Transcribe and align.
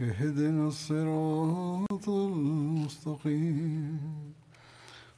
اهدنا 0.00 0.68
الصراط 0.68 2.08
المستقيم. 2.08 4.00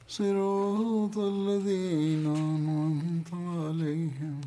صراط 0.07 1.17
الذين 1.17 2.25
أنعمت 2.27 3.33
عليهم 3.33 4.41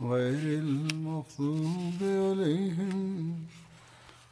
غير 0.00 0.58
المغضوب 0.58 2.00
عليهم 2.02 3.36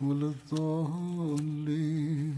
ولا 0.00 0.32
الضالين. 0.52 2.34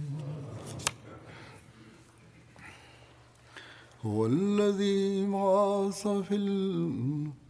هو 4.07 4.27
الذي 4.27 5.27
بعث 5.27 6.09
في 6.09 6.35
ال... 6.35 7.44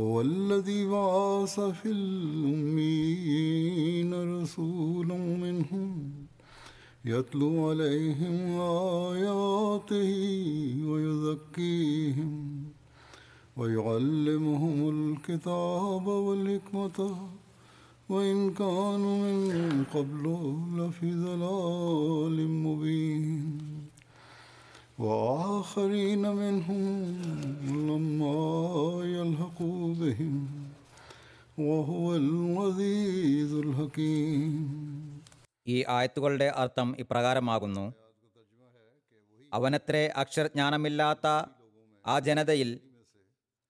هو 0.00 0.20
الذي 0.20 0.86
بعث 0.86 1.60
في 1.60 1.90
الأمين 1.90 3.30
رسولا 4.40 5.16
منهم 5.16 6.12
يتلو 7.04 7.68
عليهم 7.68 8.60
آياته 9.10 10.12
ويزكيهم 10.90 12.64
ويعلمهم 13.56 14.78
الكتاب 14.96 16.06
والحكمة 16.06 16.98
وإن 18.08 18.54
كانوا 18.54 19.16
من 19.32 19.84
قبل 19.94 20.24
لفي 20.76 21.14
ضلال 21.14 22.48
مبين. 22.48 23.89
وآخرين 24.99 26.23
منهم 26.33 26.81
لما 27.81 28.41
يلحقوا 29.09 29.83
بهم 29.95 30.33
وهو 31.59 32.05
العزيز 32.17 33.51
الحكيم 33.59 34.51
ഈ 35.67 35.77
ആയത്തുകളുടെ 35.89 36.47
അർത്ഥം 36.61 36.87
ഇപ്രകാരമാകുന്നു 37.01 37.85
അവനത്രേ 39.51 40.01
അക്ഷരജ്ഞാനമില്ലാത്ത 40.21 41.27
ആ 42.05 42.15
ജനതയിൽ 42.19 42.69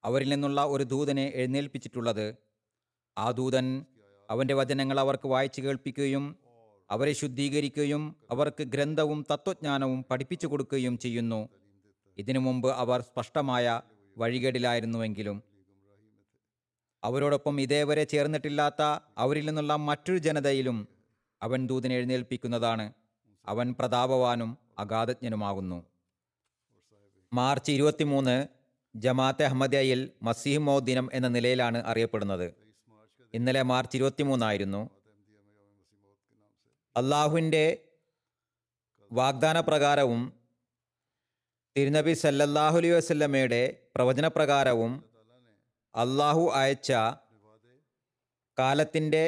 അവരിൽ 0.03 0.29
നിന്നുള്ള 0.29 0.61
ഒരു 0.73 0.83
ദൂതനെ 0.93 1.25
എഴുന്നേൽപ്പിച്ചിട്ടുള്ളത് 1.39 2.25
ആ 3.17 3.27
ദൂതൻ 3.31 3.65
അവൻ്റെ 4.29 4.53
വചനങ്ങൾ 4.53 4.97
അവർക്ക് 5.03 5.27
വായിച്ചു 5.27 5.59
കേൾപ്പിക്കുകയും 5.65 6.25
അവരെ 6.90 7.12
ശുദ്ധീകരിക്കുകയും 7.12 8.16
അവർക്ക് 8.30 8.62
ഗ്രന്ഥവും 8.62 9.26
തത്വജ്ഞാനവും 9.32 10.04
പഠിപ്പിച്ചു 10.10 10.46
കൊടുക്കുകയും 10.46 10.98
ചെയ്യുന്നു. 10.98 11.48
ഇതിനു 12.18 12.38
മുമ്പ് 12.38 12.70
അവർ 12.72 13.00
സ്പഷ്ടമായ 13.00 13.80
വഴികേടിലായിരുന്നുവെങ്കിലും 14.18 15.42
അവരോടൊപ്പം 17.04 17.60
ഇതേവരെ 17.60 18.04
ചേർന്നിട്ടില്ലാത്ത 18.04 18.82
അവരിൽ 19.18 19.46
നിന്നുള്ള 19.46 19.76
മറ്റൊരു 19.76 20.18
ജനതയിലും 20.18 20.88
അവൻ 21.42 21.66
ദൂതിനെ 21.66 21.94
എഴുന്നേൽപ്പിക്കുന്നതാണ്. 21.96 22.92
അവൻ 23.46 23.74
പ്രതാപവാനും 23.78 24.58
അഗാധജ്ഞനുമാകുന്നു. 24.78 25.84
മാർച്ച് 27.32 27.72
ഇരുപത്തിമൂന്ന് 27.72 28.46
ജമാഅത്തെ 28.96 29.44
അഹമ്മദിയയിൽ 29.44 30.10
മസീഹ് 30.22 30.80
ദിനം 30.80 31.10
എന്ന 31.12 31.28
നിലയിലാണ് 31.28 31.84
അറിയപ്പെടുന്നത്. 31.86 32.54
ഇന്നലെ 33.34 33.62
മാർച്ച് 33.62 33.96
ഇരുപത്തിമൂന്നായിരുന്നു 33.96 34.90
അള്ളാഹുവിന്റെ 36.96 37.64
വാഗ്ദാന 39.10 39.60
പ്രകാരവും 39.60 40.22
തിരുനബി 41.76 42.14
സല്ലല്ലാഹു 42.14 42.76
അലൈഹി 42.76 42.94
വസല്ലമയുടെ 42.94 43.62
പ്രവചനപ്രകാരവും 43.96 44.92
അള്ളാഹു 45.94 46.50
അയച്ച 46.52 46.92
കാലത്തിന്റെ 48.58 49.24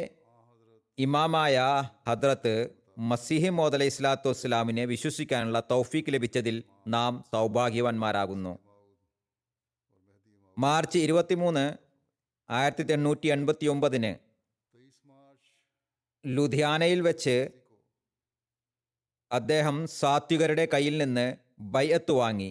ഇമാമായ 0.99 1.56
ഹദ്രത്ത് 2.09 2.55
മസിഹി 2.99 3.49
മോദ് 3.49 3.75
അലൈഹി 3.75 3.91
സ്വലാത്തു 3.91 4.29
വസ്സലാമിനെ 4.29 4.84
വിശ്വസിക്കാനുള്ള 4.84 5.61
തൗഫീക്ക് 5.61 6.12
ലഭിച്ചതിൽ 6.12 6.56
നാം 6.87 7.25
സൗഭാഗ്യവാന്മാരാകുന്നു. 7.33 8.53
മാർച്ച് 10.56 10.99
ഇരുപത്തിമൂന്ന് 10.99 11.65
ആയിരത്തി 12.49 12.93
എണ്ണൂറ്റി 12.93 13.29
എൺപത്തി 13.29 13.67
ഒമ്പതിന് 13.67 14.12
ലുധിയാനയിൽ 16.25 17.00
വെച്ച് 17.09 17.37
അദ്ദേഹം 19.31 19.77
സാത്വികരുടെ 20.00 20.65
കയ്യിൽ 20.72 20.94
നിന്ന് 21.03 21.27
ബൈഅത്ത് 21.75 22.12
വാങ്ങി. 22.12 22.50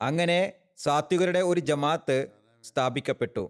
അങ്ങനെ 0.00 0.40
സാത്വികരുടെ 0.84 1.40
ഒരു 1.50 1.60
ജമാഅത്ത് 1.70 2.16
സ്ഥാപിക്കപ്പെട്ടു. 2.64 3.44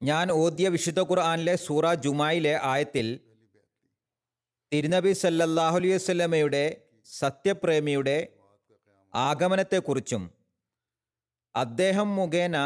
ഞാൻ 0.00 0.26
ഓദ്യ 0.42 0.66
വിശുദ്ധ 0.68 1.00
ഖുർആാനിലെ 1.10 1.54
സൂറ 1.66 1.94
ജുമായിലെ 2.04 2.54
ആയത്തിൽ 2.72 3.06
തിരുനബി 4.72 5.12
സല്ലല്ലാഹു 5.22 5.76
അലൈഹി 5.80 5.94
വസല്ലമയുടെ 5.96 6.64
സത്യപ്രേമിയുടെ 7.08 8.16
ആഗമനത്തെക്കുറിച്ചും 9.14 10.22
അദ്ദേഹം 11.54 12.08
മുഖേന 12.18 12.56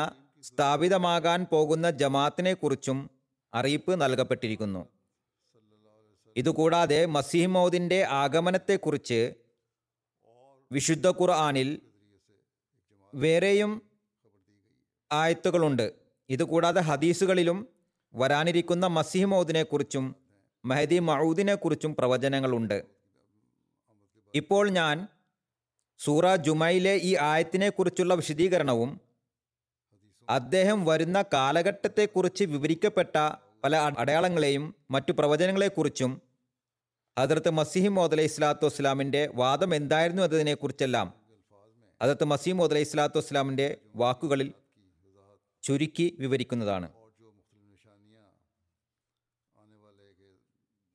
സ്ഥാപിതമാകാൻ 0.44 1.40
പോകുന്ന 1.52 1.86
ജമാഅത്തിനെക്കുറിച്ചും 2.02 2.98
അറിയിപ്പ് 3.54 4.00
നൽകപ്പെട്ടിരിക്കുന്നു. 4.00 4.88
ഇതുകൂടാതെ 6.36 7.06
മസീഹ് 7.06 7.46
മൗദിന്റെ 7.46 8.04
ആഗമനത്തെക്കുറിച്ച് 8.04 9.34
വിശുദ്ധ 10.72 11.08
ഖുർആാനിൽ 11.10 11.80
വേറെയും 13.14 13.82
ആയത്തുകളുണ്ട്. 15.12 15.92
ഇതുകൂടാതെ 16.30 16.80
ഹദീസുകളിലും 16.80 17.68
വരാനിരിക്കുന്ന 18.14 18.86
മസീഹ് 18.86 19.26
മൗദിനെക്കുറിച്ചും 19.26 20.16
മെഹദി 20.64 20.98
മൗദിനെക്കുറിച്ചും 20.98 21.96
പ്രവചനങ്ങളുണ്ട്. 21.96 22.86
ഇപ്പോൾ 24.34 24.70
ഞാൻ 24.70 25.08
സൂറ 25.98 26.36
ജുമയിലെ 26.36 26.94
ഈ 26.94 27.16
ആയത്തിനെക്കുറിച്ചുള്ള 27.16 28.14
വിശദീകരണവും 28.14 29.00
അദ്ദേഹം 30.28 30.84
വരുന്ന 30.84 31.22
കാലഘട്ടത്തെക്കുറിച്ച് 31.34 32.44
വിവരിക്കപ്പെട്ട 32.44 33.14
പല 33.64 33.76
അടയാളങ്ങളെയും 33.98 34.64
മറ്റു 34.90 35.12
പ്രവചനങ്ങളെക്കുറിച്ചും 35.12 36.12
ഹജറത്ത് 37.16 37.50
മസീഹ് 37.50 37.88
മോദ് 37.88 38.12
അലൈഹി 38.12 38.28
സ്വലാത്തു 38.28 38.66
വസ്സലാമിന്റെ 38.66 39.28
വാദം 39.34 39.74
എന്തായിരുന്നു 39.74 40.22
എന്നതിനെക്കുറിച്ചെല്ലാം 40.22 41.08
ഹജറത്ത് 42.00 42.24
മസീഹ് 42.24 42.56
മോദ് 42.56 42.70
അലൈഹി 42.70 42.84
സ്വലാത്തു 42.84 43.18
വസ്സലാമിന്റെ 43.18 43.68
വാക്കുകളിൽ 43.94 44.48
ചുരുക്കി 45.64 46.06
വിവരിക്കുന്നതാണ്. 46.18 46.88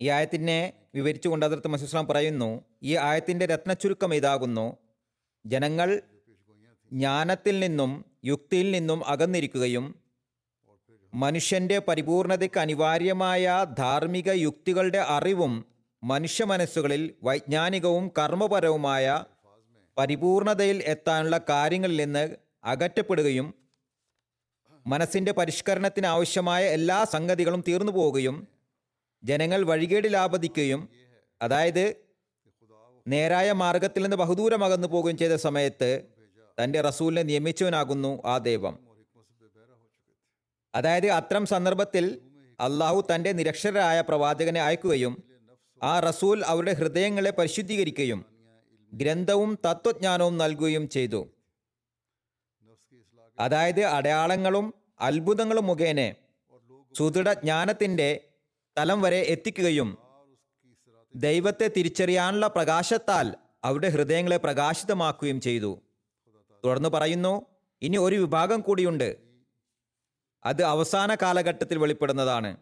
ഈ 0.01 0.07
ആയത്തിനെ 0.09 0.59
വിവരിച്ചുകൊണ്ട് 0.95 1.45
അതിർത്ത് 1.45 1.67
മസീഹ് 1.67 1.89
വസ്ലാം 1.89 2.07
പറയുന്നു 2.07 2.47
ഈ 2.83 2.95
ആയത്തിന്റെ 2.95 3.45
രത്നച്ചുരുക്കം 3.45 4.13
ഇതാകുന്നു 4.13 4.67
ജനങ്ങൾ 5.45 5.89
ജ്ഞാനത്തിൽ 6.91 7.59
നിന്നും 7.59 7.91
യുക്തിയിൽ 8.25 8.71
നിന്നും 8.71 9.03
അകന്നിരിക്കുകയും 9.07 9.85
മനുഷ്യന്റെ 11.13 11.77
പരിപൂർണതയ്ക്ക് 11.79 12.59
അനിവാര്യമായ 12.59 13.45
ധാർമ്മിക 13.77 14.29
യുക്തികളുടെ 14.37 15.01
അറിവും 15.09 15.53
മനുഷ്യ 16.03 16.43
മനസ്സുകളിൽ 16.43 17.01
വൈജ്ഞാനികവും 17.23 18.11
കർമ്മപരവുമായ 18.19 19.05
പരിപൂർണതയിൽ 19.97 20.77
എത്താനുള്ള 20.83 21.37
കാര്യങ്ങളിൽ 21.49 21.97
നിന്ന് 22.01 22.23
അകറ്റപ്പെടുകയും 22.65 23.47
മനസ്സിന്റെ 24.85 25.31
പരിഷ്കരണത്തിന് 25.31 26.05
ആവശ്യമായ 26.05 26.63
എല്ലാ 26.69 27.03
സംഗതികളും 27.03 27.63
തീർന്നു 27.67 27.91
പോവുകയും 27.91 28.37
ജനങ്ങൾ 29.23 29.63
വഴികേടിലാപതിക്കുകയും 29.63 30.81
അതായത് 31.41 31.85
നേരായ 33.05 33.51
മാർഗത്തിൽ 33.51 34.03
നിന്ന് 34.03 34.17
ബഹുദൂരം 34.17 34.63
അകന്നു 34.63 34.87
പോകുകയും 34.87 35.17
ചെയ്ത 35.17 35.35
സമയത്ത് 35.39 35.91
തന്റെ 36.59 36.81
റസൂലിനെ 36.81 37.23
നിയമിച്ചവനാകുന്നു 37.23 38.21
ആ 38.25 38.37
ദൈവം. 38.37 38.79
അതായത് 40.75 41.09
അത്തരം 41.09 41.45
സന്ദർഭത്തിൽ 41.45 42.21
അള്ളാഹു 42.59 43.07
തന്റെ 43.15 43.31
നിരക്ഷരായ 43.31 44.01
പ്രവാചകനെ 44.01 44.61
അയക്കുകയും 44.61 45.23
ആ 45.83 45.99
റസൂൽ 45.99 46.45
അവരുടെ 46.45 46.73
ഹൃദയങ്ങളെ 46.73 47.31
പരിശുദ്ധീകരിക്കുകയും 47.31 48.25
ഗ്രന്ഥവും 48.93 49.59
തത്വജ്ഞാനവും 49.65 50.37
നൽകുകയും 50.37 50.89
ചെയ്തു. 50.89 51.27
അതായത് 53.39 53.83
അടയാളങ്ങളും 53.83 54.73
അത്ഭുതങ്ങളും 55.01 55.67
മുഖേന 55.67 56.13
സുദൃഢ 56.97 57.33
ജ്ഞാനത്തിന്റെ 57.33 58.27
തലം 58.77 59.01
വരെ 59.01 59.17
എത്തിക്കുകയും 59.17 59.97
ദൈവത്തെ 61.15 61.71
തിരിച്ചറിയാനുള്ള 61.77 62.47
പ്രകാശത്താൽ 62.47 63.35
അവരുടെ 63.63 63.89
ഹൃദയങ്ങളെ 63.89 64.37
പ്രകാശിതമാക്കുകയും 64.37 65.41
ചെയ്തു. 65.41 65.81
തുടർന്ന് 66.65 66.89
പറയുന്നു 66.89 67.45
ഇനി 67.81 67.97
ഒരു 67.97 68.15
വിഭാഗം 68.15 68.61
കൂടിയുണ്ട്. 68.61 69.17
അത് 70.45 70.63
അവസാന 70.63 71.15
കാലഘട്ടത്തിൽ 71.15 71.77
വെളിപ്പെടുന്നതാണ്. 71.77 72.57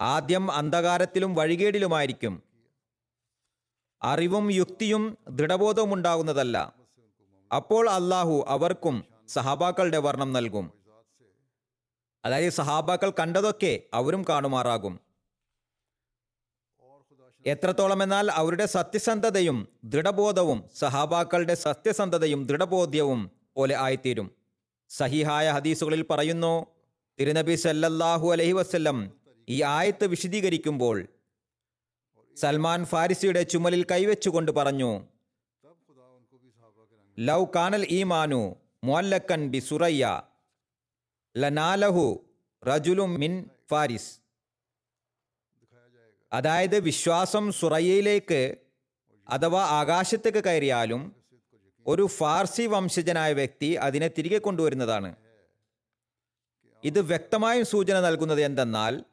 ആദ്യം 0.00 0.52
അന്ധകാരത്തിലും 0.52 1.34
വഴികേടിലുമായിരിക്കും. 1.34 2.42
അറിവും 4.02 4.50
യുക്തിയും 4.50 5.18
ദൃഢബോധവും 5.30 5.94
ഉണ്ടാകുന്നതല്ല. 5.94 6.74
അപ്പോൾ 7.56 7.90
അള്ളാഹു 7.90 8.44
അവർക്കും 8.48 9.04
സഹാബാക്കളുടെ 9.28 9.98
വർണം 9.98 10.32
നൽകും. 10.32 10.72
അതായത് 12.24 12.52
സഹാബാക്കൾ 12.52 13.10
കണ്ടതൊക്കെ 13.10 13.82
അവരും 13.94 14.24
കാണുമാറാകും. 14.28 15.07
എത്രത്തോളം 17.52 18.00
എന്നാൽ 18.04 18.26
അവരുടെ 18.40 18.66
സത്യസന്ധതയും 18.76 19.58
ദൃഢബോധവും 19.92 20.58
സഹാബാക്കളുടെ 20.80 21.54
സത്യസന്ധതയും 21.66 22.40
ദൃഢബോധ്യവും 22.48 23.20
പോലെ 23.56 23.74
ആയിത്തീരും. 23.84 24.28
സഹിഹായ 24.90 25.46
ഹദീസുകളിൽ 25.56 26.02
പറയുന്നു 26.10 26.52
തിരുനബി 27.18 27.54
സല്ലല്ലാഹു 27.64 28.26
അലഹി 28.34 28.54
വസ്ല്ലം 28.58 28.98
ഈ 29.48 29.56
ആയത്ത് 29.76 30.06
വിശദീകരിക്കുമ്പോൾ 30.12 30.96
സൽമാൻ 32.36 32.80
ഫാരിസിയുടെ 32.92 33.42
ചുമലിൽ 33.52 33.82
കൈവച്ചുകൊണ്ട് 33.92 34.50
പറഞ്ഞു 34.58 34.90
ലൗ 37.18 37.40
കാനൽ 37.56 37.84
ഈമാനു 37.98 38.42
മോല്ലക്കൻ 38.88 39.40
ബി 39.52 39.60
സുറയ്യ 39.68 40.04
ലനാലഹു 41.36 42.04
റജുലു 42.62 43.04
മിൻ 43.22 43.32
ഫാരിസ്. 43.70 44.10
അതായത് 46.32 46.80
വിശ്വാസം 46.80 47.52
സുറയ്യയിലേക്ക് 47.52 48.56
അഥവാ 49.28 49.64
ആകാശത്തേക്ക് 49.64 50.44
കയറിയാലും 50.44 51.16
ഒരു 51.86 52.06
ഫാർസി 52.06 52.66
വംശജനായ 52.66 53.32
വ്യക്തി 53.32 53.66
അതിനെ 53.66 54.08
തിരികെ 54.08 54.38
കൊണ്ടുവരുന്നതാണ്. 54.38 55.16
ഇത് 56.84 57.00
വ്യക്തമായും 57.00 57.64
സൂചന 57.64 58.00
നൽകുന്നത് 58.00 58.40
എന്തെന്നാൽ 58.40 59.04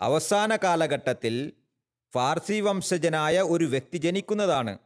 അവസാന 0.00 0.56
കാലഘട്ടത്തിൽ 0.56 1.52
ഫാർസി 2.14 2.60
വംശജനായ 2.60 3.40
ഒരു 3.40 3.64
വ്യക്തി 3.64 3.96
ജനിക്കുന്നതാണ്. 3.96 4.78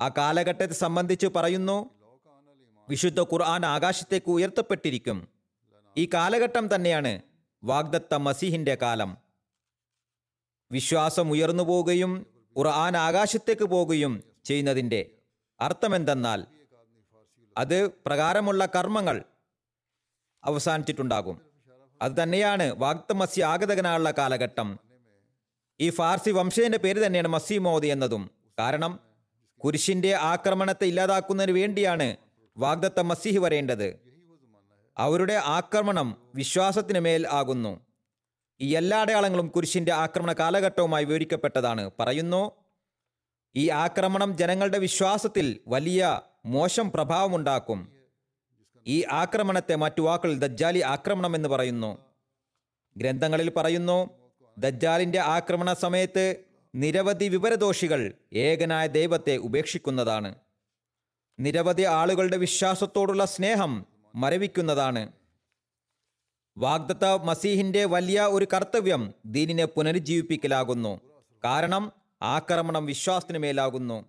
ആ 0.00 0.08
കാലഘട്ടത്തെ 0.08 0.72
സംബന്ധിച്ച് 0.72 1.26
പറയുന്നു 1.26 1.90
വിശുദ്ധ 2.88 3.20
ഖുർആൻ 3.20 3.66
ആകാശത്തേക്ക് 3.66 4.30
ഉയർത്തപ്പെട്ടിരിക്കും. 4.30 5.28
ഈ 5.96 6.08
കാലഘട്ടം 6.14 6.74
തന്നെയാണ് 6.74 7.20
വാഗ്ദത്ത 7.64 8.14
മസീഹിന്റെ 8.14 8.74
കാലം. 8.74 9.21
വിശ്വാസം 10.72 11.30
ഉയർന്നു 11.30 11.62
പോവുകയും 11.62 12.26
ഖുർആൻ 12.58 12.96
ആകാശത്തേക്ക് 12.96 13.62
പോകുകയും 13.62 14.22
ചെയ്യുന്നതിന്റെ 14.44 15.10
അർത്ഥമെന്തെന്നാൽ 15.60 16.46
അത് 17.58 17.90
പ്രകാരമുള്ള 17.90 18.66
കർമ്മങ്ങൾ 18.66 19.22
അവസാനിച്ചിട്ടുണ്ടാകും. 20.44 21.40
അത് 22.02 22.12
തന്നെയാണ് 22.22 22.72
വാഗ്ദ 22.76 23.12
മസി 23.12 23.40
ആഗതകനായുള്ള 23.40 24.10
കാലഘട്ടം. 24.10 24.78
ഈ 25.80 25.90
ഫാർസി 25.90 26.30
വംശജന്റെ 26.30 26.78
പേര് 26.78 27.06
തന്നെയാണ് 27.06 27.28
മസി 27.28 27.58
മോദി 27.58 27.86
എന്നതും. 27.86 28.30
കാരണം 28.58 29.00
കുരിശിന്റെ 29.58 30.14
ആക്രമണത്തെ 30.14 30.84
ഇല്ലാതാക്കുന്നതിന് 30.84 31.52
വേണ്ടിയാണ് 31.52 32.16
വാഗ്ദത്ത 32.56 33.00
മസിഹി 33.00 33.38
വരേണ്ടത്. 33.38 33.98
അവരുടെ 34.98 35.32
ആക്രമണം 35.32 36.16
വിശ്വാസത്തിന് 36.34 36.98
മേൽ 36.98 37.28
ആകുന്നു. 37.28 37.80
ഈ 38.62 38.76
എല്ലാ 38.76 39.00
അടയാളങ്ങളും 39.00 39.48
കുരിശിന്റെ 39.48 39.92
ആക്രമണ 39.92 40.32
കാലഘട്ടവുമായി 40.32 41.04
വിവരിക്കപ്പെട്ടതാണ്. 41.04 41.90
പറയുന്നു 42.00 42.50
ഈ 43.56 43.68
ആക്രമണം 43.68 44.36
ജനങ്ങളുടെ 44.36 44.78
വിശ്വാസത്തിൽ 44.78 45.60
വലിയ 45.68 46.20
മോശം 46.46 46.90
പ്രഭാവമുണ്ടാക്കും. 46.90 47.92
ഈ 48.86 49.04
ആക്രമണത്തെ 49.10 49.74
മറ്റു 49.74 50.00
വാക്കുകൾ 50.00 50.38
ദജ്ജാലി 50.38 50.78
ആക്രമണം 50.78 51.36
എന്ന് 51.36 51.48
പറയുന്നു. 51.48 51.98
ഗ്രന്ഥങ്ങളിൽ 52.96 53.50
പറയുന്നു 53.50 54.10
ദജ്ജാലിന്റെ 54.58 55.20
ആക്രമണ 55.20 55.72
സമയത്ത് 55.72 56.36
നിരവധി 56.74 57.28
വിവരദോഷികൾ 57.28 58.12
ഏകനായ 58.32 58.86
ദൈവത്തെ 58.86 59.36
ഉപേക്ഷിക്കുന്നതാണ്. 59.36 60.34
നിരവധി 61.40 61.82
ആളുകളുടെ 61.82 62.36
വിശ്വാസത്തോടുള്ള 62.36 63.24
സ്നേഹം 63.24 63.86
മരവിക്കുന്നതാണ്. 64.14 65.12
വാഗ്ദത്ത 66.56 67.04
മസീഹിന്റെ 67.04 67.84
വലിയ 67.84 68.20
ഒരു 68.20 68.46
കർത്തവ്യം 68.54 69.14
ദീനിനെ 69.26 69.64
പുനരുജ്ജീവിപ്പിക്കലാകുന്നു. 69.64 71.00
കാരണം 71.44 71.92
ആക്രമണം 72.22 72.86
വിശ്വാസത്തിന് 72.86 73.38
മേലാകുന്നു. 73.38 74.04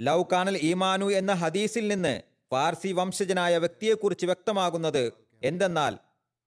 ലൗ 0.00 0.22
കാനൽ 0.22 0.56
ഈമാനു 0.56 1.06
എന്ന 1.10 1.32
ഹദീസിൽ 1.32 1.88
നിന്ന് 1.88 2.20
ഫാർസി 2.52 2.92
വംശജനായ 2.92 3.58
വ്യക്തിയെക്കുറിച്ച് 3.58 4.26
വ്യക്തമാകുന്നത് 4.26 5.12
എന്തെന്നാൽ 5.42 5.94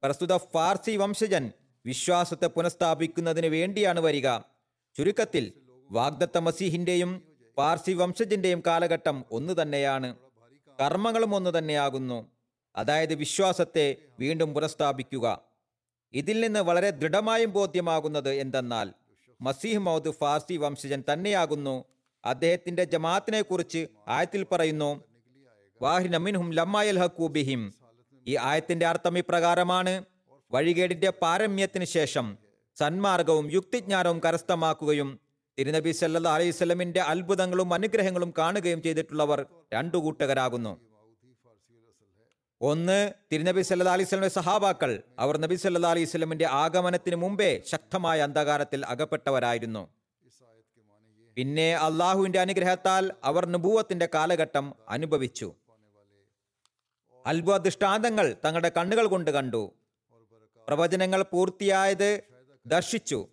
പ്രസ്തുത 0.04 0.38
ഫാർസി 0.38 0.98
വംശജൻ 0.98 1.52
വിശ്വാസത്തെ 1.86 2.48
പുനഃസ്ഥാപിക്കുന്നതിന് 2.48 3.48
വേണ്ടിയാണ് 3.48 4.00
വരിക. 4.00 4.38
ചുരുക്കത്തിൽ 4.96 5.54
വാഗ്ദത്ത 5.92 6.38
മസീഹിന്റെയും 6.38 7.22
പാർസി 7.58 7.92
വംശജന്റെയും 7.92 8.64
കാലഘട്ടം 8.68 9.26
ഒന്നു 9.32 9.54
തന്നെയാണ് 9.62 10.16
കർമ്മങ്ങളും 10.82 11.36
ഒന്നു 11.36 11.58
തന്നെയാകുന്നു 11.58 12.39
അതായത് 12.76 13.16
വിശ്വാസത്തെ 13.16 13.96
വീണ്ടും 14.20 14.54
പുനഃസ്ഥാപിക്കുക. 14.54 15.42
ഇതിൽ 16.14 16.42
നിന്ന് 16.42 16.60
വളരെ 16.60 16.90
ദൃഢമായും 16.90 17.52
ബോധ്യമാകുന്നത് 17.54 18.34
എന്തെന്നാൽ 18.34 18.94
മസീഹ് 19.42 19.80
മൗദ് 19.80 20.10
ഫാർസി 20.10 20.58
വംശജൻ 20.58 21.04
തന്നെയാകുന്നു. 21.14 21.86
അദ്ദേഹത്തിന്റെ 22.26 22.84
ജമാഅത്തിനെ 22.84 23.42
കുറിച്ച് 23.42 23.88
ആയത്തിൽ 24.08 24.46
പറയുന്നു 24.52 25.04
വാഹിനമിൻഹും 25.82 26.54
ലമ്മായൽ 26.54 27.00
ഹക്കൂബിഹിം 27.00 27.74
ഈ 28.28 28.38
ആയത്തിന്റെ 28.42 28.86
അർത്ഥം 28.86 29.18
ഇപ്രകാരമാണ് 29.18 30.04
വഴികേടിന്റെ 30.52 31.10
പാരമ്യത്തിന് 31.10 31.86
ശേഷം 31.86 32.38
സന്മാർഗവും 32.80 33.52
യുക്തിജ്ഞാനവും 33.52 34.20
കരസ്ഥമാക്കുകയും 34.20 35.20
തിരുനബി 35.60 35.92
സല്ലാ 35.92 36.34
അലൈഹി 36.34 36.52
സ്വലമിന്റെ 36.52 37.02
അത്ഭുതങ്ങളും 37.02 37.74
അനുഗ്രഹങ്ങളും 37.74 38.34
കാണുകയും 38.38 38.82
ചെയ്തിട്ടുള്ളവർ 38.82 39.46
രണ്ടു 39.74 39.98
കൂട്ടകരാകുന്നു. 39.98 40.89
ഒന്ന് 42.62 43.14
തിരുനബി 43.32 43.62
സല്ലാ 43.62 43.92
അലൈഹി 43.92 44.08
സ്വലമിന്റെ 44.10 44.36
സഹാബാക്കൾ. 44.36 45.02
അവർ 45.20 45.38
നബി 45.38 45.56
സല്ലാ 45.56 45.90
അലൈഹി 45.90 46.06
സ്വലമിന്റെ 46.06 46.48
ആഗമനത്തിന് 46.48 47.16
മുമ്പേ 47.16 47.62
ശക്തമായ 47.66 48.22
അന്ധകാരത്തിൽ 48.22 48.86
അകപ്പെട്ടവരായിരുന്നു. 48.86 49.90
പിന്നെ 51.36 51.76
അള്ളാഹുവിന്റെ 51.76 52.40
അനുഗ്രഹത്താൽ 52.40 53.14
അവർ 53.24 53.46
നുബൂവത്തിന്റെ 53.46 54.10
കാലഘട്ടം 54.14 54.76
അനുഭവിച്ചു. 54.90 55.54
അത്ഭുത 57.26 57.58
ദൃഷ്ടാന്തങ്ങൾ 57.58 58.36
തങ്ങളുടെ 58.46 58.72
കണ്ണുകൾ 58.78 59.08
കൊണ്ട് 59.08 59.32
കണ്ടു. 59.32 59.74
പ്രവചനങ്ങൾ 60.68 61.22
പൂർത്തിയായത് 61.24 62.24
ദർശിച്ചു. 62.66 63.28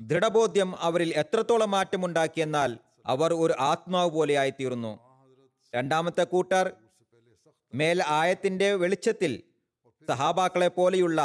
ദൃഢബോധ്യം 0.00 0.76
അവരിൽ 0.78 1.12
എത്രത്തോളം 1.16 1.70
മാറ്റമുണ്ടാക്കിയെന്നാൽ 1.70 2.78
അവർ 3.06 3.34
ഒരു 3.34 3.54
ആത്മാവ് 3.60 4.10
പോലെയായി 4.10 4.50
പോലെയായിത്തീർന്നു. 4.50 4.98
രണ്ടാമത്തെ 5.74 6.24
കൂട്ടർ 6.24 6.72
മേൽ 7.74 8.02
ആയത്തിന്റെ 8.20 8.74
വെളിച്ചത്തിൽ 8.74 9.42
സഹാബാക്കളെ 10.08 10.68
പോലെയുള്ള 10.68 11.20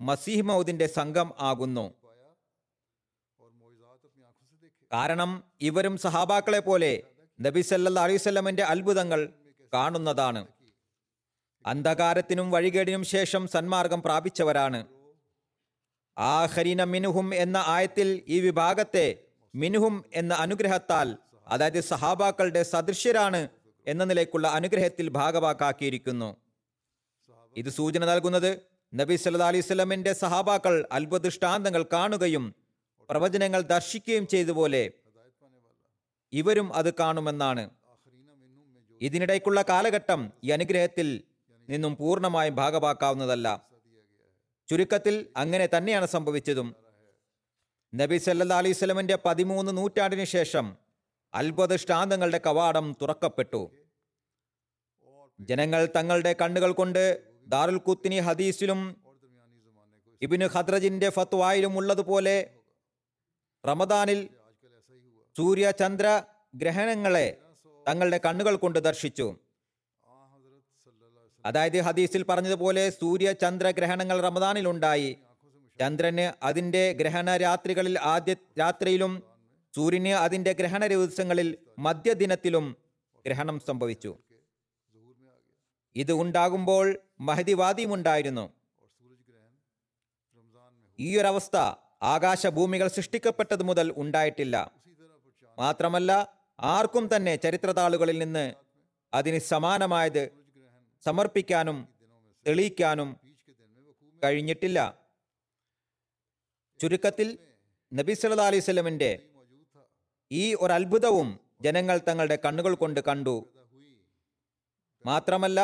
മസീഹ് 0.00 0.42
മൗദിന്റെ 0.42 0.86
സംഘം 0.86 1.32
ആകുന്നു. 1.40 1.86
കാരണം 4.92 5.30
ഇവരും 5.60 5.98
സഹാബാക്കളെ 5.98 6.58
പോലെ 6.58 7.02
നബി 7.40 7.60
സല്ലാ 7.60 8.02
അലൈവല്ലമിന്റെ 8.02 8.62
അത്ഭുതങ്ങൾ 8.62 9.32
കാണുന്നതാണ്. 9.74 10.46
അന്ധകാരത്തിനും 11.66 12.50
വഴികേടിനും 12.50 13.04
ശേഷം 13.04 13.46
സന്മാർഗം 13.46 14.02
പ്രാപിച്ചവരാണ്. 14.02 14.80
ആഹരീന 16.16 16.84
മിനുഹും 16.84 17.34
എന്ന 17.34 17.58
ആയത്തിൽ 17.66 18.08
ഈ 18.28 18.40
വിഭാഗത്തെ 18.40 19.06
മിനുഹും 19.54 20.04
എന്ന 20.14 20.34
അനുഗ്രഹത്താൽ 20.34 21.08
അതായത് 21.46 21.80
സഹാബാക്കളുടെ 21.80 22.62
സദൃശ്യരാണ് 22.62 23.48
എന്ന 23.90 24.04
നിലയ്ക്കുള്ള 24.04 24.46
അനുഗ്രഹത്തിൽ 24.48 25.08
ഭാഗവാക്കാക്കിയിരിക്കുന്നു. 25.08 26.36
ഇത് 27.56 27.70
സൂചന 27.78 28.04
നൽകുന്നത് 28.04 28.50
നബി 28.94 29.16
സല്ലാ 29.16 29.50
സ്വലമിന്റെ 29.60 30.12
സഹാബാക്കൾ 30.12 30.74
അത്ഭുതൃഷ്ടാന്തങ്ങൾ 30.92 31.82
കാണുകയും 31.92 32.44
പ്രവചനങ്ങൾ 33.10 33.60
ദർശിക്കുകയും 33.60 34.26
ചെയ്തതുപോലെ 34.26 34.82
ഇവരും 36.32 36.74
അത് 36.74 36.90
കാണുമെന്നാണ്. 36.94 37.70
ഇതിനിടയ്ക്കുള്ള 39.00 39.60
കാലഘട്ടം 39.68 40.32
ഈ 40.44 40.50
അനുഗ്രഹത്തിൽ 40.50 41.08
നിന്നും 41.68 41.96
പൂർണമായും 41.96 42.54
ഭാഗമാക്കാവുന്നതല്ല 42.54 43.48
ചുരുക്കത്തിൽ 44.68 45.26
അങ്ങനെ 45.36 45.68
തന്നെയാണ് 45.74 46.06
സംഭവിച്ചതും. 46.06 46.68
നബി 47.94 48.16
സല്ലാ 48.16 48.58
അലൈഹി 48.58 48.76
സ്വലമിന്റെ 48.80 49.18
പതിമൂന്ന് 49.24 49.76
നൂറ്റാണ്ടിന് 49.76 50.24
ശേഷം 50.24 50.66
അത്ഭുതഷ്ടാന്തങ്ങളുടെ 51.34 52.40
കവാടം 52.46 52.96
തുറക്കപ്പെട്ടു. 53.02 53.70
ജനങ്ങൾ 55.48 55.82
തങ്ങളുടെ 55.96 56.32
കണ്ണുകൾ 56.40 56.70
കൊണ്ട് 56.72 57.02
ദാറുൽ 57.52 57.78
കുത്തിനി 57.86 58.18
ഹദീസിലും 58.26 58.80
ഇബിന് 60.22 60.46
ഖദ്രജിന്റെ 60.54 61.08
ഫത്വായിലും 61.16 61.76
ഉള്ളതുപോലെ 61.80 62.36
റമദാനിൽ 63.64 64.20
സൂര്യ 65.36 65.70
ചന്ദ്ര 65.80 66.06
ഗ്രഹണങ്ങളെ 66.54 67.26
തങ്ങളുടെ 67.86 68.18
കണ്ണുകൾ 68.26 68.54
കൊണ്ട് 68.56 68.78
ദർശിച്ചു. 68.88 69.26
അതായത് 71.44 71.78
ഹദീസിൽ 71.86 72.22
പറഞ്ഞതുപോലെ 72.30 72.90
സൂര്യ 72.90 73.28
ചന്ദ്ര 73.32 73.66
ഗ്രഹണങ്ങൾ 73.70 74.16
റമദാനിൽ 74.28 74.66
ഉണ്ടായി. 74.68 75.10
ചന്ദ്രന് 75.80 76.26
അതിന്റെ 76.42 76.92
ഗ്രഹണ 76.92 77.36
രാത്രികളിൽ 77.36 77.98
ആദ്യ 78.14 78.34
രാത്രിയിലും 78.62 79.12
സൂര്യന് 79.76 80.12
അതിന്റെ 80.24 80.52
ഗ്രഹണ 80.52 80.86
ദിവസങ്ങളിൽ 80.86 81.48
മധ്യദിനത്തിലും 81.78 82.66
ഗ്രഹണം 83.26 83.56
സംഭവിച്ചു. 83.68 84.12
ഇത് 85.96 86.12
ഉണ്ടാകുമ്പോൾ 86.22 86.86
ഈ 90.98 91.08
ഒരവസ്ഥ 91.20 91.56
ആകാശഭൂമികൾ 92.12 92.88
സൃഷ്ടിക്കപ്പെട്ടത് 92.96 93.62
മുതൽ 93.68 93.86
ഉണ്ടായിട്ടില്ല. 94.02 94.56
മാത്രമല്ല 95.58 96.10
ആർക്കും 96.58 97.04
തന്നെ 97.16 97.34
ചരിത്രതാളുകളിൽ 97.44 98.18
നിന്ന് 98.22 98.46
അതിന് 99.12 99.38
സമാനമായത് 99.52 100.22
സമർപ്പിക്കാനും 101.06 101.78
തെളിയിക്കാനും 102.46 103.08
കഴിഞ്ഞിട്ടില്ല. 104.22 104.78
ചുരുക്കത്തിൽ 106.80 107.28
നബി 107.92 108.12
സല്ലാ 108.12 108.46
അലൈഹി 108.50 108.64
സ്വലമിന്റെ 108.66 109.12
ഈ 110.30 110.44
ഒരു 110.54 110.72
ജനങ്ങൾ 111.66 111.96
തങ്ങളുടെ 112.08 112.36
കണ്ണുകൾ 112.44 112.74
കൊണ്ട് 112.74 113.00
കണ്ടു. 113.08 113.36
മാത്രമല്ല 115.04 115.60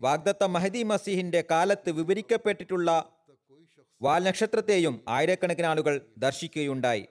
വാഗ്ദത്ത 0.00 0.44
മഹദി 0.44 0.82
മസീഹിന്റെ 0.82 1.44
കാലത്ത് 1.50 1.90
വിവരിക്കപ്പെട്ടിട്ടുള്ള 1.90 2.90
വാൽനക്ഷത്രത്തെയും 4.02 5.04
ആയിരക്കണക്കിന് 5.08 5.66
ആളുകൾ 5.66 5.94
ദർശിക്കുകയുണ്ടായി. 6.18 7.04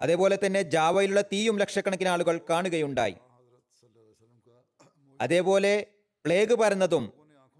അതേപോലെ 0.00 0.38
തന്നെ 0.44 0.62
ജാവയിലുള്ള 0.62 1.20
തീയും 1.20 1.58
ലക്ഷക്കണക്കിന് 1.58 2.08
ആളുകൾ 2.08 2.40
കാണുകയുണ്ടായി. 2.50 3.16
അതേപോലെ 5.20 5.86
പ്ലേഗ് 6.24 6.54
പരന്നതും 6.54 7.04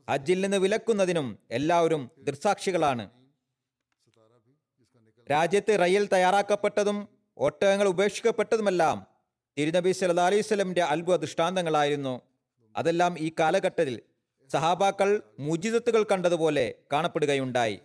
ഹജ്ജിൽ 0.08 0.40
നിന്ന് 0.40 0.56
വിലക്കുന്നതിനും 0.56 1.38
എല്ലാവരും 1.50 2.10
ദൃസാക്ഷികളാണ് 2.18 3.10
രാജ്യത്ത് 5.30 5.80
റയൽ 5.80 6.08
തയ്യാറാക്കപ്പെട്ടതും 6.12 7.08
ഒട്ടകങ്ങൾ 7.36 7.88
ഉപേക്ഷിക്കപ്പെട്ടതുമെല്ലാം 7.88 9.17
തിരുനബി 9.58 9.92
സല്ലാ 9.92 10.26
അലൈഹി 10.26 10.40
സ്വലമിന്റെ 10.40 10.82
അത്ഭുത 10.82 11.16
ദൃഷ്ടാന്തങ്ങളായിരുന്നു. 11.16 12.20
അതെല്ലാം 12.76 13.18
ഈ 13.18 13.32
കാലഘട്ടത്തിൽ 13.40 14.00
സഹാബാക്കൾ 14.52 15.22
മുജിദത്തുകൾ 15.40 16.02
കണ്ടതുപോലെ 16.02 16.74
കാണപ്പെടുകയുണ്ടായി. 16.92 17.80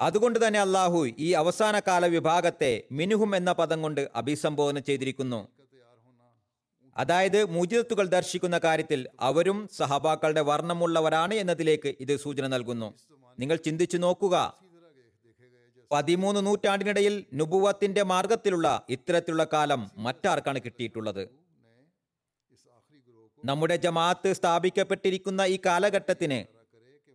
അതുകൊണ്ട് 0.00 0.46
തന്നെ 0.46 0.60
അള്ളാഹു 0.60 1.06
ഈ 1.18 1.32
അവസാന 1.32 1.80
കാല 1.80 2.06
വിഭാഗത്തെ 2.06 2.82
മിനുഹും 2.92 3.36
എന്ന 3.36 3.52
പദം 3.52 3.82
കൊണ്ട് 3.82 4.10
അഭിസംബോധന 4.14 4.78
ചെയ്തിരിക്കുന്നു. 4.78 5.48
അതായത് 6.96 7.44
മുജിദത്തുകൾ 7.44 8.06
ദർശിക്കുന്ന 8.06 8.58
കാര്യത്തിൽ 8.58 9.08
അവരും 9.20 9.68
സഹാബാക്കളുടെ 9.72 10.40
വർണമുള്ളവരാണ് 10.40 11.34
എന്നതിലേക്ക് 11.34 11.96
ഇത് 12.00 12.16
സൂചന 12.16 12.46
നൽകുന്നു. 12.46 12.94
നിങ്ങൾ 13.38 13.56
ചിന്തിച്ചു 13.56 13.96
നോക്കുക. 13.96 14.65
പതിമൂന്ന് 15.90 16.40
നൂറ്റാണ്ടിനിടയിൽ 16.46 17.14
നുബുവത്തിന്റെ 17.38 18.02
മാർഗത്തിലുള്ള 18.12 18.68
ഇത്തരത്തിലുള്ള 18.94 19.44
കാലം 19.54 19.80
മറ്റാർക്കാണ് 20.06 20.60
കിട്ടിയിട്ടുള്ളത്? 20.64 21.24
നമ്മുടെ 23.42 23.76
ജമാഅത്ത് 23.84 24.30
സ്ഥാപിക്കപ്പെട്ടിരിക്കുന്ന 24.38 25.42
ഈ 25.54 25.56
കാലഘട്ടത്തിന് 25.66 26.38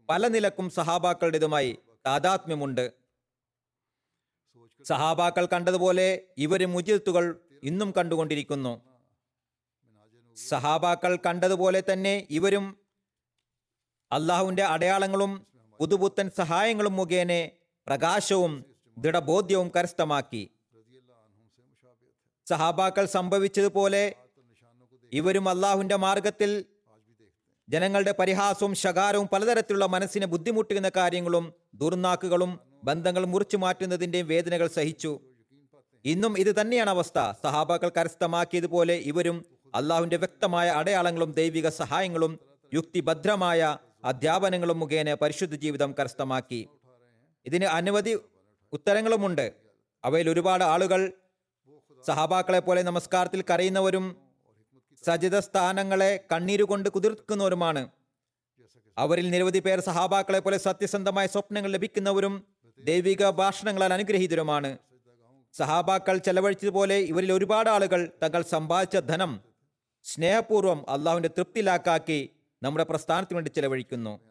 പല 0.09 0.27
നിലക്കും 0.35 0.67
സഹാബാക്കളുടേതുമായി 0.77 1.71
താതാത്മ്യമുണ്ട് 2.07 2.85
സഹാബാക്കൾ 4.85 5.45
കണ്ടതുപോലെ 5.53 6.07
ഇവർ 6.45 6.61
മുജിത്തുകൾ 6.75 7.25
ഇന്നും 7.69 7.89
കണ്ടുകൊണ്ടിരിക്കുന്നു. 7.97 8.73
സഹാബാക്കൾ 10.37 11.13
കണ്ടതുപോലെ 11.25 11.81
തന്നെ 11.89 12.13
ഇവരും 12.37 12.65
അള്ളാഹുവിന്റെ 14.11 14.63
അടയാളങ്ങളും 14.73 15.33
പുതുപുത്തൻ 15.79 16.27
സഹായങ്ങളും 16.39 16.93
മുഖേന 16.99 17.33
പ്രകാശവും 17.91 18.65
ദൃഢബോധ്യവും 18.97 19.71
കരസ്ഥമാക്കി. 19.75 20.49
സഹാബാക്കൾ 22.49 23.05
സംഭവിച്ചതുപോലെ 23.05 24.15
ഇവരും 25.13 25.49
അള്ളാഹുന്റെ 25.49 25.95
മാർഗത്തിൽ 25.95 26.65
ജനങ്ങളുടെ 27.69 28.15
പരിഹാസവും 28.19 28.75
ശകാരവും 28.75 29.27
പലതരത്തിലുള്ള 29.27 29.85
മനസ്സിനെ 29.85 30.27
ബുദ്ധിമുട്ടുന്ന 30.27 30.91
കാര്യങ്ങളും 30.95 31.53
ദുർനാക്കുകളും 31.73 32.59
ബന്ധങ്ങൾ 32.83 33.25
മുറിച്ചു 33.25 33.57
മാറ്റുന്നതിന്റെയും 33.57 34.27
വേദനകൾ 34.27 34.67
സഹിച്ചു. 34.67 35.19
ഇന്നും 36.05 36.39
ഇത് 36.39 36.61
തന്നെയാണ് 36.61 36.89
അവസ്ഥ. 36.89 37.31
സഹാബാക്കൾ 37.43 37.89
കരസ്ഥമാക്കിയതുപോലെ 37.89 38.93
ഇവരും 38.93 39.45
അള്ളാഹുന്റെ 39.75 40.17
വ്യക്തമായ 40.17 40.69
അടയാളങ്ങളും 40.69 41.31
ദൈവിക 41.31 41.69
സഹായങ്ങളും 41.69 42.39
യുക്തിഭദ്രമായ 42.73 43.77
അധ്യാപനങ്ങളും 44.05 44.79
മുഖേന 44.79 45.13
പരിശുദ്ധ 45.13 45.55
ജീവിതം 45.55 45.95
കരസ്ഥമാക്കി. 45.99 46.67
ഇതിന് 47.45 47.65
അനവധി 47.65 48.19
ഉത്തരങ്ങളുമുണ്ട്. 48.73 49.51
അവയിൽ 50.05 50.29
ഒരുപാട് 50.29 50.63
ആളുകൾ 50.63 51.13
സഹാബാക്കളെ 52.07 52.59
പോലെ 52.59 52.81
നമസ്കാരത്തിൽ 52.81 53.43
കരയുന്നവരും 53.49 54.15
സജിത 55.05 55.39
സ്ഥാനങ്ങളെ 55.39 56.19
കണ്ണീരുകൊണ്ട് 56.31 56.89
കുതിർക്കുന്നവരുമാണ്. 56.89 57.89
അവരിൽ 58.97 59.29
നിരവധി 59.29 59.59
പേർ 59.59 59.79
സഹാബാക്കളെ 59.79 60.39
പോലെ 60.39 60.57
സത്യസന്ധമായ 60.57 61.27
സ്വപ്നങ്ങൾ 61.27 61.71
ലഭിക്കുന്നവരും 61.71 62.43
ദൈവിക 62.79 63.29
ഭാഷണങ്ങളാൽ 63.29 63.93
അനുഗ്രഹീതരുമാണ്. 63.93 64.77
സഹാബാക്കൾ 65.53 66.17
ചെലവഴിച്ചതുപോലെ 66.17 66.97
ഇവരിൽ 66.97 67.31
ഒരുപാട് 67.33 67.69
ആളുകൾ 67.69 68.11
തങ്ങൾ 68.23 68.41
സമ്പാദിച്ച 68.41 68.97
ധനം 68.97 69.41
സ്നേഹപൂർവം 70.03 70.89
അള്ളാഹുവിന്റെ 70.89 71.29
തൃപ്തിലാക്കാക്കി 71.37 72.29
നമ്മുടെ 72.63 72.83
പ്രസ്ഥാനത്തിനു 72.83 73.35
വേണ്ടി 73.37 73.49
ചെലവഴിക്കുന്നു. 73.49 74.30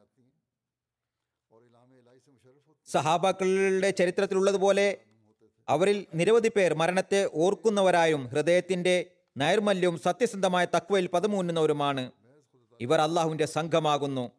സഹാബാക്കളുടെ 2.93 3.91
ചരിത്രത്തിലുള്ളതുപോലെ 3.91 4.99
അവരിൽ 5.69 6.07
നിരവധി 6.15 6.51
പേർ 6.57 6.75
മരണത്തെ 6.75 7.31
ഓർക്കുന്നവരായും 7.35 8.27
ഹൃദയത്തിന്റെ 8.27 9.07
നൈർമല്യവും 9.37 9.99
സത്യസന്ധമായ 9.99 10.65
തക്വയിൽ 10.65 11.07
പദമൂന്നുന്നവരുമാണ്. 11.07 12.13
ഇവർ 12.81 13.01
അള്ളാഹുവിന്റെ 13.01 13.47
സംഘമാകുന്നു. 13.47 14.31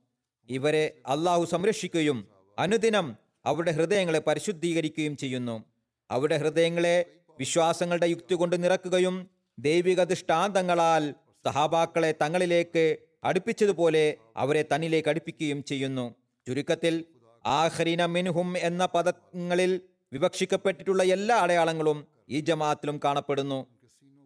ഇവരെ 0.49 0.93
അള്ളാഹു 1.07 1.45
സംരക്ഷിക്കുകയും 1.45 2.27
അനുദിനം 2.59 3.17
അവരുടെ 3.45 3.71
ഹൃദയങ്ങളെ 3.71 4.19
പരിശുദ്ധീകരിക്കുകയും 4.19 5.17
ചെയ്യുന്നു. 5.17 5.63
അവരുടെ 6.11 6.37
ഹൃദയങ്ങളെ 6.37 7.05
വിശ്വാസങ്ങളുടെ 7.39 8.05
യുക്തി 8.05 8.35
കൊണ്ട് 8.35 8.63
നിറക്കുകയും 8.63 9.29
ദൈവിക 9.59 10.03
ദൃഷ്ടാന്തങ്ങളാൽ 10.03 11.13
സഹാബാക്കളെ 11.45 12.11
തങ്ങളിലേക്ക് 12.21 12.97
അടുപ്പിച്ചതുപോലെ 13.23 14.17
അവരെ 14.37 14.61
തന്നിലേക്ക് 14.61 15.09
അടുപ്പിക്കുകയും 15.09 15.63
ചെയ്യുന്നു. 15.63 16.15
ചുരുക്കത്തിൽ 16.47 17.05
ആഹ്രീന 17.45 18.01
മിൻഹും 18.15 18.49
എന്ന 18.67 18.83
പദങ്ങളിൽ 18.95 19.71
വിവക്ഷിക്കപ്പെട്ടിട്ടുള്ള 20.11 21.01
എല്ലാ 21.15 21.35
അടയാളങ്ങളും 21.43 21.99
ഈ 22.35 22.39
ജമാഅത്തിലും 22.49 22.97
കാണപ്പെടുന്നു. 23.05 23.59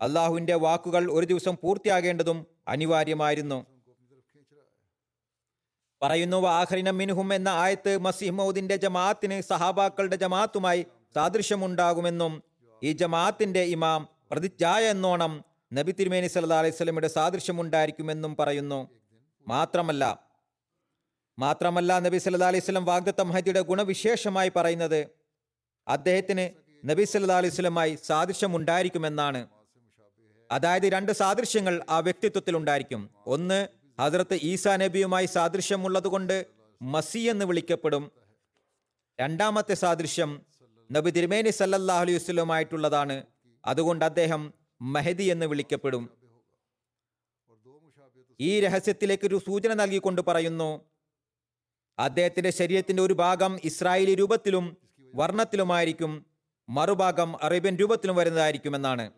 അള്ളാഹുവിന്റെ 0.02 0.56
വാക്കുകൾ 0.66 1.04
ഒരു 1.18 1.26
ദിവസം 1.32 1.56
പൂർത്തിയാകേണ്ടതും 1.64 2.40
അനിവാര്യമായിരുന്നു. 2.74 3.60
പറയുന്നു 6.02 6.40
ആഹ്റിന 6.60 6.90
മിൻഹും 7.00 7.30
എന്ന 7.38 7.50
ആയത്ത് 7.64 7.92
മസീഹ് 8.08 8.36
മൗദിന്റെ 8.40 8.76
ജമാഅത്തിന് 8.86 9.38
സഹാബാക്കളുടെ 9.52 10.18
ജമാഅത്തുമായി 10.24 10.82
സാദൃശ്യമുണ്ടാകുമെന്നും 11.16 12.34
ഈ 12.82 12.92
ജമാഅത്തിന്റെ 13.02 13.64
ഇമാം 13.76 14.02
പ്രതിജ്ഞായ 14.32 14.84
എന്നോണം 14.96 15.34
നബി 15.72 15.92
തിരുമേനി 16.00 16.28
സല്ലാ 16.34 16.60
അലൈഹി 16.62 16.76
സ്വലമിയുടെ 16.78 17.10
സാദൃശ്യമുണ്ടായിരിക്കുമെന്നും 17.18 18.32
പറയുന്നു. 18.40 18.80
മാത്രമല്ല 19.48 20.04
മാത്രമല്ല 21.38 22.00
നബി 22.06 22.18
സല്ലാ 22.18 22.48
അലൈഹി 22.52 22.66
സ്വലം 22.66 22.86
വാഗ്ദത്ത 22.86 23.22
മഹദിയുടെ 23.30 23.62
ഗുണവിശേഷമായി 23.70 24.52
പറയുന്നത് 24.58 25.02
അദ്ദേഹത്തിന് 25.88 26.46
നബി 26.90 27.04
സല്ലാ 27.04 27.38
അലൈഹി 27.42 27.56
സ്വലമായി 27.56 27.98
സാദൃശ്യമുണ്ടായിരിക്കുമെന്നാണ്. 28.10 29.42
അതായത് 30.52 30.88
രണ്ട് 30.96 31.12
സാദൃശ്യങ്ങൾ 31.12 31.76
ആ 31.90 32.00
വ്യക്തിത്വത്തിൽ 32.00 32.56
ഉണ്ടായിരിക്കും. 32.58 33.02
ഒന്ന് 33.26 33.60
ഹജറത്ത് 34.00 34.36
ഈസാ 34.52 34.74
നബിയുമായി 34.84 35.26
സാദൃശ്യമുള്ളതുകൊണ്ട് 35.26 36.46
മസി 36.82 37.20
എന്ന് 37.20 37.46
വിളിക്കപ്പെടും. 37.46 38.12
രണ്ടാമത്തെ 39.20 39.76
സാദൃശ്യം 39.84 40.32
നബി 40.90 41.10
തിരുമേനി 41.12 41.52
സല്ലല്ലാഹു 41.60 42.02
അലൈഹി 42.06 42.18
വസ്ലമായിട്ടുള്ളതാണ് 42.18 43.24
അതുകൊണ്ട് 43.64 44.04
അദ്ദേഹം 44.06 44.42
മെഹദി 44.82 45.24
എന്ന് 45.24 45.46
വിളിക്കപ്പെടും. 45.46 46.04
ഈ 48.40 48.60
രഹസ്യത്തിലേക്ക് 48.60 49.26
ഒരു 49.28 49.38
സൂചന 49.48 49.74
നൽകിക്കൊണ്ട് 49.74 50.22
പറയുന്നു 50.30 50.70
അദ്ദേഹത്തിന്റെ 52.00 52.50
ശരീരത്തിന്റെ 52.50 53.04
ഒരു 53.04 53.14
ഭാഗം 53.14 53.60
ഇസ്രായേലി 53.64 54.16
രൂപത്തിലും 54.16 54.78
വർണത്തിലുമായിരിക്കും 55.14 56.26
മറുഭാഗം 56.70 57.44
അറേബ്യൻ 57.44 57.76
രൂപത്തിലും 57.78 58.16
വരുന്നതായിരിക്കുമെന്നാണ്. 58.16 59.12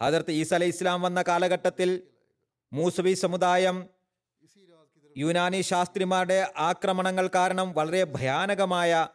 അതിർത്ത് 0.00 0.30
ഈസ 0.30 0.54
അലൈഹി 0.54 0.70
ഇസ്ലാം 0.70 1.02
വന്ന 1.02 1.22
കാലഘട്ടത്തിൽ 1.28 2.02
മൂസബി 2.72 3.14
സമുദായം 3.14 3.88
യുനാനി 5.16 5.60
ശാസ്ത്രിമാരുടെ 5.60 6.52
ആക്രമണങ്ങൾ 6.56 7.30
കാരണം 7.34 7.72
വളരെ 7.72 8.04
ഭയാനകമായ 8.04 9.08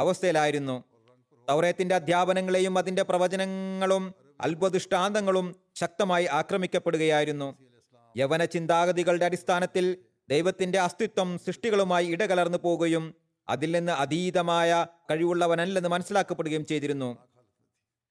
അവസ്ഥയിലായിരുന്നു. 0.00 0.84
തൗറേത്തിന്റെ 1.48 1.94
അധ്യാപനങ്ങളെയും 1.94 2.78
അതിന്റെ 2.78 3.02
പ്രവചനങ്ങളും 3.02 4.14
അത്ഭുതൃഷ്ടാന്തങ്ങളും 4.40 5.56
ശക്തമായി 5.74 6.24
ആക്രമിക്കപ്പെടുകയായിരുന്നു. 6.24 7.48
യവന 8.16 8.44
ചിന്താഗതികളുടെ 8.44 9.24
അടിസ്ഥാനത്തിൽ 9.24 9.96
ദൈവത്തിന്റെ 10.30 10.78
അസ്തിത്വം 10.78 11.38
സൃഷ്ടികളുമായി 11.46 12.06
ഇടകലർന്നു 12.06 12.58
പോവുകയും 12.58 13.14
അതിൽ 13.48 13.72
നിന്ന് 13.72 13.92
അതീതമായ 13.92 14.86
കഴിവുള്ളവനല്ലെന്ന് 15.10 15.88
മനസ്സിലാക്കപ്പെടുകയും 15.88 16.66
ചെയ്തിരുന്നു. 16.66 17.18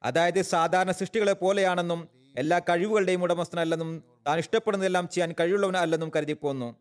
അതായത് 0.04 0.42
സാധാരണ 0.42 0.92
സൃഷ്ടികളെ 0.92 1.34
പോലെയാണെന്നും 1.34 2.10
എല്ലാ 2.38 2.60
കഴിവുകളുടെയും 2.60 3.24
ഉടമസ്ഥനല്ലെന്നും 3.24 4.04
താൻ 4.28 4.40
ഇഷ്ടപ്പെടുന്നതെല്ലാം 4.40 5.10
ചെയ്യാൻ 5.10 5.36
കഴിവുള്ളവനല്ലെന്നും 5.40 6.12
കരുതിപ്പോന്നു. 6.16 6.76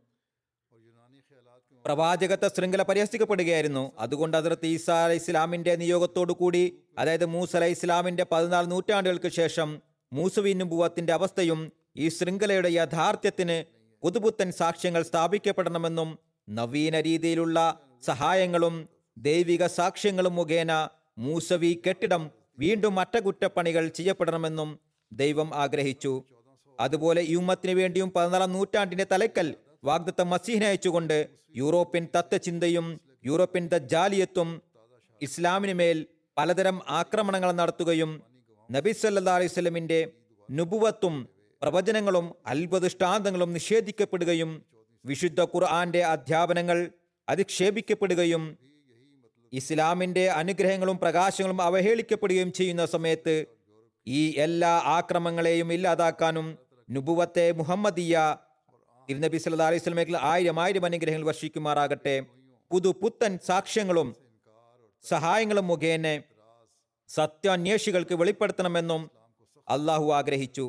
പ്രവാചകത്വ 1.84 2.48
ശൃംഖല 2.48 2.82
പരിഹസിക്കപ്പെടുകയായിരുന്നു. 2.82 3.92
അതുകൊണ്ട് 3.98 4.36
അതിർത്ത് 4.36 4.66
ഈസ 4.66 4.90
അലൈഹി 4.90 5.18
ഇസ്ലാമിന്റെ 5.18 5.76
നിയോഗത്തോടു 5.76 6.32
കൂടി 6.32 6.78
അതായത് 6.98 7.26
മൂസ 7.26 7.56
അലൈഹി 7.56 7.72
ഇസ്ലാമിന്റെ 7.72 8.26
പതിനാല് 8.32 8.70
നൂറ്റാണ്ടുകൾക്ക് 8.70 9.28
ശേഷം 9.28 9.82
മൂസുവിൻ 10.12 10.58
നുബുവത്തിന്റെ 10.58 11.12
അവസ്ഥയും 11.12 11.72
ഈ 11.96 12.08
ശൃംഖലയുടെ 12.08 12.68
യാഥാർത്ഥ്യത്തിന് 12.68 13.75
പുതുപുത്തൻ 14.06 14.52
സാക്ഷ്യങ്ങൾ 14.52 15.02
സ്ഥാപിക്കപ്പെടണമെന്നും 15.02 16.18
നവീന 16.48 17.00
രീതിയിലുള്ള 17.00 17.58
സഹായങ്ങളും 18.02 18.74
ദൈവിക 19.18 19.66
സാക്ഷ്യങ്ങളും 19.66 20.36
മുഖേന 20.36 20.72
മൂസവി 21.18 21.80
കെട്ടിടം 21.86 22.30
വീണ്ടും 22.58 23.00
അറ്റകുറ്റപ്പണികൾ 23.00 23.88
ചെയ്യപ്പെടണമെന്നും 23.88 24.78
ദൈവം 25.12 25.54
ആഗ്രഹിച്ചു. 25.54 26.12
അതുപോലെ 26.80 27.22
യുമത്തിനു 27.28 27.72
വേണ്ടിയും 27.72 28.12
പതിനാലാം 28.16 28.52
നൂറ്റാണ്ടിന്റെ 28.52 29.06
തലക്കൽ 29.12 29.54
വാഗ്ദത്ത 29.84 30.22
മസീഹിനെ 30.22 30.66
അയച്ചുകൊണ്ട് 30.66 31.28
യൂറോപ്യൻ 31.56 32.08
തത്വചിന്തയും 32.16 33.00
യൂറോപ്യൻ 33.24 33.68
ദജ്ജാലിയത്തും 33.68 34.62
ഇസ്ലാമിന് 35.22 35.72
മേൽ 35.72 36.06
പലതരം 36.38 36.78
ആക്രമണങ്ങൾ 36.88 37.52
നടത്തുകയും 37.52 38.22
നബി 38.70 38.92
അലൈഹി 39.16 39.46
സ്വലമിന്റെ 39.46 40.00
നുബുവത്തും 40.50 41.16
പ്രവചനങ്ങളും 41.62 42.26
അത്ഭുതഷ്ടാന്തങ്ങളും 42.52 43.52
നിഷേധിക്കപ്പെടുകയും 43.52 44.50
വിശുദ്ധ 45.04 45.40
ഖുർആന്റെ 45.52 46.02
അധ്യാപനങ്ങൾ 46.04 46.78
അധിക്ഷേപിക്കപ്പെടുകയും 47.28 48.42
ഇസ്ലാമിന്റെ 49.52 50.24
അനുഗ്രഹങ്ങളും 50.40 50.96
പ്രകാശങ്ങളും 51.02 51.62
അവഹേളിക്കപ്പെടുകയും 51.62 52.50
ചെയ്യുന്ന 52.58 52.84
സമയത്ത് 52.94 53.34
ഈ 54.06 54.22
എല്ലാ 54.46 54.72
ആക്രമങ്ങളെയും 54.98 55.72
ഇല്ലാതാക്കാനും 55.72 56.46
നുബുവത്തെ 56.88 57.46
മുഹമ്മദിയ 57.52 58.16
തിരുനബി 59.08 59.38
സല്ലാ 59.38 59.66
അലൈഹി 59.70 59.82
സ്വലമേക്ക് 59.84 60.16
ആയിരം 60.30 60.60
ആയിരം 60.60 60.84
അനുഗ്രഹങ്ങൾ 60.84 61.26
വർഷിക്കുമാറാകട്ടെ. 61.26 62.14
പുതു 62.70 62.90
പുത്തൻ 63.02 63.32
സാക്ഷ്യങ്ങളും 63.48 64.08
സഹായങ്ങളും 65.04 65.66
മുഖേന 65.72 66.06
സത്യാന്വേഷികൾക്ക് 67.10 68.14
വെളിപ്പെടുത്തണമെന്നും 68.14 69.02
അള്ളാഹു 69.68 70.06
ആഗ്രഹിച്ചു. 70.18 70.66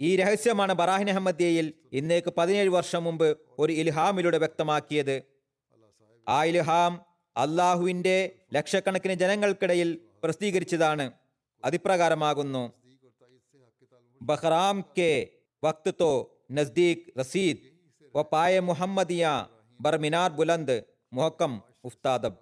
ഈ 0.00 0.16
രഹസ്യമാണ് 0.16 0.72
ബറാഹിൻ 0.72 1.10
അഹമ്മദിയയിൽ 1.10 1.72
ഇന്നേക്ക് 1.92 2.32
പതിനേഴ് 2.38 2.68
വർഷം 2.68 3.04
മുമ്പ് 3.04 3.38
ഒരു 3.58 3.72
ഇൽഹാമിലൂടെ 3.72 4.38
വ്യക്തമാക്കിയത്. 4.38 5.22
ആ 6.28 6.44
ഇൽഹാം 6.44 7.06
അള്ളാഹുവിന്റെ 7.36 8.38
ലക്ഷക്കണക്കിന് 8.54 9.14
ജനങ്ങൾക്കിടയിൽ 9.14 9.98
പ്രസിദ്ധീകരിച്ചതാണ്. 10.24 11.12
അതിപ്രകാരമാകുന്നു. 11.64 12.72
ബഹ്റാം 14.22 14.84
കെ 14.98 15.28
വക്ത് 15.64 15.94
തോ 16.00 16.42
നസ്ദീക് 16.50 17.20
റസീദ് 17.20 17.58
വ 18.16 18.22
പായ 18.22 18.60
മുഹമ്മദിയ 18.60 19.48
ബർമിനാർ 19.80 20.30
ബുലന്ദ് 20.30 20.82
മുഹക്കം 21.12 21.62
ഉഫ്താദബ്. 21.84 22.36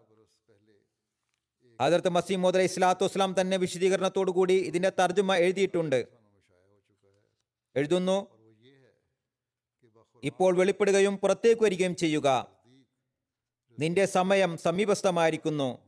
ഹജറത്ത് 1.81 2.09
മസീമോദ് 2.09 2.57
അലൈഹി 2.57 2.73
സ്വലാത്തു 2.73 3.05
വസ്സലാം 3.05 3.35
തന്നെ 3.41 3.57
വിശദീകരണത്തോടു 3.57 4.31
കൂടി 4.31 4.53
ഇതിന്റെ 4.53 4.93
തർജമ 5.01 5.35
എഴുതിയിട്ടുണ്ട്. 5.35 6.22
എഴുതുന്നു. 7.77 8.27
ഇപ്പോൾ 10.25 10.57
വെളിപ്പെടുകയും 10.57 11.17
പുറത്തേക്ക് 11.17 11.63
വരികയും 11.63 11.97
ചെയ്യുക. 11.97 12.47
നിന്റെ 13.79 14.05
സമയം 14.07 14.59
സമീപസ്ഥമായിരിക്കുന്നു. 14.59 15.79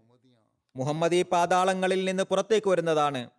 മുഹമ്മദി 0.76 1.22
പാതാളങ്ങളിൽ 1.22 2.04
നിന്ന് 2.04 2.22
പുറത്തേക്ക് 2.22 2.68
വരുന്നതാണ്. 2.68 3.30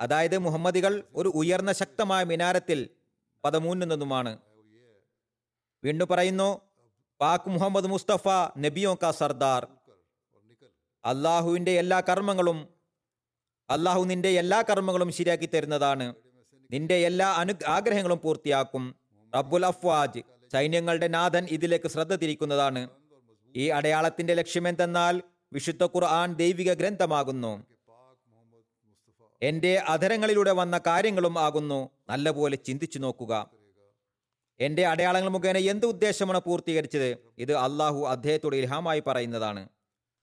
അതായത് 0.00 0.38
മുഹമ്മദികൾ 0.38 1.04
ഒരു 1.14 1.28
ഉയർന്ന 1.28 1.72
ശക്തമായ 1.72 2.24
മിനാരത്തിൽ 2.24 2.88
പദമൂന്നുന്നതുമാണ് 3.44 4.38
വീണ്ടും 5.84 6.08
പറയുന്നു 6.08 6.60
പാക് 7.20 7.48
മുഹമ്മദ് 7.48 7.86
മുസ്തഫ 7.86 8.28
നബിയോ 8.58 8.94
കാ 9.02 9.10
സർദാർ. 9.10 9.68
അള്ളാഹുവിന്റെ 11.04 11.70
എല്ലാ 11.70 12.00
കർമ്മങ്ങളും 12.00 12.68
അള്ളാഹു 13.70 14.04
നിന്റെ 14.04 14.28
എല്ലാ 14.28 14.62
കർമ്മങ്ങളും 14.62 15.12
ശരിയാക്കി 15.12 15.46
തരുന്നതാണ്. 15.46 16.14
നിന്റെ 16.74 16.94
എല്ലാ 16.94 17.32
അനു 17.32 17.52
ആഗ്രഹങ്ങളും 17.66 18.20
പൂർത്തിയാക്കും. 18.24 18.94
റബ്ബുൽ 19.34 19.66
അഫ്വാജ് 19.66 20.20
സൈന്യങ്ങളുടെ 20.52 21.08
നാഥൻ 21.08 21.46
ഇതിലേക്ക് 21.50 21.88
ശ്രദ്ധ 21.88 22.14
തിരിക്കുന്നതാണ്. 22.14 22.88
ഈ 23.56 23.68
അടയാളത്തിന്റെ 23.68 24.34
ലക്ഷ്യമെന്തെന്നാൽ 24.34 25.22
വിശുദ്ധ 25.52 25.84
ഖുർആൻ 25.84 26.34
ദൈവിക 26.34 26.72
ഗ്രന്ഥമാകുന്നു. 26.72 27.64
എന്റെ 29.42 29.76
അധരങ്ങളിലൂടെ 29.76 30.52
വന്ന 30.52 30.80
കാര്യങ്ങളും 30.86 31.38
ആകുന്നു. 31.38 31.90
നല്ലപോലെ 32.08 32.56
ചിന്തിച്ചു 32.56 32.98
നോക്കുക. 32.98 33.50
എന്റെ 34.60 34.86
അടയാളങ്ങൾ 34.86 35.28
മുഖേന 35.28 35.56
എന്ത് 35.56 35.86
ഉദ്ദേശമാണ് 35.86 36.40
പൂർത്തീകരിച്ചത്? 36.40 37.16
ഇത് 37.38 37.52
അള്ളാഹു 37.52 38.04
അദ്ദേഹത്തോട് 38.04 38.56
ഇൽഹാമായി 38.56 39.02
പറയുന്നതാണ്. 39.06 39.68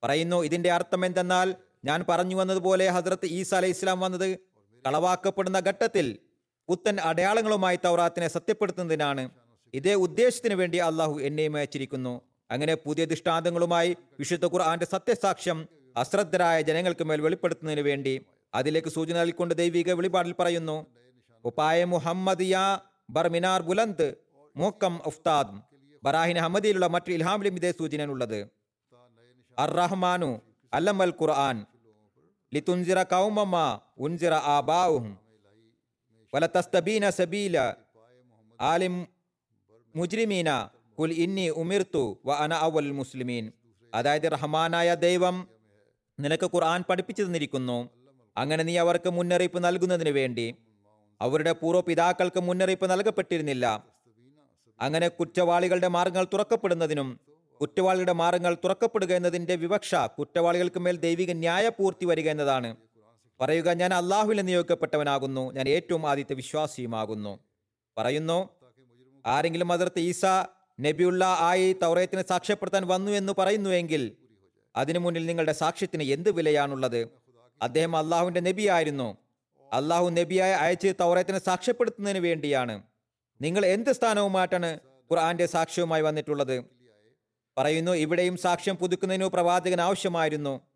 പറയുന്നു 0.03 0.43
ഇതിന്റെ 0.43 0.71
അർത്ഥം 0.71 1.05
എന്തെന്നാൽ 1.05 1.55
ഞാൻ 1.85 2.05
പറഞ്ഞു 2.09 2.35
വന്നതുപോലെ 2.35 2.87
ഹസ്രത്ത് 2.87 3.25
ഈസ 3.25 3.53
അലൈഹി 3.53 3.73
ഇസ്ലാം 3.73 3.99
വന്നത് 3.99 4.39
കളവാക്കപ്പെടുന്ന 4.87 5.59
ഘട്ടത്തിൽ 5.59 6.19
പുത്തൻ 6.71 6.99
അടയാളങ്ങളുമായി 6.99 7.79
തൗറാത്തിനെ 7.85 8.27
സത്യപ്പെടുത്തുന്നതിനാണ്. 8.27 9.29
ഇതേ 9.73 9.93
ഉദ്ദേശത്തിന് 9.93 10.53
വേണ്ടി 10.53 10.77
അള്ളാഹു 10.77 11.19
എന്നെയും 11.19 11.55
അയച്ചിരിക്കുന്നു. 11.55 12.21
അങ്ങനെ 12.51 12.75
പുതിയ 12.75 13.05
ദൃഷ്ടാന്തങ്ങളുമായി 13.05 13.97
വിശുദ്ധ 14.19 14.45
ഖുർആന്റെ 14.45 14.85
സത്യസാക്ഷ്യം 14.85 15.67
അശ്രദ്ധരായ 15.97 16.61
ജനങ്ങൾക്ക് 16.61 17.03
മേൽ 17.03 17.21
വെളിപ്പെടുത്തുന്നതിന് 17.21 17.81
വേണ്ടി 17.81 18.25
അതിലേക്ക് 18.53 18.87
സൂചന 18.87 19.17
നൽകിക്കൊണ്ട് 19.17 19.55
ദൈവിക 19.55 19.93
വെളിപാടിൽ 19.93 20.35
പറയുന്നു. 20.39 20.85
ഉപ്പായ 21.45 21.83
മുഹമ്മദിയ 21.85 22.79
ബർമിനാർ 23.09 23.61
ബുലന്ത് 23.61 24.17
മുഹക്കം 24.57 25.01
ഉഫ്താദ്. 25.05 25.55
ബറാഹിൻ 26.03 26.37
അഹമ്മദിയിലുള്ള 26.37 26.87
മറ്റു 26.87 27.11
ഇൽഹാമിലും 27.11 27.55
ഇതേ 27.55 27.71
സൂചനയുള്ളത് 27.71 28.47
അർ 29.59 29.71
റഹ്മാനു 29.71 30.41
അല്ലമൽ 30.73 31.13
ഖുർആൻ. 31.21 31.65
ലിതുൻസിറ 32.53 33.03
കൗമമ്മ 33.03 33.79
ഉൻസിറ 33.97 34.33
ആബാഉഹും. 34.33 35.20
വലതസ്തബീന 36.33 37.09
സബീല. 37.09 37.73
ആലിം 38.61 39.07
മുജ്രിമീന. 39.95 40.69
കുൽ 40.99 41.11
ഇന്നി 41.11 41.49
ഉമിർത്തു 41.49 42.19
വ 42.25 42.33
അന 42.33 42.53
അവൽ 42.53 42.91
മുസ്ലിമീൻ. 42.91 43.51
അതായത് 43.93 44.31
റഹ്മാനായ 44.31 44.95
ദൈവം 44.95 45.47
നിനക്ക് 46.19 46.43
ഖുർആൻ 46.43 46.83
പഠിപ്പിച്ചു 46.89 47.23
തന്നിരിക്കുന്നു. 47.23 47.89
അങ്ങനെ 48.37 48.63
നീ 48.63 48.77
അവർക്ക് 48.77 49.09
മുന്നറിയിപ്പ് 49.09 49.63
നൽകുന്നതിന് 49.63 50.09
വേണ്ടി. 50.09 50.55
അവരുടെ 51.21 51.51
പൂർവപിതാക്കൾക്ക് 51.51 52.39
മുന്നറിയിപ്പ് 52.39 52.91
നൽകപ്പെട്ടിരുന്നില്ല. 52.91 53.83
അങ്ങനെ 54.81 55.07
കുറ്റവാളികളുടെ 55.07 55.87
മാർഗങ്ങൾ 55.87 56.27
തുറക്കപ്പെടുന്നതിനും 56.33 57.19
കുറ്റവാളികളുടെ 57.61 58.13
മാർഗങ്ങൾ 58.13 58.57
തുറക്കപ്പെടുക 58.63 59.13
എന്നതിന്റെ 59.13 59.55
വിവക്ഷ 59.55 59.95
കുറ്റവാളികൾക്ക് 59.95 60.79
മേൽ 60.79 60.97
ദൈവിക 60.97 61.31
ന്യായപൂർത്തി 61.31 62.05
വരിക 62.05 62.29
എന്നതാണ്. 62.29 62.75
പറയുക 63.41 63.69
ഞാൻ 63.69 63.93
അള്ളാഹുവിൽ 63.93 64.41
നിയോഗിക്കപ്പെട്ടവനാകുന്നു. 64.41 65.51
ഞാൻ 65.51 65.69
ഏറ്റവും 65.69 66.09
ആദ്യത്തെ 66.09 66.33
വിശ്വാസിയുമാകുന്നു. 66.33 67.39
പറയുന്നു 67.97 68.49
ആരെങ്കിലും 69.25 69.71
അതിർത്ത് 69.71 69.99
ഈസ 69.99 70.25
നബിയുള്ള 70.81 71.35
ആയി 71.39 71.73
തൗറയത്തിനെ 71.73 72.23
സാക്ഷ്യപ്പെടുത്താൻ 72.29 72.87
വന്നു 72.87 73.11
എന്ന് 73.11 73.33
പറയുന്നുവെങ്കിൽ 73.37 74.17
അതിനു 74.75 74.99
മുന്നിൽ 74.99 75.25
നിങ്ങളുടെ 75.25 75.51
സാക്ഷ്യത്തിന് 75.51 76.03
എന്ത് 76.03 76.31
വിലയാണുള്ളത്? 76.31 77.07
അദ്ദേഹം 77.61 77.97
അള്ളാഹുവിന്റെ 77.97 78.39
നബിയായിരുന്നു. 78.39 79.17
അള്ളാഹു 79.73 80.09
നബിയായി 80.09 80.51
അയച്ച് 80.51 80.93
തൗറയത്തിന് 80.99 81.39
സാക്ഷ്യപ്പെടുത്തുന്നതിന് 81.39 82.19
വേണ്ടിയാണ്. 82.19 82.83
നിങ്ങൾ 83.41 83.65
എന്ത് 83.65 83.91
സ്ഥാനവുമായിട്ടാണ് 83.91 84.79
ഖുർആന്റെ 85.11 85.45
സാക്ഷ്യവുമായി 85.45 86.01
വന്നിട്ടുള്ളത്? 86.01 86.63
പറയുന്നു 87.57 87.91
ഇവിടെയും 87.91 88.37
സാക്ഷ്യം 88.37 88.75
പുതുക്കുന്നതിനു 88.75 89.25
പ്രവാചകൻ 89.25 89.81
ആവശ്യമായിരുന്നു. 89.81 90.70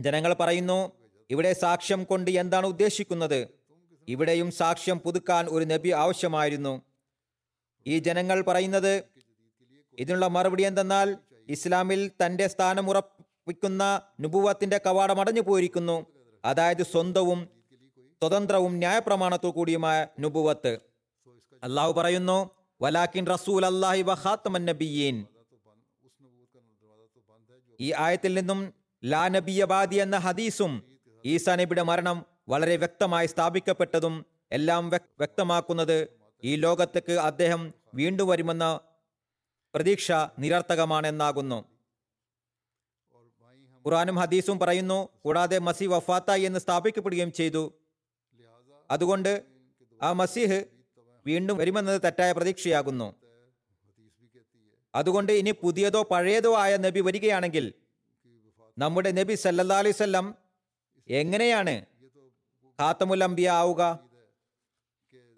ജനങ്ങൾ 0.00 0.34
പറയുന്നു 0.34 0.92
ഇവിടെ 1.30 1.52
സാക്ഷ്യം 1.52 2.04
കൊണ്ട് 2.04 2.30
എന്താണ് 2.30 2.66
ഉദ്ദേശിക്കുന്നത്? 2.66 3.48
ഇവിടെയും 4.08 4.50
സാക്ഷ്യം 4.50 4.98
പുതുക്കാൻ 4.98 5.46
ഒരു 5.46 5.64
നബി 5.64 5.88
ആവശ്യമായിരുന്നു. 5.88 6.82
ഈ 7.86 7.98
ജനങ്ങൾ 7.98 8.42
പറയുന്നത് 8.42 9.04
ഇതിനുള്ള 9.98 10.26
മറുപടി 10.26 10.62
എന്തെന്നാൽ 10.62 11.16
ഇസ്ലാമിൽ 11.48 12.10
തന്റെ 12.26 12.46
സ്ഥാനം 12.46 12.90
ഉറപ്പിക്കുന്ന 12.90 14.02
നുപുവത്തിന്റെ 14.20 14.80
കവാടം 14.86 15.20
അടഞ്ഞു 15.20 15.40
പോയിരിക്കുന്നു. 15.40 16.06
അതായത് 16.44 16.82
സ്വന്തവും 16.82 17.48
സ്വതന്ത്രവും 18.22 18.78
ന്യായപ്രമാണത്തു 18.78 19.48
കൂടിയുമായ 19.48 20.06
നുപുവത്ത് 20.20 20.78
അള്ളാഹു 21.62 21.92
പറയുന്നു 21.92 22.50
വലാക്കിൻ 22.82 23.26
റസൂൽ 23.26 23.66
അള്ളാഹി 23.66 24.02
വഹാത്തമൻ 24.02 24.64
നബിയീൻ. 24.64 25.26
ഈ 27.80 27.92
ആയത്തിൽ 27.96 28.34
നിന്നും 28.34 28.79
ലാ 29.04 29.28
നബിയബാദി 29.28 29.96
എന്ന 29.96 30.16
ഹദീസും 30.16 30.82
ഈസാ 31.24 31.56
നബിയുടെ 31.56 31.82
മരണം 31.82 32.26
വളരെ 32.48 32.76
വ്യക്തമായി 32.76 33.26
സ്ഥാപിക്കപ്പെട്ടതും 33.26 34.26
എല്ലാം 34.52 34.88
വ്യക്തമാക്കുന്നത് 34.90 36.08
ഈ 36.44 36.56
ലോകത്തേക്ക് 36.56 37.12
അദ്ദേഹം 37.12 37.74
വീണ്ടും 37.94 38.28
വരുമെന്ന 38.28 38.80
പ്രതീക്ഷ 39.74 40.12
നിരർത്ഥകമാണെന്നാകുന്നു. 40.38 41.64
ഖുറാനും 43.86 44.16
ഹദീസും 44.16 44.58
പറയുന്നു 44.58 45.08
കൂടാതെ 45.22 45.58
മസി 45.58 45.84
വഫാത്തായി 45.84 46.42
എന്ന് 46.42 46.58
സ്ഥാപിക്കപ്പെടുകയും 46.58 47.32
ചെയ്തു. 47.32 47.72
അതുകൊണ്ട് 48.90 49.44
ആ 50.02 50.12
മസീഹ് 50.12 50.64
വീണ്ടും 51.26 51.56
വരുമെന്നത് 51.56 52.02
തെറ്റായ 52.02 52.32
പ്രതീക്ഷയാകുന്നു. 52.32 53.14
അതുകൊണ്ട് 54.94 55.32
ഇനി 55.32 55.50
പുതിയതോ 55.50 56.02
പഴയതോ 56.02 56.56
ആയ 56.56 56.76
നബി 56.76 57.00
വരികയാണെങ്കിൽ 57.00 57.74
നമ്മുടെ 58.78 59.10
നബി 59.10 59.34
സല്ലാ 59.34 59.78
അലൈഹി 59.78 59.94
വസല്ലം 59.94 60.34
എങ്ങനെയാണ് 61.08 61.86
ഖാത്തമുൽ 62.80 63.48
ആവുക? 63.48 63.98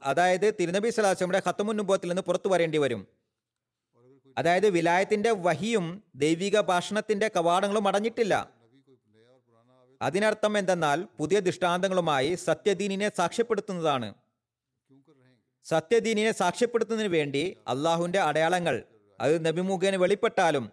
അതായത് 0.03 0.55
തിരുനബി 0.61 0.91
സലാസ്ലമിയുടെ 0.91 1.43
ഖത്തമുൻ 1.49 1.77
നുബത്തിൽ 1.77 2.09
നിന്ന് 2.09 2.23
പുറത്തു 2.23 2.49
വരേണ്ടി 2.49 2.79
വരും. 2.79 3.07
അതായത് 4.39 4.71
വിലായത്തിന്റെ 4.71 5.31
വഹിയും 5.31 6.03
ദൈവിക 6.15 6.61
ഭാഷണത്തിന്റെ 6.61 7.31
കവാടങ്ങളും 7.37 7.89
അടഞ്ഞിട്ടില്ല. 7.89 8.51
അതിനർത്ഥം 10.03 10.59
എന്തെന്നാൽ 10.59 11.07
പുതിയ 11.19 11.41
ദൃഷ്ടാന്തങ്ങളുമായി 11.41 12.35
സത്യദീനിനെ 12.35 13.11
സാക്ഷ്യപ്പെടുത്തുന്നതാണ്. 13.17 14.15
സത്യദീനിനെ 15.65 16.33
സാക്ഷ്യപ്പെടുത്തുന്നതിന് 16.33 17.13
വേണ്ടി 17.13 17.57
അള്ളാഹുവിന്റെ 17.69 18.21
അടയാളങ്ങൾ 18.21 18.85
അത് 19.21 19.47
നബി 19.47 19.61
മുഖേന 19.61 19.97
വെളിപ്പെട്ടാലും 19.97 20.73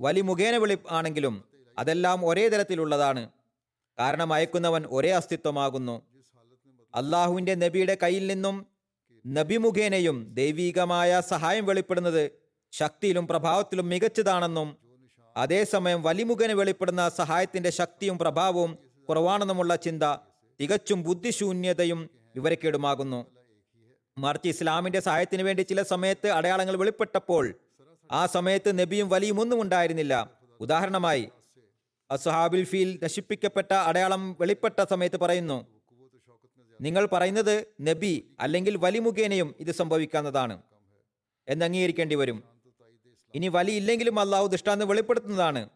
വലി 0.00 0.20
മുഖേന 0.20 0.56
വെളി 0.56 0.78
ആണെങ്കിലും 0.90 1.49
അതെല്ലാം 1.78 2.26
ഒരേ 2.26 2.48
തരത്തിലുള്ളതാണ്. 2.48 3.30
കാരണം 3.98 4.32
അയക്കുന്നവൻ 4.32 4.86
ഒരേ 4.86 5.10
അസ്തിത്വമാകുന്നു. 5.10 6.02
അള്ളാഹുവിന്റെ 6.94 7.54
നബിയുടെ 7.54 7.96
കയ്യിൽ 8.02 8.26
നിന്നും 8.26 8.66
നബി 9.26 9.56
മുഖേനയും 9.56 10.34
ദൈവീകമായ 10.34 11.20
സഹായം 11.20 11.66
വെളിപ്പെടുന്നത് 11.66 12.30
ശക്തിയിലും 12.72 13.28
പ്രഭാവത്തിലും 13.28 13.88
മികച്ചതാണെന്നും 13.88 14.76
അതേസമയം 15.36 16.02
വലിമുഖേന 16.02 16.52
വെളിപ്പെടുന്ന 16.52 17.08
സഹായത്തിന്റെ 17.08 17.70
ശക്തിയും 17.70 18.18
പ്രഭാവവും 18.18 18.78
കുറവാണെന്നുമുള്ള 19.08 19.76
ചിന്ത 19.76 20.02
തികച്ചും 20.60 21.02
ബുദ്ധിശൂന്യതയും 21.02 22.10
വിവരക്കേടുമാകുന്നു. 22.36 23.26
മറിച്ച് 24.18 24.48
ഇസ്ലാമിന്റെ 24.48 25.00
സഹായത്തിന് 25.00 25.42
വേണ്ടി 25.42 25.62
ചില 25.62 25.82
സമയത്ത് 25.82 26.28
അടയാളങ്ങൾ 26.28 26.76
വെളിപ്പെട്ടപ്പോൾ 26.76 27.54
ആ 28.12 28.26
സമയത്ത് 28.26 28.78
നബിയും 28.78 29.08
വലിയും 29.08 29.40
ഒന്നും 29.40 29.60
ഉണ്ടായിരുന്നില്ല. 29.60 30.30
ഉദാഹരണമായി 30.60 31.28
അസ്ഹാബിൽ 32.10 32.64
ഫീൽ 32.64 32.98
നശിപ്പിക്കപ്പെട്ട 33.02 33.72
അടയാളം 33.72 34.36
വെളിപ്പെട്ട 34.40 34.84
സമയത്ത് 34.90 35.16
പറയുന്നു. 35.16 35.66
നിങ്ങൾ 36.80 37.08
പറയുന്നത് 37.12 37.66
നബി 37.80 38.36
അല്ലെങ്കിൽ 38.40 38.76
വലി 38.76 38.98
മുഖേനയും 38.98 39.54
ഇത് 39.60 39.70
സംഭവിക്കാവുന്നതാണ് 39.70 40.62
എന്ന് 41.48 41.64
അംഗീകരിക്കേണ്ടി 41.64 42.14
വരും. 42.14 42.42
ഇനി 43.34 43.48
വലി 43.48 43.72
ഇല്ലെങ്കിലും 43.72 44.20
അള്ളാഹു 44.20 44.46
ദൃഷ്ടാന്തം 44.46 44.88
വെളിപ്പെടുത്തുന്നതാണ്. 44.88 45.68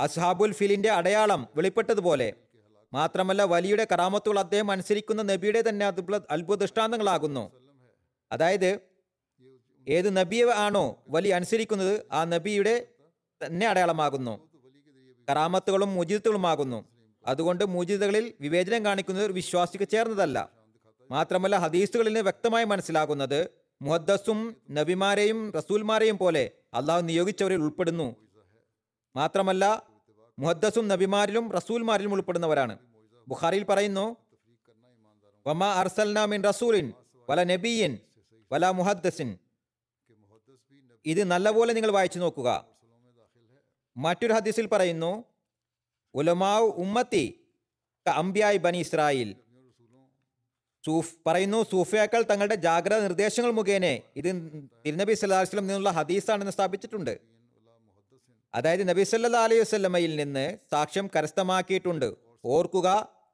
അസ്ഹാബുൽ 0.00 0.52
ഫിലിന്റെ 0.52 0.90
അടയാളം 0.90 1.48
വെളിപ്പെട്ടതുപോലെ 1.56 2.32
മാത്രമല്ല 2.94 3.44
വലിയുടെ 3.44 3.86
കറാമത്തുകൾ 3.92 4.38
അദ്ദേഹം 4.38 4.70
അനുസരിക്കുന്ന 4.70 5.22
നബിയുടെ 5.22 5.64
തന്നെ 5.68 5.86
അത്ഭുത 6.30 6.54
ദൃഷ്ടാന്തങ്ങളാകുന്നു. 6.54 7.52
അതായത് 8.32 8.80
ഏത് 9.88 10.16
നബിയെ 10.16 10.44
ആണോ 10.44 11.04
വലി 11.08 11.28
അനുസരിക്കുന്നത് 11.28 12.06
ആ 12.12 12.24
നബിയുടെ 12.24 12.86
തന്നെ 13.46 13.66
അടയാളമാകുന്നു. 13.66 14.49
കറാമത്തുകളും 15.28 15.94
മുജിത്തുകളുമാകുന്നു 15.94 16.84
അതുകൊണ്ട് 17.26 17.64
മുജിതകളിൽ 17.64 18.32
വിവേചനം 18.40 18.84
കാണിക്കുന്നത് 18.84 19.24
ഒരു 19.24 19.32
വിശ്വാസിക്ക് 19.32 19.88
ചേർന്നതല്ല. 19.88 20.50
മാത്രമല്ല 21.10 21.56
ഹദീസുകളിൽ 21.56 22.08
നിന്ന് 22.08 22.20
വ്യക്തമായി 22.20 22.64
മനസ്സിലാകുന്നത് 22.64 23.50
മുഹദ്ദസും 23.82 24.56
നബിമാരെയും 24.70 25.52
റസൂൽമാരെയും 25.52 26.18
പോലെ 26.18 26.50
അള്ളാഹു 26.74 27.00
നിയോഗിച്ചവരിൽ 27.00 27.56
ഉൾപ്പെടുന്നു. 27.56 28.16
മാത്രമല്ല 29.16 29.82
മുഹദ്ദസും 30.38 30.88
നബിമാരിലും 30.88 31.52
റസൂൽമാരിലും 31.52 32.12
ഉൾപ്പെടുന്നവരാണ്. 32.12 32.78
ബുഖാറിയിൽ 33.28 33.64
പറയുന്നു 33.64 34.16
വമ 35.46 35.64
അർസൽന 35.64 36.24
മിൻ 36.24 36.42
റസൂലിൻ 36.44 36.92
വല 37.30 37.44
നബിയിൻ 37.44 37.98
വല 38.52 38.70
മുഹദ്ദസിൻ. 38.70 39.38
ഇത് 41.06 41.24
നല്ലപോലെ 41.24 41.72
നിങ്ങൾ 41.72 41.90
വായിച്ചു 41.90 42.18
നോക്കുക. 42.18 42.69
മറ്റൊരു 44.04 44.32
ഹദീസിൽ 44.32 44.66
പറയുന്നു 44.74 45.12
ഉലമാവ് 46.14 46.66
ഉമ്മത്തി 46.84 47.24
അംബിയായി 48.06 48.58
ബനി 48.64 48.78
ഇസ്രായേൽ. 48.78 49.30
സൂഫ് 50.86 51.14
പറയുന്നു 51.26 51.58
സൂഫിയാക്കൾ 51.70 52.22
തങ്ങളുടെ 52.30 52.54
ജാഗ്രത 52.54 52.98
നിർദ്ദേശങ്ങൾ 53.02 53.52
മുഖേന 53.58 53.86
ഇത് 54.16 54.28
തിരുനബി 54.84 55.14
സല്ലാ 55.14 55.40
വസ്ലം 55.40 55.66
നിന്നുള്ള 55.66 55.90
ഹദീസാണെന്ന് 55.90 56.52
സ്ഥാപിച്ചിട്ടുണ്ട്. 56.52 57.14
അതായത് 58.54 58.88
നബി 58.88 59.02
സല്ലാ 59.02 59.42
അലൈഹി 59.44 59.60
വസ്ലമയിൽ 59.60 60.16
നിന്ന് 60.16 60.58
സാക്ഷ്യം 60.70 61.06
കരസ്ഥമാക്കിയിട്ടുണ്ട്. 61.16 62.08
ഓർക്കുക 62.44 62.88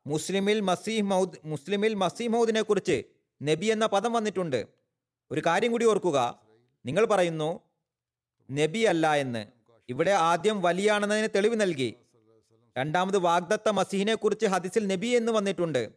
മുസ്ലിമിൽ 0.07 0.61
മസീഹ് 0.61 1.07
മൗദ് 1.12 1.38
മുസ്ലിമിൽ 1.44 1.94
മസീഹ് 1.94 2.33
മൗദിനെ 2.33 2.62
കുറിച്ച് 2.62 2.96
നബി 3.40 3.66
എന്ന 3.66 3.87
പദം 3.87 4.12
വന്നിട്ടുണ്ട്. 4.12 4.61
ഒരു 5.31 5.42
കാര്യം 5.46 5.70
കൂടി 5.72 5.87
ഓർക്കുക 5.92 6.18
നിങ്ങൾ 6.87 7.05
പറയുന്നു 7.05 7.61
നബി 8.50 8.83
അല്ല 8.92 9.14
എന്ന്. 9.24 9.56
ഇവിടെ 9.88 10.11
ആദ്യം 10.11 10.62
വലിയാണെന്നതിന് 10.62 11.29
തെളിവ് 11.35 11.61
നൽകി. 11.61 11.94
രണ്ടാമത് 12.79 13.18
വാഗ്ദത്ത 13.18 13.68
മസീഹിനെ 13.68 14.14
കുറിച്ച് 14.14 14.46
ഹദീസിൽ 14.46 14.87
നബി 14.87 15.07
എന്ന് 15.07 15.33
വന്നിട്ടുണ്ട്. 15.33 15.88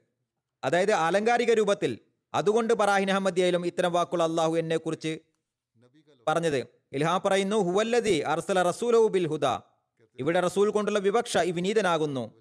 അതായത് 0.64 0.92
ആലങ്കാരിക 0.92 1.54
രൂപത്തിൽ. 1.54 2.00
അതുകൊണ്ട് 2.34 2.74
ബറാഹിൻ 2.74 3.12
അഹമ്മദിയയിലും 3.12 3.66
ഇത്തരം 3.66 3.94
വാക്കുകൾ 3.94 4.24
അള്ളാഹു 4.24 4.58
എന്നെ 4.58 4.78
കുറിച്ച് 4.78 5.20
പറഞ്ഞത്. 6.28 6.58
ഇൽഹാ 6.94 7.20
പറയുന്നു 7.26 7.58
ഹുവല്ലതി 7.58 8.18
അർസല 8.18 8.64
റസൂലഹു 8.64 9.08
ബിൽ 9.08 9.28
ഹുദ. 9.28 9.46
ഇവിടെ 10.20 10.40
റസൂൽ 10.40 10.70
കൊണ്ടുള്ള 10.70 11.00
വിവക്ഷ 11.00 11.38
ഈ 11.38 11.52
വിനീതനാകുന്നു. 11.52 12.32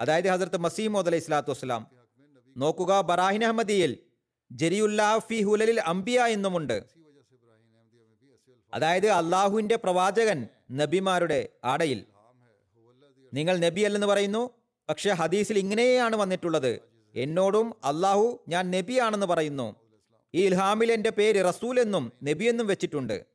അതായത് 0.00 0.28
ഹസരത്ത് 0.28 0.56
മസീമോദ് 0.56 1.06
അലൈഹി 1.06 1.22
സ്വലാത്തു 1.22 1.50
വസ്സലാം. 1.50 1.86
നോക്കുക 2.56 3.00
ബറാഹിൻ 3.00 3.44
അഹമ്മദിയിൽ 3.44 3.98
ജരിയുല്ലാ 4.52 5.18
ഫി 5.18 5.42
ഹുലലിൽ 5.42 5.80
അംബിയ 5.80 6.20
എന്നുമുണ്ട്. 6.20 6.84
അതായത് 8.74 9.06
അള്ളാഹുവിന്റെ 9.06 9.76
പ്രവാചകൻ 9.76 10.48
നബിമാരുടെ 10.70 11.48
ആടയിൽ. 11.64 12.04
നിങ്ങൾ 13.34 13.56
നബി 13.56 13.80
അല്ലെന്ന് 13.80 14.06
പറയുന്നു 14.06 14.50
പക്ഷെ 14.88 15.10
ഹദീസിൽ 15.10 15.58
ഇങ്ങനെയാണ് 15.58 16.16
വന്നിട്ടുള്ളത്. 16.16 16.80
എന്നോടും 17.14 17.74
അള്ളാഹു 17.84 18.44
ഞാൻ 18.48 18.70
നബിയാണെന്ന് 18.70 19.26
പറയുന്നു. 19.26 19.76
ഈ 20.34 20.46
ഇൽഹാമിൽ 20.46 20.92
എന്റെ 20.92 21.10
പേര് 21.10 21.48
റസൂൽ 21.48 21.80
എന്നും 21.80 22.12
നബി 22.24 22.44
എന്നും 22.44 22.66
വെച്ചിട്ടുണ്ട്. 22.66 23.26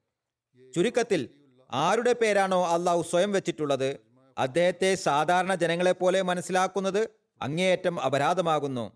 ചുരുക്കത്തിൽ 0.75 1.29
ആരുടെ 1.71 2.13
പേരാണോ 2.13 2.67
അള്ളാഹു 2.67 3.01
സ്വയം 3.01 3.31
വെച്ചിട്ടുള്ളത്? 3.31 3.97
അദ്ദേഹത്തെ 4.37 4.95
സാധാരണ 4.95 5.55
ജനങ്ങളെ 5.55 5.91
പോലെ 5.91 6.21
മനസ്സിലാക്കുന്നത് 6.21 7.09
അങ്ങേയറ്റം 7.41 7.99
അപരാധമാകുന്നു. 7.99 8.91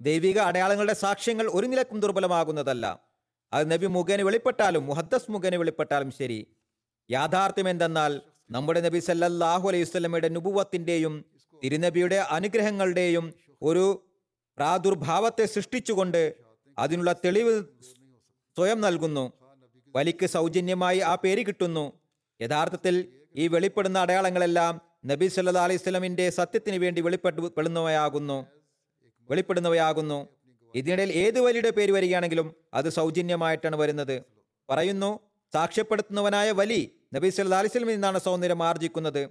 ദൈവിക 0.00 0.38
അടയാളങ്ങളുടെ 0.38 0.92
സാക്ഷ്യങ്ങൾ 0.92 1.46
ഒരു 1.46 1.66
നിലക്കും 1.66 2.00
ദുർബലമാകുന്നതല്ല. 2.00 3.00
അത് 3.52 3.70
നബി 3.70 3.86
മുഖേന 3.86 4.22
വെളിപ്പെട്ടാലും 4.22 4.86
മുഹദ്ദസ് 4.86 5.30
മുഖേന 5.30 5.56
വെളിപ്പെട്ടാലും 5.56 6.10
ശരി. 6.10 6.46
യാഥാർത്ഥ്യം 7.10 7.68
എന്തെന്നാൽ 7.68 8.20
നമ്മുടെ 8.50 8.80
നബി 8.80 8.98
സല്ലല്ലാഹു 8.98 9.68
അലൈഹി 9.68 9.82
വസല്ലമയുടെ 9.82 10.28
നുപുവത്തിന്റെയും 10.28 11.24
തിരുനബിയുടെ 11.62 12.16
അനുഗ്രഹങ്ങളുടെയും 12.16 13.32
ഒരു 13.62 14.04
പ്രാദുർഭാവത്തെ 14.58 15.44
സൃഷ്ടിച്ചുകൊണ്ട് 15.44 16.34
അതിനുള്ള 16.78 17.12
തെളിവ് 17.12 17.62
സ്വയം 18.56 18.80
നൽകുന്നു. 18.80 19.32
വലിക്ക് 19.96 20.26
സൗജന്യമായി 20.26 20.98
ആ 20.98 21.14
പേര് 21.14 21.46
കിട്ടുന്നു. 21.46 21.92
യഥാർത്ഥത്തിൽ 22.40 23.08
ഈ 23.36 23.48
വെളിപ്പെടുന്ന 23.48 23.98
അടയാളങ്ങളെല്ലാം 23.98 24.80
നബി 25.06 25.26
സല്ലാ 25.26 25.64
അലൈഹി 25.64 25.82
സ്വലമിന്റെ 25.82 26.30
സത്യത്തിന് 26.30 26.76
വേണ്ടി 26.76 27.00
വെളിപ്പെട്ടു 27.00 27.52
പെടുന്നവയാകുന്നു. 27.56 28.46
വെളിപ്പെടുന്നവയാകുന്നു. 29.30 30.28
ഇതിനിടയിൽ 30.74 31.12
ഏത് 31.12 31.40
വലിയുടെ 31.40 31.70
പേര് 31.70 31.92
വരികയാണെങ്കിലും 31.92 32.56
അത് 32.74 32.88
സൗജന്യമായിട്ടാണ് 32.88 33.76
വരുന്നത്. 33.76 34.22
പറയുന്നു 34.68 35.20
സാക്ഷ്യപ്പെടുത്തുന്നവനായ 35.54 36.50
വലി 36.52 36.80
നബി 37.12 37.28
സല്ലാ 37.34 37.58
അലൈഹി 37.62 37.72
സ്വലമിൽ 37.72 37.94
നിന്നാണ് 37.94 38.18
സൗന്ദര്യം 38.18 38.62
ആർജിക്കുന്നത്. 38.62 39.22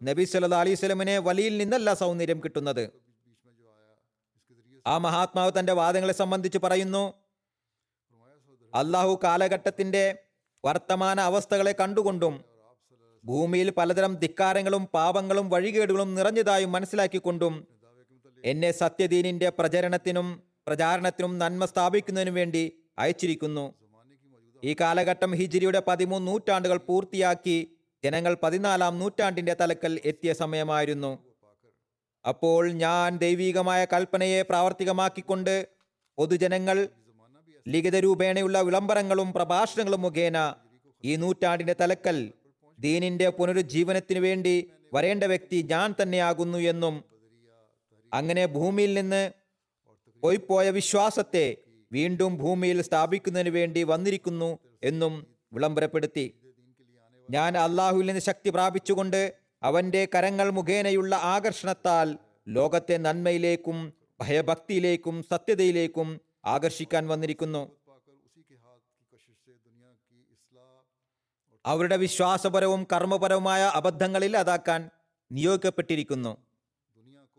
നബി 0.00 0.24
സല്ലാ 0.24 0.60
അലൈഹി 0.64 0.78
സ്വലമിനെ 0.80 1.16
വലിയിൽ 1.28 1.54
നിന്നല്ല 1.58 1.94
സൗന്ദര്യം 2.02 2.38
കിട്ടുന്നത്. 2.44 2.84
ആ 4.86 4.94
മഹാത്മാവ് 5.06 5.50
തന്റെ 5.58 5.72
വാദങ്ങളെ 5.80 6.14
സംബന്ധിച്ച് 6.20 6.58
പറയുന്നു 6.58 7.02
അള്ളാഹു 8.72 9.12
കാലഘട്ടത്തിന്റെ 9.24 10.04
വർത്തമാന 10.64 11.20
അവസ്ഥകളെ 11.20 11.72
കണ്ടുകൊണ്ടും 11.80 12.34
ഭൂമിയിൽ 13.24 13.70
പലതരം 13.78 14.12
ധിക്കാരങ്ങളും 14.22 14.84
പാപങ്ങളും 14.94 15.46
വഴികേടുകളും 15.50 16.14
നിറഞ്ഞതായും 16.14 16.72
മനസ്സിലാക്കിക്കൊണ്ടും 16.72 17.54
എന്നെ 18.44 18.70
സത്യദീനിന്റെ 18.82 19.48
പ്രചരണത്തിനും 19.58 20.28
പ്രചാരണത്തിനും 20.66 21.32
നന്മ 21.42 21.64
സ്ഥാപിക്കുന്നതിനും 21.64 22.34
വേണ്ടി 22.34 22.62
അയച്ചിരിക്കുന്നു. 22.98 23.64
ഈ 24.62 24.74
കാലഘട്ടം 24.80 25.34
ഹിജിരിയുടെ 25.34 25.80
പതിമൂന്ന് 25.88 26.26
നൂറ്റാണ്ടുകൾ 26.28 26.78
പൂർത്തിയാക്കി 26.88 27.58
ജനങ്ങൾ 28.04 28.34
പതിനാലാം 28.42 28.98
നൂറ്റാണ്ടിന്റെ 28.98 29.54
തലക്കൽ 29.60 30.00
എത്തിയ 30.04 30.32
സമയമായിരുന്നു. 30.32 31.12
അപ്പോൾ 32.24 32.62
ഞാൻ 32.84 33.18
ദൈവീകമായ 33.18 33.84
കൽപ്പനയെ 33.84 34.42
പ്രാവർത്തികമാക്കിക്കൊണ്ട് 34.42 35.54
പൊതുജനങ്ങൾ 36.18 36.78
ലിഖിത 37.66 37.96
രൂപേണയുള്ള 37.96 38.60
വിളംബരങ്ങളും 38.60 39.32
പ്രഭാഷണങ്ങളും 39.32 40.02
മുഖേന 40.02 40.38
ഈ 41.04 41.16
നൂറ്റാണ്ടിന്റെ 41.16 41.74
തലക്കൽ 41.80 42.18
ദീനിന്റെ 42.78 43.28
പുനരുജ്ജീവനത്തിനു 43.28 44.20
വേണ്ടി 44.20 44.54
വരേണ്ട 44.92 45.24
വ്യക്തി 45.24 45.58
ഞാൻ 45.70 45.94
തന്നെയാകുന്നു 46.02 46.58
എന്നും 46.58 46.94
അങ്ങനെ 48.12 48.46
ഭൂമിയിൽ 48.46 48.94
നിന്ന് 48.94 49.22
പോയിപ്പോയ 50.22 50.70
വിശ്വാസത്തെ 50.70 51.46
വീണ്ടും 51.92 52.36
ഭൂമിയിൽ 52.38 52.82
സ്ഥാപിക്കുന്നതിന് 52.82 53.48
വേണ്ടി 53.48 53.82
വന്നിരിക്കുന്നു 53.82 54.58
എന്നും 54.82 55.26
വിളംബരപ്പെടുത്തി. 55.52 56.34
ഞാൻ 57.30 57.58
അള്ളാഹുവിൽ 57.58 58.06
നിന്ന് 58.06 58.20
ശക്തി 58.20 58.50
പ്രാപിച്ചുകൊണ്ട് 58.50 59.34
അവന്റെ 59.62 60.08
കരങ്ങൾ 60.14 60.50
മുഖേനയുള്ള 60.50 61.16
ആകർഷണത്താൽ 61.16 62.18
ലോകത്തെ 62.48 62.96
നന്മയിലേക്കും 62.96 63.92
ഭയഭക്തിയിലേക്കും 64.20 65.22
സത്യതയിലേക്കും 65.22 66.20
ആകർഷിക്കാൻ 66.44 67.08
വന്നിരിക്കുന്നു. 67.08 67.80
അവരുടെ 71.66 71.96
വിശ്വാസപരവും 71.96 72.86
കർമ്മപരവുമായ 72.92 73.62
അബദ്ധങ്ങളിൽ 73.62 74.36
അതാക്കാൻ 74.36 74.90
നിയോഗിക്കപ്പെട്ടിരിക്കുന്നു. 75.32 76.36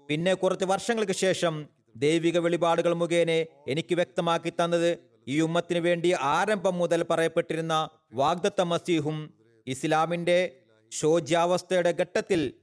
പിന്നെ 0.09 0.33
കുറച്ച് 0.33 0.65
വർഷങ്ങൾക്ക് 0.65 1.11
ശേഷം 1.11 1.67
ദൈവിക 1.95 2.37
വെളിപാടുകൾ 2.37 2.93
മുഖേന 2.93 3.31
എനിക്ക് 3.67 3.95
വ്യക്തമാക്കി 3.95 4.49
തന്നത് 4.49 4.97
ഈ 5.27 5.39
ഉമ്മത്തിന് 5.41 5.79
വേണ്ടി 5.79 6.13
ആരംഭം 6.13 6.77
മുതൽ 6.77 7.03
പറയപ്പെട്ടിരുന്ന 7.03 7.89
വാഗ്ദത്ത 8.13 8.61
മസീഹും 8.61 9.33
ഇസ്ലാമിന്റെ 9.67 10.61
ശോച്യാവസ്ഥയുടെ 10.93 11.95
ഘട്ടത്തിൽ 11.99 12.53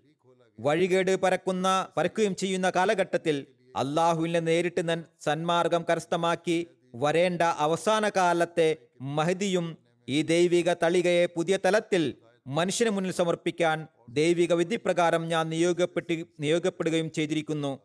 വഴികേട് 0.61 1.17
പരക്കുന്ന 1.17 1.87
പരക്കുകയും 1.97 2.35
ചെയ്യുന്ന 2.35 2.71
കാലഘട്ടത്തിൽ 2.71 3.47
അള്ളാഹുവിനെ 3.77 4.41
നേരിട്ട് 4.41 4.83
സന്മാർഗം 5.21 5.85
കരസ്ഥമാക്കി 5.91 6.67
വരേണ്ട 6.95 7.43
അവസാന 7.43 8.09
കാലത്തെ 8.09 8.77
മഹദിയും 9.01 9.77
ഈ 10.09 10.23
ദൈവിക 10.23 10.73
തളികയെ 10.73 11.27
പുതിയ 11.27 11.59
തലത്തിൽ 11.65 12.15
മനുഷ്യന് 12.47 12.91
മുന്നിൽ 12.91 13.13
സമർപ്പിക്കാൻ 13.13 13.87
ദൈവിക 14.09 14.53
വിധിപ്രകാരം 14.53 15.29
ഞാൻ 15.29 15.49
നിയോഗപ്പെട്ടി 15.49 16.25
നിയോഗപ്പെടുകയും 16.41 17.13
ചെയ്തിരിക്കുന്നു. 17.13 17.81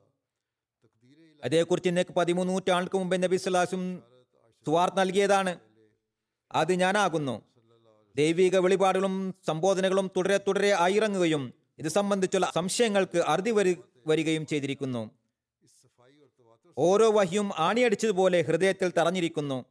അതേക്കുറിച്ച് 1.44 1.90
നിനക്ക് 1.90 2.14
പതിമൂന്ന് 2.14 2.54
നൂറ്റാണ്ടുക്ക് 2.54 2.98
മുമ്പ് 2.98 3.24
നബി 3.24 3.36
സുല്ലാസും 3.36 4.04
സുവാർത്ത് 4.66 5.00
നൽകിയതാണ്. 5.00 5.60
അത് 6.52 6.74
ഞാനാകുന്നു. 6.74 7.42
ദൈവിക 8.16 8.58
വെളിപാടുകളും 8.58 9.36
സംബോധനകളും 9.48 10.12
തുടരെ 10.18 10.38
തുടരെ 10.38 10.72
ആയിറങ്ങുകയും 10.72 11.54
ഇത് 11.80 11.88
സംബന്ധിച്ചുള്ള 11.88 12.52
സംശയങ്ങൾക്ക് 12.56 13.18
അറുതി 13.18 13.52
വരി 13.52 13.78
വരികയും 14.08 14.46
ചെയ്തിരിക്കുന്നു. 14.46 15.12
ഓരോ 16.78 17.12
വഹിയും 17.12 17.52
ആണിയടിച്ചതുപോലെ 17.58 18.42
ഹൃദയത്തിൽ 18.42 18.94
തറഞ്ഞിരിക്കുന്നു. 18.98 19.66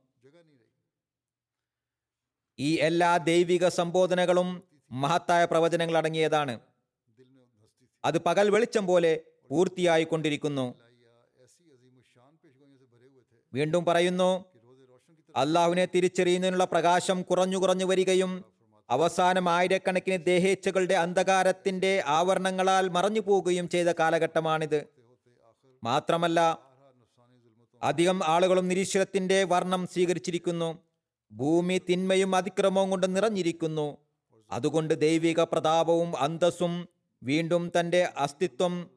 ഈ 2.59 2.75
എല്ലാ 2.75 3.17
ദൈവിക 3.17 3.69
സംബോധനകളും 3.69 4.63
മഹത്തായ 4.93 5.45
പ്രവചനങ്ങൾ 5.45 5.97
അടങ്ങിയതാണ് 5.97 6.61
അത് 8.05 8.19
പകൽ 8.19 8.51
വെളിച്ചം 8.51 8.87
പോലെ 8.87 9.21
പൂർത്തിയായി 9.51 10.05
കൊണ്ടിരിക്കുന്നു 10.05 10.75
വീണ്ടും 13.55 13.85
പറയുന്നു 13.85 14.45
അള്ളാഹുവിനെ 15.37 15.85
തിരിച്ചറിയുന്നതിനുള്ള 15.85 16.65
പ്രകാശം 16.65 17.23
കുറഞ്ഞു 17.23 17.59
കുറഞ്ഞു 17.59 17.85
വരികയും 17.85 18.45
അവസാനം 18.91 19.49
ആയിരക്കണക്കിന് 19.49 20.27
ദേഹേച്ഛകളുടെ 20.27 20.95
അന്ധകാരത്തിന്റെ 20.95 22.03
ആവരണങ്ങളാൽ 22.07 22.89
മറഞ്ഞു 22.89 23.21
പോവുകയും 23.21 23.69
ചെയ്ത 23.69 23.87
കാലഘട്ടമാണിത്. 23.87 24.87
മാത്രമല്ല 25.85 26.41
അധികം 27.83 28.25
ആളുകളും 28.25 28.69
നിരീശ്വരത്തിന്റെ 28.69 29.45
വർണം 29.45 29.87
സ്വീകരിച്ചിരിക്കുന്നു 29.87 30.79
ഭൂമി 31.33 31.81
തിന്മയും 31.89 32.37
അതിക്രമവും 32.37 32.91
കൊണ്ട് 32.91 33.17
നിറഞ്ഞിരിക്കുന്നു. 33.17 33.99
അതുകൊണ്ട് 34.51 35.01
ദൈവിക 35.01 35.41
പ്രതാപവും 35.41 36.17
അന്തസ്സും 36.19 36.89
വീണ്ടും 37.23 37.73
തന്റെ 37.81 38.13
അസ്തിത്വം 38.17 38.91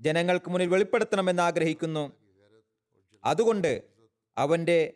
ജനങ്ങൾക്ക് 0.00 0.50
മുന്നിൽ 0.50 0.68
വെളിപ്പെടുത്തണമെന്ന് 0.68 1.42
ആഗ്രഹിക്കുന്നു. 1.42 2.12
അതുകൊണ്ട് 3.24 3.82
അവന്റെ 4.38 4.92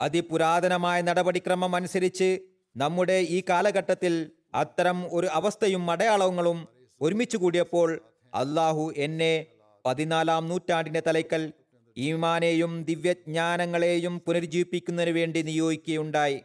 അതിപുരാതനമായ 0.00 1.00
നടപടിക്രമം 1.00 1.76
അനുസരിച്ച് 1.76 2.38
നമ്മുടെ 2.76 3.12
ഈ 3.12 3.42
കാലഘട്ടത്തിൽ 3.48 4.30
അത്തരം 4.54 5.14
ഒരു 5.14 5.26
അവസ്ഥയും 5.26 5.90
അടയാളങ്ങളും 5.90 6.68
ഒരുമിച്ച് 7.00 7.36
കൂടിയപ്പോൾ 7.36 8.00
അള്ളാഹു 8.34 8.92
എന്നെ 8.96 9.46
പതിനാലാം 9.86 10.48
നൂറ്റാണ്ടിന്റെ 10.48 11.02
തലയ്ക്കൽ 11.06 11.52
ഈമാനെയും 11.96 12.84
ദിവ്യജ്ഞാനങ്ങളെയും 12.84 14.18
പുനരുജ്ജീവിപ്പിക്കുന്നതിന് 14.18 15.14
വേണ്ടി 15.16 15.42
നിയോഗിക്കുകയുണ്ടായി. 15.42 16.42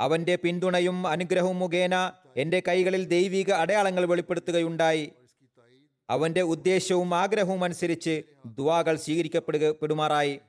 അവന്റെ 0.00 0.36
പിന്തുണയും 0.36 1.06
അനുഗ്രഹവും 1.06 1.58
മുഖേന 1.58 2.12
എന്റെ 2.36 2.62
കൈകളിൽ 2.68 3.04
ദൈവിക 3.04 3.50
അടയാളങ്ങൾ 3.50 4.06
വെളിപ്പെടുത്തുകയുണ്ടായി. 4.06 5.12
അവന്റെ 6.10 6.40
ഉദ്ദേശവും 6.40 7.14
ആഗ്രഹവും 7.14 7.64
അനുസരിച്ച് 7.64 8.22
ദുവാകൾ 8.46 8.96
സ്വീകരിക്കപ്പെടുക 8.96 9.70
പെടുമാറായി. 9.70 10.40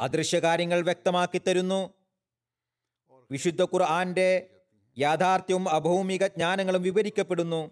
അദൃശ്യകാര്യങ്ങൾ 0.00 0.80
വ്യക്തമാക്കി 0.80 1.40
തരുന്നു. 1.46 1.90
വിശുദ്ധ 3.30 3.62
ഖുർആന്റെ 3.62 4.50
യാഥാർത്ഥ്യവും 4.98 5.68
അഭൗമിക 5.68 6.26
ജ്ഞാനങ്ങളും 6.26 6.82
വിവരിക്കപ്പെടുന്നു. 6.82 7.70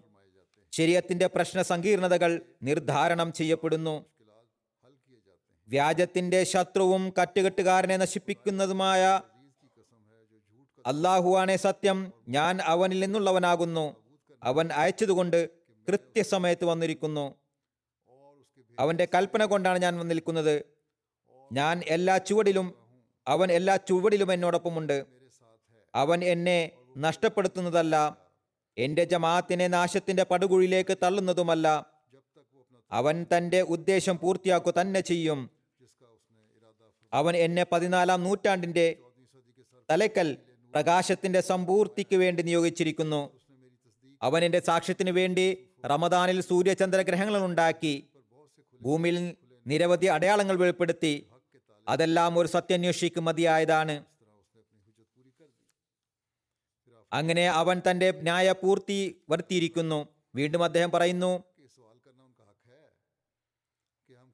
ശരീരത്തിന്റെ 0.71 1.27
പ്രശ്ന 1.27 1.61
സങ്കീർണതകൾ 1.61 2.41
നിർദ്ധാരണം 2.63 3.33
ചെയ്യപ്പെടുന്നു. 3.33 4.05
വ്യാജത്തിന്റെ 5.67 6.43
ശത്രുവും 6.43 7.13
കറ്റുകെട്ടുകാരനെ 7.21 7.97
നശിപ്പിക്കുന്നതുമായ 7.97 9.21
അള്ളാഹുവാണെ 10.85 11.55
സത്യം. 11.55 12.13
ഞാൻ 12.29 12.61
അവനിൽ 12.61 12.99
നിന്നുള്ളവനാകുന്നു. 12.99 14.04
അവൻ 14.45 14.71
അയച്ചതുകൊണ്ട് 14.71 15.49
കൃത്യസമയത്ത് 15.87 16.65
വന്നിരിക്കുന്നു. 16.65 17.35
അവന്റെ 18.79 19.07
കൽപ്പന 19.15 19.45
കൊണ്ടാണ് 19.45 19.79
ഞാൻ 19.79 19.99
വന്നിരിക്കുന്നത്. 19.99 20.65
ഞാൻ 21.53 21.81
എല്ലാ 21.87 22.17
ചുവടിലും 22.17 22.75
അവൻ 23.27 23.51
എല്ലാ 23.51 23.75
ചുവടിലും 23.75 24.33
എന്നോടൊപ്പമുണ്ട്. 24.33 25.05
അവൻ 25.95 26.23
എന്നെ 26.23 26.71
നഷ്ടപ്പെടുത്തുന്നതല്ല 26.97 28.17
എന്റെ 28.77 29.03
ജമാഅത്തിനെ 29.03 29.67
നാശത്തിന്റെ 29.67 30.23
പടുകുഴിയിലേക്ക് 30.23 30.97
തള്ളുന്നതുമല്ല. 31.03 31.91
അവൻ 32.91 33.25
തന്റെ 33.37 33.61
ഉദ്ദേശം 33.61 34.19
പൂർത്തിയാക്കുക 34.19 34.73
തന്നെ 34.81 34.99
ചെയ്യും. 34.99 35.49
അവൻ 37.13 37.37
എന്നെ 37.37 37.65
പതിനാലാം 37.71 38.23
നൂറ്റാണ്ടിന്റെ 38.23 38.97
തലക്കൽ 39.91 40.37
പ്രകാശത്തിന്റെ 40.73 41.41
സമ്പൂർത്തിക്ക് 41.41 42.15
വേണ്ടി 42.15 42.43
നിയോഗിച്ചിരിക്കുന്നു. 42.43 43.34
അവൻ 44.21 44.43
എന്റെ 44.43 44.59
സാക്ഷ്യത്തിനു 44.59 45.11
വേണ്ടി 45.11 45.69
റമദാനിൽ 45.85 46.41
സൂര്യചന്ദ്ര 46.41 47.01
ഗ്രഹങ്ങൾ 47.01 47.45
ഉണ്ടാക്കി 47.45 48.09
ഭൂമിയിൽ 48.81 49.35
നിരവധി 49.67 50.05
അടയാളങ്ങൾ 50.05 50.55
വെളിപ്പെടുത്തി 50.55 51.29
അതെല്ലാം 51.87 52.37
ഒരു 52.37 52.47
സത്യന്വേഷിക്ക് 52.47 53.21
മതിയായതാണ്. 53.21 54.05
അങ്ങനെ 57.13 57.49
അവൻ 57.49 57.81
തന്റെ 57.91 58.11
ന്യായ 58.11 58.51
പൂർത്തി 58.51 59.21
വരുത്തിയിരിക്കുന്നു. 59.29 60.07
വീണ്ടും 60.35 60.63
അദ്ദേഹം 60.63 60.91
പറയുന്നു 60.91 61.43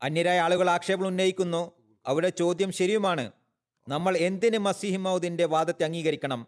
അന്യരായ 0.04 0.40
ആളുകൾ 0.40 0.70
ആക്ഷേപം 0.70 1.08
ഉന്നയിക്കുന്നു. 1.08 1.72
അവരുടെ 2.06 2.30
ചോദ്യം 2.30 2.72
ശരിയുമാണ്. 2.72 3.32
നമ്മൾ 3.88 4.18
എന്തിന് 4.18 4.58
മസിഹിമൗദിന്റെ 4.58 5.46
വാദത്തെ 5.46 5.84
അംഗീകരിക്കണം? 5.84 6.48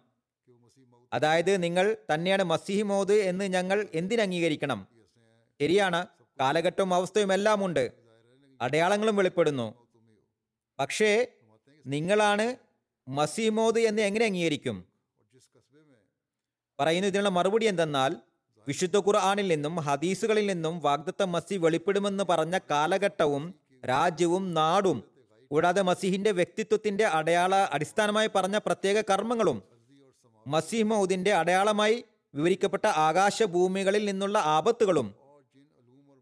അതായത് 1.14 1.64
നിങ്ങൾ 1.64 1.98
തന്നെയാണ് 2.14 2.44
മസിഹി 2.44 2.82
മോദ് 2.82 3.14
എന്ന് 3.14 3.46
ഞങ്ങൾ 3.46 3.88
എന്തിനംഗീകരിക്കണം? 3.94 4.88
ശരിയാണ്. 5.62 6.08
കാലഘട്ടവും 6.40 6.94
അവസ്ഥയും 6.94 7.34
എല്ലാം 7.34 7.66
ഉണ്ട്. 7.66 7.92
അടയാളങ്ങളും 8.62 9.16
വെളിപ്പെടുന്നു. 9.16 9.88
പക്ഷേ 10.80 11.28
നിങ്ങളാണ് 11.86 12.56
മസിമോദ് 13.08 13.80
എന്ന് 13.80 14.02
എങ്ങനെ 14.02 14.26
അംഗീകരിക്കും? 14.26 14.86
പറയുന്ന 16.80 17.08
ഇതിനുള്ള 17.08 17.30
മറുപടി 17.30 17.66
എന്തെന്നാൽ 17.66 18.16
വിശുദ്ധ 18.68 18.98
ഖുർആാനിൽ 18.98 19.48
നിന്നും 19.48 19.76
ഹദീസുകളിൽ 19.76 20.48
നിന്നും 20.48 20.80
വാഗ്ദത്ത 20.80 21.24
മസി 21.24 21.56
വെളിപ്പെടുമെന്ന് 21.56 22.24
പറഞ്ഞ 22.30 22.58
കാലഘട്ടവും 22.58 23.56
രാജ്യവും 23.90 24.54
നാടും 24.54 25.04
കൂടാതെ 25.52 25.82
മസിഹിന്റെ 25.82 26.32
വ്യക്തിത്വത്തിന്റെ 26.32 27.06
അടയാള 27.06 27.56
അടിസ്ഥാനമായി 27.56 28.30
പറഞ്ഞ 28.36 28.58
പ്രത്യേക 28.58 29.02
കർമ്മങ്ങളും 29.02 29.73
മസീഹ് 30.48 30.84
മൗദിന്റെ 30.84 31.34
അടയാളമായി 31.34 32.04
വിവരിക്കപ്പെട്ട 32.36 32.88
ആകാശഭൂമികളിൽ 32.88 34.06
നിന്നുള്ള 34.06 34.38
ആപത്തുകളും 34.38 35.16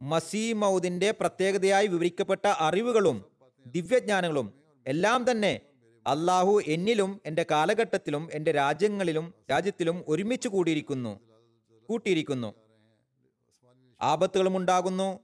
മസീ 0.01 0.53
മൗദിന്റെ 0.53 1.11
പ്രത്യേകതയായി 1.11 1.87
വിവരിക്കപ്പെട്ട 1.87 2.47
അറിവുകളും 2.47 3.25
ദിവ്യജ്ഞാനങ്ങളും 3.65 4.53
എല്ലാം 4.87 5.31
തന്നെ 5.31 5.59
അള്ളാഹു 6.07 6.61
എന്നിലും 6.67 7.21
എന്റെ 7.25 7.45
കാലഘട്ടത്തിലും 7.51 8.29
എന്റെ 8.31 8.51
രാജ്യങ്ങളിലും 8.51 9.33
രാജ്യത്തിലും 9.51 10.03
ഒരുമിച്ച് 10.07 10.47
കൂടിയിരിക്കുന്നു 10.47 11.19
കൂട്ടിയിരിക്കുന്നു. 11.89 12.53
ആപത്തുകളും 14.01 14.57
ഉണ്ടാകുന്നു 14.57 15.19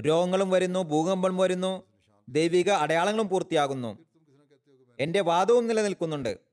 രോഗങ്ങളും 0.00 0.50
വരുന്നു 0.50 0.80
ഭൂകമ്പം 0.80 1.36
വരുന്നു 1.36 1.82
ദൈവിക 2.28 2.70
അടയാളങ്ങളും 2.70 3.28
പൂർത്തിയാകുന്നു. 3.28 3.98
എന്റെ 5.00 5.20
വാദവും 5.20 5.66
നിലനിൽക്കുന്നുണ്ട്. 5.66 6.51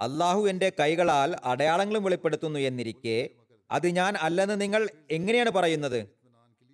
അള്ളാഹു 0.00 0.48
എന്റെ 0.48 0.72
കൈകളാൽ 0.80 1.36
അടയാളങ്ങളും 1.44 2.04
വെളിപ്പെടുത്തുന്നു 2.04 2.58
എന്നിരിക്കെ 2.58 3.30
അത് 3.70 3.86
ഞാൻ 3.86 4.16
അല്ലെന്ന് 4.16 4.60
നിങ്ങൾ 4.60 4.88
എങ്ങനെയാണ് 5.10 5.50
പറയുന്നത്? 5.50 6.06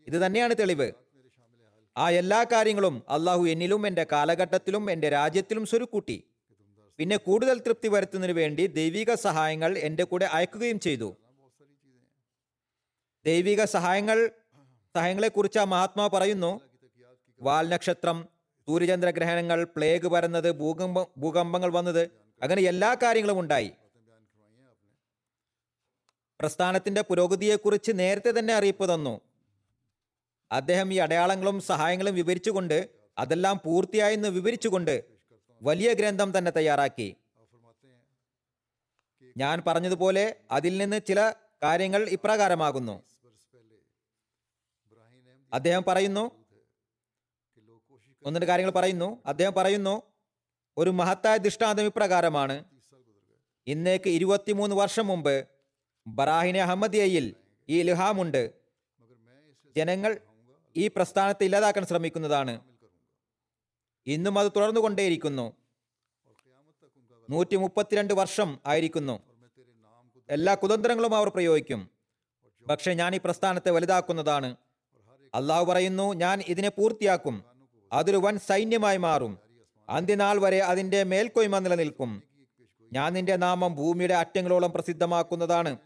ഇത് 0.09 0.27
തന്നെയാണ് 0.27 0.55
തെളിവ്. 0.59 0.93
ആ 1.97 2.11
എല്ലാ 2.11 2.45
കാര്യങ്ങളും 2.45 3.03
അള്ളാഹു 3.09 3.47
എന്നിലും 3.47 3.87
എന്റെ 3.87 4.07
കാലഘട്ടത്തിലും 4.13 4.91
എന്റെ 4.91 5.09
രാജ്യത്തിലും 5.09 5.67
സ്വരുക്കൂട്ടി. 5.67 6.25
പിന്നെ 6.99 7.17
കൂടുതൽ 7.17 7.59
തൃപ്തി 7.59 7.89
വരുത്തുന്നതിന് 7.89 8.37
വേണ്ടി 8.39 8.67
ദൈവിക 8.67 9.15
സഹായങ്ങൾ 9.15 9.79
എന്റെ 9.79 10.05
കൂടെ 10.05 10.25
അയക്കുകയും 10.25 10.81
ചെയ്തു. 10.81 11.17
ദൈവിക 13.27 13.65
സഹായങ്ങൾ 13.65 14.31
സഹായങ്ങളെക്കുറിച്ച് 14.95 15.59
ആ 15.59 15.65
മഹാത്മാ 15.65 16.07
പറയുന്നു 16.07 16.61
വാൽനക്ഷത്രം 17.41 18.29
സൂര്യചന്ദ്രഗ്രഹണങ്ങൾ 18.69 19.65
പ്ലേഗ് 19.65 20.07
പരന്നത് 20.07 20.53
ഭൂകമ്പ 20.53 21.07
ഭൂകമ്പങ്ങൾ 21.19 21.73
വന്നത് 21.73 22.22
അങ്ങനെ 22.43 22.63
എല്ലാ 22.63 22.95
കാര്യങ്ങളും 22.95 23.41
ഉണ്ടായി. 23.41 23.73
പ്രസ്ഥാനത്തിന്റെ 26.41 27.01
പുരോഗതിയെക്കുറിച്ച് 27.01 27.93
നേരത്തെ 27.95 28.39
തന്നെ 28.39 28.55
അറിയിപ്പ് 28.55 28.95
തന്നു. 28.95 29.21
അദ്ദേഹം 30.53 30.93
ഈ 30.93 30.97
അടയാളങ്ങളും 30.97 31.61
സഹായങ്ങളും 31.61 32.15
വിവരിച്ചുകൊണ്ട് 32.15 32.89
അതെല്ലാം 33.19 33.61
പൂർത്തിയായെന്ന് 33.65 34.29
വിവരിച്ചുകൊണ്ട് 34.29 35.05
വലിയ 35.63 35.93
ഗ്രന്ഥം 35.93 36.39
തന്നെ 36.39 36.51
തയ്യാറാക്കി. 36.51 37.17
ഞാൻ 39.37 39.63
പറഞ്ഞതുപോലെ 39.67 40.37
അതിൽ 40.51 40.79
നിന്ന് 40.79 41.01
ചില 41.09 41.33
കാര്യങ്ങൾ 41.63 42.09
ഇപ്രകാരമാകുന്നു. 42.09 43.03
അദ്ദേഹം 45.53 45.85
പറയുന്നു 45.89 46.31
ഒന്നിന്റെ 48.25 48.47
കാര്യങ്ങൾ 48.47 48.73
പറയുന്നു 48.73 49.23
അദ്ദേഹം 49.27 49.53
പറയുന്നു 49.53 50.12
ഒരു 50.79 50.91
മഹത്തായ 50.91 51.37
ദൃഷ്ടാന്തം 51.37 51.85
ഇപ്രകാരമാണ്. 51.85 52.65
ഇന്നേക്ക് 53.67 54.11
ഇരുപത്തിമൂന്ന് 54.11 54.77
വർഷം 54.77 55.07
മുമ്പ് 55.07 55.49
ബറാഹിനെ 56.07 56.63
അഹമ്മദിയയിൽ 56.63 57.35
ഈ 57.69 57.83
ലുഹാമുണ്ട് 57.83 58.53
ജനങ്ങൾ 59.77 60.19
ഈ 60.77 60.89
പ്രസ്ഥാനത്തെ 60.89 61.45
ഇല്ലാതാക്കാൻ 61.45 61.87
ശ്രമിക്കുന്നതാണ്. 61.87 62.61
ഇന്നും 64.07 64.39
അത് 64.39 64.53
തുടർന്നുകൊണ്ടേയിരിക്കുന്നു. 64.57 65.53
നൂറ്റി 67.31 67.57
മുപ്പത്തിരണ്ട് 67.57 68.15
വർഷം 68.15 68.61
ആയിരിക്കുന്നു. 68.67 69.21
എല്ലാ 70.29 70.55
കുതന്ത്രങ്ങളും 70.55 71.17
അവർ 71.17 71.29
പ്രയോഗിക്കും. 71.29 71.91
പക്ഷെ 72.69 72.95
ഞാൻ 72.95 73.15
ഈ 73.15 73.21
പ്രസ്ഥാനത്തെ 73.25 73.71
വലുതാക്കുന്നതാണ്. 73.71 74.57
അള്ളാഹു 75.35 75.65
പറയുന്നു 75.65 76.13
ഞാൻ 76.13 76.43
ഇതിനെ 76.47 76.69
പൂർത്തിയാക്കും. 76.69 77.45
അതൊരു 77.93 78.17
വൻ 78.17 78.39
സൈന്യമായി 78.39 78.97
മാറും. 78.97 79.52
അന്ത്യനാൾ 79.89 80.39
വരെ 80.39 80.59
അതിന്റെ 80.59 81.05
മേൽക്കൊയ്മ 81.05 81.59
നിലനിൽക്കും. 81.59 82.23
ഞാൻ 82.93 83.13
നിന്റെ 83.13 83.37
നാമം 83.37 83.75
ഭൂമിയുടെ 83.75 84.15
അറ്റങ്ങളോളം 84.15 84.73
പ്രസിദ്ധമാക്കുന്നതാണ്. 84.73 85.77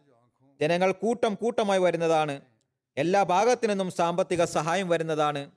ജനങ്ങൾ 0.61 0.92
കൂട്ടം 0.92 1.35
കൂട്ടമായി 1.35 1.80
വരുന്നതാണ്. 1.80 2.40
എല്ലാ 2.96 3.22
ഭാഗത്തു 3.22 3.66
നിന്നും 3.66 3.90
സാമ്പത്തിക 3.90 4.44
സഹായം 4.44 4.88
വരുന്നതാണ്. 4.88 5.50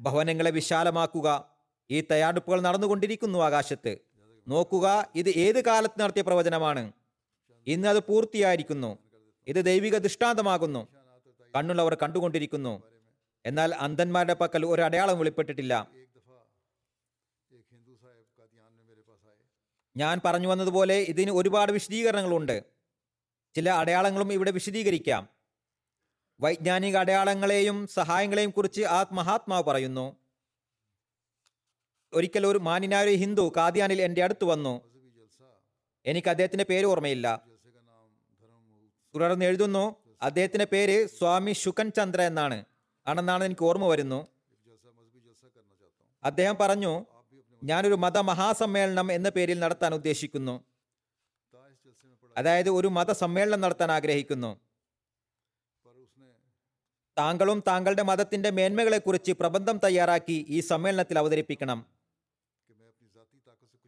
ഭവനങ്ങളെ 0.00 0.50
വിശാലമാക്കുക. 0.50 1.48
ഈ 1.90 2.00
തയ്യാറെടുപ്പുകൾ 2.00 2.60
നടന്നുകൊണ്ടിരിക്കുന്നു 2.60 3.38
ആകാശത്ത്. 3.38 3.98
നോക്കുക 4.48 5.08
ഇത് 5.14 5.28
ഏത് 5.28 5.64
കാലത്ത് 5.64 6.00
നടത്തിയ 6.00 6.22
പ്രവചനമാണ്? 6.22 6.92
ഇന്ന് 7.66 7.88
അത് 7.88 8.00
പൂർത്തിയായിരിക്കുന്നു. 8.00 8.98
ഇത് 9.46 9.64
ദൈവിക 9.64 9.98
ദൃഷ്ടാന്തമാകുന്നു. 9.98 10.88
കണ്ണുള്ളവർ 11.56 11.94
കണ്ടുകൊണ്ടിരിക്കുന്നു. 11.94 12.82
എന്നാൽ 13.46 13.74
അന്ധന്മാരുടെ 13.74 14.34
പക്കൽ 14.34 14.66
ഒരു 14.66 14.82
അടയാളം 14.82 15.18
വെളിപ്പെട്ടിട്ടില്ല. 15.18 15.88
ഞാൻ 19.96 20.20
പറഞ്ഞു 20.24 20.48
വന്നതുപോലെ 20.48 20.94
ഇതിന് 20.94 21.30
ഒരുപാട് 21.30 21.72
വിശദീകരണങ്ങളുണ്ട്. 21.72 22.64
ചില 23.54 23.70
അടയാളങ്ങളും 23.70 24.32
ഇവിടെ 24.32 24.50
വിശദീകരിക്കാം. 24.50 25.28
വൈജ്ഞാനിക 26.40 26.96
അടയാളങ്ങളെയും 26.96 27.86
സഹായങ്ങളെയും 27.86 28.50
കുറിച്ച് 28.50 28.82
ആ 28.82 29.06
മഹാത്മാവ് 29.12 29.64
പറയുന്നു. 29.64 30.16
ഒരിക്കൽ 32.12 32.46
ഒരു 32.46 32.58
മാന്യനായ 32.58 33.04
ഒരു 33.04 33.10
ഹിന്ദു 33.10 33.52
കാദ്യാനിൽ 33.56 34.02
എന്റെ 34.02 34.24
അടുത്ത് 34.24 34.44
വന്നു. 34.44 34.80
എനിക്ക് 36.06 36.28
അദ്ദേഹത്തിന്റെ 36.28 36.64
പേര് 36.64 36.86
ഓർമ്മയില്ല. 36.86 37.48
തുടർന്ന് 39.14 39.44
എഴുതുന്നു 39.44 39.96
അദ്ദേഹത്തിന്റെ 40.22 40.64
പേര് 40.64 41.06
സ്വാമി 41.06 41.52
ശുക്കൻ 41.52 41.90
ചന്ദ്ര 41.90 42.22
എന്നാണ്. 42.22 42.64
ആണെന്നാണ് 43.06 43.44
എനിക്ക് 43.44 43.64
ഓർമ്മ 43.64 43.86
വരുന്നു. 43.86 44.26
അദ്ദേഹം 46.24 46.56
പറഞ്ഞു 46.60 47.04
ഞാനൊരു 47.62 47.94
മതമഹാസമ്മേളനം 47.94 49.12
എന്ന 49.12 49.28
പേരിൽ 49.28 49.58
നടത്താൻ 49.60 49.94
ഉദ്ദേശിക്കുന്നു. 49.94 50.64
അതായത് 52.36 52.68
ഒരു 52.68 52.88
മതസമ്മേളനം 52.88 53.60
നടത്താൻ 53.60 53.90
ആഗ്രഹിക്കുന്നു. 53.90 54.60
താങ്കളും 57.18 57.62
താങ്കളുടെ 57.66 58.02
മതത്തിന്റെ 58.02 58.50
മേന്മകളെക്കുറിച്ച് 58.50 59.32
പ്രബന്ധം 59.32 59.80
തയ്യാറാക്കി 59.84 60.46
ഈ 60.48 60.60
സമ്മേളനത്തിൽ 60.60 61.18
അവതരിപ്പിക്കണം. 61.18 61.86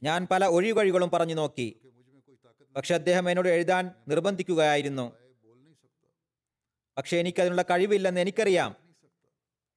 ഞാൻ 0.03 0.27
പല 0.31 0.47
ഒഴിവഴികളും 0.47 1.11
പറഞ്ഞു 1.11 1.35
നോക്കി. 1.35 1.93
പക്ഷെ 2.77 2.95
അദ്ദേഹം 2.95 3.31
എന്നോട് 3.31 3.49
എഴുതാൻ 3.49 3.91
നിർബന്ധിക്കുകയായിരുന്നു. 4.09 5.13
പക്ഷെ 6.97 7.17
എനിക്ക് 7.17 7.41
അതിനുള്ള 7.41 7.63
കഴിവില്ലെന്ന് 7.63 8.21
എനിക്കറിയാം. 8.21 8.77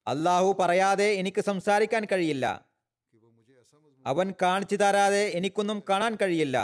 അള്ളാഹു 0.08 0.56
പറയാതെ 0.60 1.12
എനിക്ക് 1.12 1.42
സംസാരിക്കാൻ 1.42 2.06
കഴിയില്ല. 2.12 2.67
അവൻ 4.08 4.34
കാണിച്ചു 4.42 4.76
തരാതെ 4.76 5.24
എനിക്കൊന്നും 5.36 5.84
കാണാൻ 5.90 6.18
കഴിയില്ല. 6.22 6.58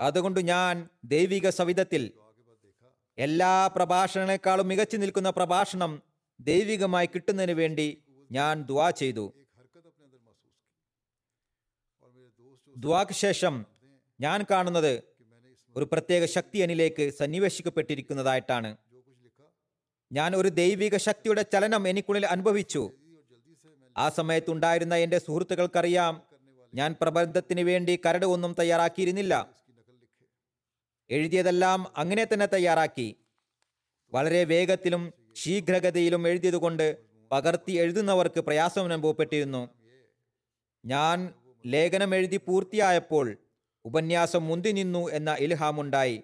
അതുകൊണ്ട് 0.00 0.40
ഞാൻ 0.40 0.88
ദൈവിക 1.04 1.48
സവിധത്തിൽ 1.48 2.12
എല്ലാ 3.18 3.66
പ്രഭാഷണങ്ങളെക്കാളും 3.66 4.68
മികച്ചു 4.68 4.96
നിൽക്കുന്ന 4.96 5.30
പ്രഭാഷണം 5.30 6.02
ദൈവികമായി 6.40 7.06
കിട്ടുന്നതിന് 7.06 7.52
വേണ്ടി 7.52 8.02
ഞാൻ 8.30 8.62
ദ്വാ 8.62 8.90
ചെയ്തു. 8.90 9.34
ദ്വാക്ക് 12.76 13.12
ശേഷം 13.12 13.66
ഞാൻ 14.20 14.44
കാണുന്നത് 14.50 15.02
ഒരു 15.76 15.88
പ്രത്യേക 15.92 16.24
ശക്തി 16.24 16.58
എന്നിലേക്ക് 16.58 17.12
സന്നിവേശിക്കപ്പെട്ടിരിക്കുന്നതായിട്ടാണ്. 17.12 18.76
ഞാൻ 20.12 20.36
ഒരു 20.36 20.48
ദൈവിക 20.48 20.96
ശക്തിയുടെ 20.96 21.42
ചലനം 21.42 21.88
എനിക്കുള്ളിൽ 21.88 22.26
അനുഭവിച്ചു. 22.26 22.90
ആ 23.96 24.08
സമയത്തുണ്ടായിരുന്ന 24.08 24.94
എന്റെ 24.94 25.18
സുഹൃത്തുക്കൾക്കറിയാം 25.18 26.22
ഞാൻ 26.74 26.94
പ്രബന്ധത്തിന് 27.00 27.60
വേണ്ടി 27.60 28.00
കരട് 28.06 28.26
ഒന്നും 28.26 28.54
തയ്യാറാക്കിയിരുന്നില്ല. 28.58 29.34
എഴുതിയതെല്ലാം 31.10 31.86
അങ്ങനെ 31.96 32.24
തന്നെ 32.24 32.46
തയ്യാറാക്കി. 32.46 33.16
വളരെ 34.12 34.44
വേഗത്തിലും 34.44 35.12
ശീഘ്രഗതിയിലും 35.36 36.28
എഴുതിയതുകൊണ്ട് 36.28 36.96
പകർത്തി 37.32 37.72
എഴുതുന്നവർക്ക് 37.72 38.40
പ്രയാസം 38.40 38.84
അനുഭവപ്പെട്ടിരുന്നു 38.84 39.68
ഞാൻ 40.84 41.34
ലേഖനം 41.66 42.14
എഴുതി 42.14 42.36
പൂർത്തിയായപ്പോൾ 42.36 43.36
ഉപന്യാസം 43.84 44.46
മുന്തി 44.48 44.68
നിന്നു 44.68 45.08
എന്ന 45.08 45.36
ഇൽഹാമുണ്ടായി. 45.40 46.22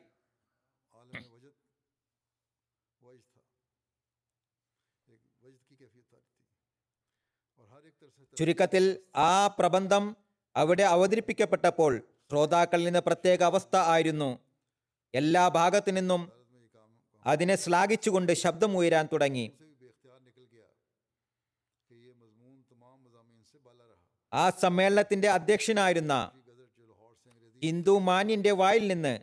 ചുരുക്കത്തിൽ 8.41 8.99
ആ 9.17 9.47
പ്രബന്ധം 9.47 10.17
അവിടെ 10.57 10.83
അവതരിപ്പിക്കപ്പെട്ടപ്പോൾ 10.83 12.03
ശ്രോതാക്കളിൽ 12.31 12.85
നിന്ന് 12.85 12.99
പ്രത്യേക 12.99 13.43
അവസ്ഥ 13.43 13.77
ആയിരുന്നു. 13.77 14.39
എല്ലാ 15.15 15.49
ഭാഗത്തു 15.49 15.91
നിന്നും 15.91 16.33
അതിനെ 17.27 17.57
ശ്ലാഘിച്ചുകൊണ്ട് 17.57 18.33
ശബ്ദമുയരാൻ 18.33 19.09
തുടങ്ങി. 19.13 19.53
ആ 24.33 24.51
സമ്മേളനത്തിന്റെ 24.51 25.29
അധ്യക്ഷനായിരുന്ന 25.31 26.31
ഹിന്ദു 27.65 27.99
മാന്യന്റെ 27.99 28.51
വായിൽ 28.51 28.87
നിന്ന് 28.87 29.21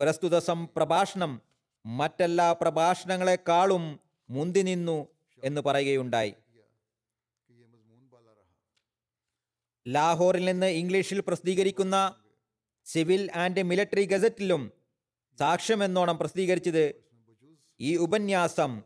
പ്രസ്തുത 0.00 0.50
പ്രഭാഷണം 0.76 1.42
മറ്റെല്ലാ 1.86 2.52
പ്രഭാഷണങ്ങളെക്കാളും 2.52 4.00
മുന്തി 4.30 4.60
നിന്നു 4.60 5.08
എന്ന് 5.44 5.60
പറയുകയുണ്ടായി. 5.60 6.34
ലാഹോറിൽ 9.86 10.44
നിന്ന് 10.44 10.66
ഇംഗ്ലീഷിൽ 10.66 11.20
പ്രസിദ്ധീകരിക്കുന്ന 11.20 11.96
സിവിൽ 12.86 13.30
ആൻഡ് 13.34 13.62
മിലിറ്ററി 13.62 14.04
ഗസറ്റിലും 14.04 14.62
സാക്ഷ്യം 15.40 15.84
എന്നോണം 15.84 16.18
പ്രസിദ്ധീകരിച്ചത് 16.18 16.84
ഈ 17.80 17.96
ഉപന്യാസം 17.96 18.82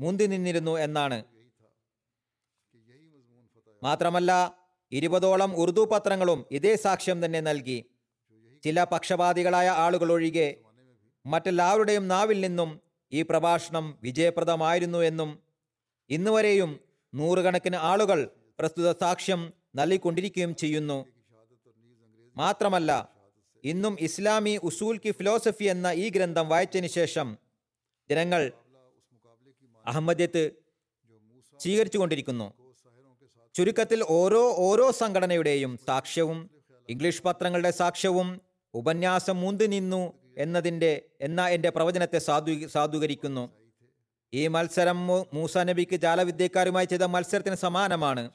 മുന്തി 0.00 0.26
നിന്നിരുന്നു 0.26 0.78
എന്നാണ്. 0.78 1.18
മാത്രമല്ല 3.82 4.32
ഇരുപതോളം 4.92 5.56
ഉറുദു 5.56 5.88
പത്രങ്ങളും 5.92 6.46
ഇതേ 6.50 6.76
സാക്ഷ്യം 6.76 7.24
തന്നെ 7.24 7.40
നൽകി. 7.40 7.84
ചില 8.62 8.84
പക്ഷപാതികളായ 8.84 9.68
ആളുകൾ 9.84 10.12
ഒഴികെ 10.12 10.48
മറ്റെല്ലാവരുടെയും 11.26 12.08
നാവിൽ 12.08 12.40
നിന്നും 12.40 12.80
ഈ 13.12 13.22
പ്രഭാഷണം 13.22 13.98
വിജയപ്രദമായിരുന്നു 14.02 14.98
എന്നും 14.98 15.30
ഇന്നുവരെയും 16.10 16.80
നൂറുകണക്കിന് 17.14 17.76
ആളുകൾ 17.76 18.30
പ്രസ്തുത 18.58 18.92
സാക്ഷ്യം 18.92 19.52
നൽകിക്കൊണ്ടിരിക്കുകയും 19.76 20.56
ചെയ്യുന്നു. 20.56 21.06
മാത്രമല്ല 22.36 23.14
ഇന്നും 23.64 23.96
ഇസ്ലാമി 24.00 24.56
ഉസൂൽ 24.62 24.98
കി 24.98 25.10
ഫിലോസഫി 25.10 25.64
എന്ന 25.64 25.86
ഈ 25.86 26.08
ഗ്രന്ഥം 26.08 26.48
വായിച്ചതിന് 26.48 26.86
ശേഷം 26.86 27.38
ജനങ്ങൾ 28.10 28.52
അഹമ്മദ്യത്ത് 29.86 30.50
സ്വീകരിച്ചു 31.60 31.98
കൊണ്ടിരിക്കുന്നു 31.98 32.52
ചുരുക്കത്തിൽ 33.54 34.04
ഓരോ 34.08 34.54
ഓരോ 34.56 34.90
സംഘടനയുടെയും 34.90 35.78
സാക്ഷ്യവും 35.86 36.50
ഇംഗ്ലീഷ് 36.88 37.22
പത്രങ്ങളുടെ 37.22 37.70
സാക്ഷ്യവും 37.70 38.40
ഉപന്യാസം 38.74 39.40
മുന്തി 39.40 39.66
നിന്നു 39.66 40.12
എന്നതിന്റെ 40.38 41.02
എന്ന 41.20 41.48
എന്റെ 41.48 41.70
പ്രവചനത്തെ 41.70 42.18
സാധു 42.18 42.66
സാധൂകരിക്കുന്നു. 42.66 43.50
ഈ 44.34 44.46
മത്സരം 44.46 45.06
മൂസ 45.06 45.58
നബിക്ക് 45.58 45.96
ജാലവിദ്യക്കാരുമായി 45.96 46.86
ചെയ്ത 46.86 47.02
മത്സരത്തിന് 47.02 47.54
സമാനമാണ്. 47.54 48.30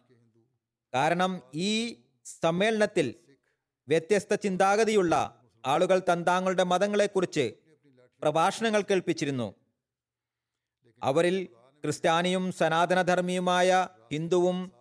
കാരണം 0.94 1.42
ഈ 1.54 1.96
സമ്മേളനത്തിൽ 2.26 3.16
വ്യത്യസ്ത 3.88 4.36
ചിന്താഗതിയുള്ള 4.36 5.42
ആളുകൾ 5.66 6.02
തന്താങ്ങളുടെ 6.14 6.64
മതങ്ങളെക്കുറിച്ച് 6.64 7.54
പ്രഭാഷണങ്ങൾ 8.22 8.82
കേൾപ്പിച്ചിരുന്നു. 8.82 9.56
അവരിൽ 11.04 11.46
ക്രിസ്ത്യാനിയും 11.84 12.52
സനാതനധർമ്മിയുമായ 12.52 13.88
ഹിന്ദുവും 14.12 14.72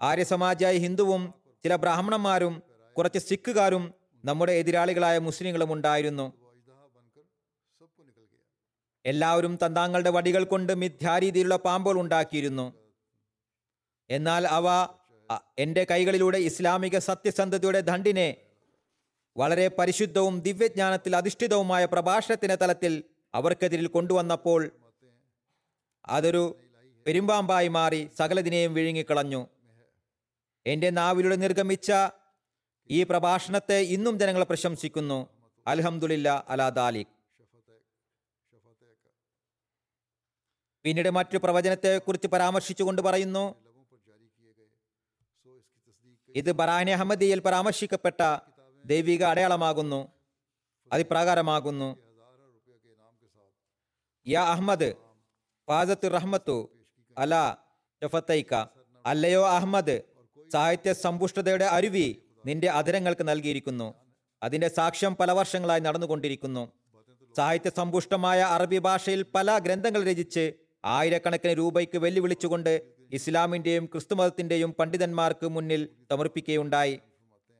ആര്യസമാജായ 0.00 0.76
ഹിന്ദുവും 0.76 1.34
ചില 1.64 1.76
ബ്രാഹ്മണന്മാരും 1.76 2.62
കുറച്ച് 2.98 3.18
സിഖുകാരും 3.18 3.94
നമ്മുടെ 4.24 4.52
എതിരാളികളായ 4.52 5.18
മുസ്ലിങ്ങളും 5.18 5.72
ഉണ്ടായിരുന്നു. 5.72 6.32
എല്ലാവരും 9.06 9.58
തന്താങ്ങളുടെ 9.66 10.10
വടികൾ 10.10 10.44
കൊണ്ട് 10.44 10.72
മിഥ്യാരീതിയിലുള്ള 10.74 11.56
പാമ്പുകൾ 11.56 12.00
ഉണ്ടാക്കിയിരുന്നു. 12.00 12.72
എന്നാൽ 14.10 14.46
അവ 14.46 14.66
എന്റെ 15.58 15.86
കൈകളിലൂടെ 15.90 16.38
ഇസ്ലാമിക 16.38 16.98
സത്യസന്ധതയുടെ 16.98 17.80
ദണ്ഡിനെ 17.80 18.36
വളരെ 19.36 19.68
പരിശുദ്ധവും 19.68 20.40
ദിവ്യജ്ഞാനത്തിൽ 20.40 21.16
അധിഷ്ഠിതവുമായ 21.16 21.84
പ്രഭാഷണത്തിന്റെ 21.84 22.54
തലത്തിൽ 22.54 23.04
അവർക്കെതിരിൽ 23.34 23.86
കൊണ്ടുവന്നപ്പോൾ 23.86 24.70
അതൊരു 26.06 26.56
പെരുമ്പാമ്പായി 27.06 27.68
മാറി 27.68 28.08
സകലതിനെയും 28.18 28.74
വിഴുങ്ങിക്കളഞ്ഞു. 28.74 29.46
എന്റെ 30.66 30.90
നാവിലൂടെ 30.90 31.36
നിർഗമിച്ച 31.36 31.92
ഈ 32.90 33.02
പ്രഭാഷണത്തെ 33.02 33.80
ഇന്നും 33.80 34.18
ജനങ്ങൾ 34.18 34.44
പ്രശംസിക്കുന്നു. 34.44 35.28
അൽഹംദുലില്ല 35.66 36.44
അലാ 36.48 36.68
ദാലിക്. 36.68 37.06
പിന്നീട് 40.84 41.10
മറ്റു 41.10 41.38
പ്രവചനത്തെക്കുറിച്ച് 41.38 42.28
പരാമർശിച്ചുകൊണ്ട് 42.28 43.02
പറയുന്നു. 43.02 43.69
ഇത് 46.36 46.52
ബറാനി 46.52 46.90
അഹമ്മദിയിൽ 46.90 47.40
പരാമർശിക്കപ്പെട്ട 47.40 48.22
ദൈവിക 48.86 49.24
അടയാളമാകുന്നു 49.24 50.08
അതിപ്രകാരമാകുന്നു. 50.92 51.96
യാ 54.28 54.42
അഹമ്മദ് 54.42 54.94
ഫാസത്ത് 55.68 56.12
റഹ്മത്തു 56.12 56.70
അല 57.18 57.56
ഷഫത്തൈക്ക 58.02 58.54
അല്ലയോ 59.06 59.48
അഹമ്മദ് 59.48 60.02
സാഹിത്യ 60.52 60.92
സമ്പുഷ്ടതയുടെ 60.92 61.64
അരുവി 61.64 62.22
നിന്റെ 62.46 62.68
അധരങ്ങൾക്ക് 62.70 63.28
നൽകിയിരിക്കുന്നു. 63.28 63.94
അതിന്റെ 64.42 64.68
സാക്ഷ്യം 64.68 65.16
പല 65.16 65.30
വർഷങ്ങളായി 65.32 65.80
നടന്നുകൊണ്ടിരിക്കുന്നു. 65.80 66.72
സാഹിത്യ 67.36 67.70
സമ്പുഷ്ടമായ 67.70 68.40
അറബി 68.40 68.78
ഭാഷയിൽ 68.78 69.22
പല 69.22 69.58
ഗ്രന്ഥങ്ങൾ 69.58 70.04
രചിച്ച് 70.04 70.52
ആയിരക്കണക്കിന് 70.84 71.58
രൂപയ്ക്ക് 71.58 71.98
വെല്ലുവിളിച്ചുകൊണ്ട് 71.98 72.99
ഇസ്ലാമിന്റെയും 73.12 73.86
ക്രിസ്തുമതത്തിന്റെയും 73.86 74.72
പണ്ഡിതന്മാർക്ക് 74.72 75.48
മുന്നിൽ 75.48 75.88
സമർപ്പിക്കുകയുണ്ടായി 76.10 77.00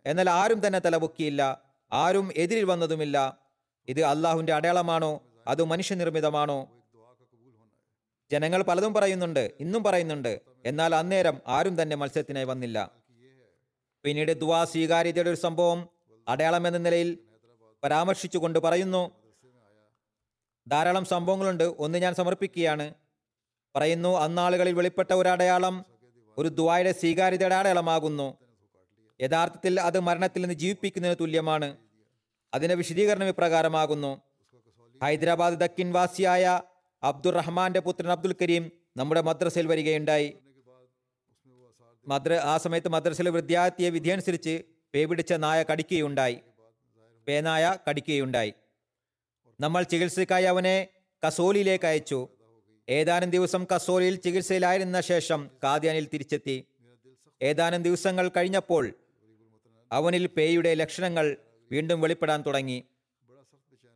എന്നാൽ 0.07 0.30
ആരും 0.30 0.66
തന്നെ 0.66 0.78
തലപൊക്കിയില്ല 0.78 1.62
ആരും 1.92 2.30
എതിരിൽ 2.36 2.64
വന്നതുമില്ല. 2.64 3.38
ഇത് 3.88 4.03
അള്ളാഹുവിന്റെ 4.03 4.53
അടയാളമാണോ? 4.53 5.22
അത് 5.46 5.64
മനുഷ്യനിർമ്മിതമാണോ? 5.64 6.68
ജനങ്ങൾ 8.32 8.62
പലതും 8.62 8.94
പറയുന്നുണ്ട് 8.94 9.51
ഇന്നും 9.61 9.82
പറയുന്നുണ്ട്. 9.82 10.40
എന്നാൽ 10.66 10.94
അന്നേരം 10.94 11.40
ആരും 11.46 11.82
തന്നെ 11.82 11.96
മത്സരത്തിനായി 11.96 12.44
വന്നില്ല. 12.44 12.90
പിന്നീട് 14.05 14.40
ദുവാ 14.40 14.64
സ്വീകാര്യതയുടെ 14.64 15.30
ഒരു 15.30 15.36
സംഭവം 15.36 15.88
അടയാളം 16.28 16.66
എന്ന 16.66 16.78
നിലയിൽ 16.78 17.18
പരാമർശിച്ചുകൊണ്ട് 17.84 18.59
പറയുന്നു. 18.59 19.11
ധാരാളം 20.68 21.05
സംഭവങ്ങളുണ്ട്. 21.05 21.64
ഒന്ന് 21.64 21.98
ഞാൻ 21.98 22.14
സമർപ്പിക്കുകയാണ്. 22.14 22.94
പറയുന്നു 23.77 24.18
അന്നാളുകളിൽ 24.18 24.73
വെളിപ്പെട്ട 24.73 25.12
ഒരു 25.12 25.29
അടയാളം 25.29 25.85
ഒരു 26.39 26.49
ദുവായുടെ 26.49 26.93
സ്വീകാര്യതയുടെ 26.93 27.55
അടയാളമാകുന്നു. 27.55 28.37
യഥാർത്ഥത്തിൽ 29.21 29.81
അത് 29.81 30.01
മരണത്തിൽ 30.01 30.41
നിന്ന് 30.41 30.55
ജീവിപ്പിക്കുന്നതിന് 30.55 31.16
തുല്യമാണ്. 31.21 31.77
അതിന്റെ 32.55 32.75
വിശദീകരണം 32.75 33.27
ഇപ്രകാരമാകുന്നു. 33.27 34.21
ഹൈദരാബാദ് 35.03 35.55
ദക്കിൻ 35.55 35.93
വാസിയായ 35.93 36.62
അബ്ദുൾ 37.03 37.31
റഹ്മാന്റെ 37.31 37.81
പുത്രൻ 37.81 38.12
അബ്ദുൽ 38.12 38.35
കരീം 38.43 38.73
നമ്മുടെ 38.97 39.21
മദ്രസയിൽ 39.21 39.66
വരികയുണ്ടായി. 39.66 40.37
മദ്ര 42.07 42.33
ആ 42.33 42.57
സമയത്ത് 42.57 42.89
മദ്രസയിലെ 42.89 43.31
വിദ്യാർത്ഥിയെ 43.31 43.91
വിധിയനുസരിച്ച് 43.91 44.62
പേ 44.95 45.05
പിടിച്ച 45.05 45.33
നായ 45.33 45.64
കടിക്കുകയുണ്ടായി. 45.73 46.39
പേനായ 47.29 47.77
കടിക്കുകയുണ്ടായി. 47.91 48.55
നമ്മൾ 49.61 49.83
ചികിത്സയ്ക്കായി 49.83 50.45
അവനെ 50.45 50.89
കസോലിയിലേക്ക് 51.29 51.85
അയച്ചു. 51.85 52.29
ഏതാനും 52.91 53.30
ദിവസം 53.30 53.66
കസോലിയിൽ 53.74 54.16
ചികിത്സയിലായിരുന്ന 54.16 55.01
ശേഷം 55.01 55.51
കാദ്യാനിൽ 55.64 56.09
തിരിച്ചെത്തി. 56.12 56.66
ഏതാനും 57.43 57.82
ദിവസങ്ങൾ 57.82 58.28
കഴിഞ്ഞപ്പോൾ 58.28 58.95
അവനിൽ 59.93 60.26
പേയുടെ 60.26 60.74
ലക്ഷണങ്ങൾ 60.74 61.36
വീണ്ടും 61.72 62.01
വെളിപ്പെടാൻ 62.01 62.43
തുടങ്ങി. 62.43 62.84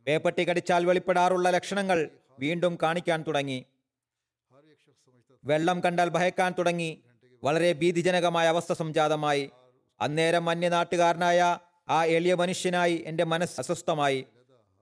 പേപ്പട്ടി 0.07 0.49
കടിച്ചാൽ 0.49 0.85
വെളിപ്പെടാറുള്ള 0.85 1.49
ലക്ഷണങ്ങൾ 1.49 2.09
വീണ്ടും 2.39 2.77
കാണിക്കാൻ 2.83 3.23
തുടങ്ങി. 3.27 3.65
വെള്ളം 5.43 5.79
കണ്ടാൽ 5.79 6.09
ഭയക്കാൻ 6.09 6.53
തുടങ്ങി. 6.57 7.03
വളരെ 7.43 7.73
ഭീതിജനകമായ 7.73 8.47
അവസ്ഥ 8.47 8.73
സംജാതമായി. 8.73 9.51
അന്നേരം 10.01 10.49
അന്യനാട്ടുകാരനായ 10.49 11.59
ആ 11.89 12.05
എളിയ 12.05 12.33
മനുഷ്യനായി 12.33 13.03
എന്റെ 13.05 13.23
മനസ്സ് 13.23 13.59
അസ്വസ്ഥമായി. 13.59 14.25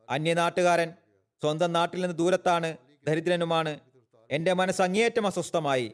അന്യനാട്ടുകാരൻ 0.09 0.93
സ്വന്തം 1.41 1.73
നാട്ടിൽ 1.73 2.01
നിന്ന് 2.01 2.17
ദൂരത്താണ് 2.17 2.77
ദരിദ്രനുമാണ്. 3.07 3.79
എന്റെ 4.31 4.53
മനസ്സ് 4.53 4.81
അങ്ങേയറ്റം 4.81 5.27
അസ്വസ്ഥമായി. 5.27 5.93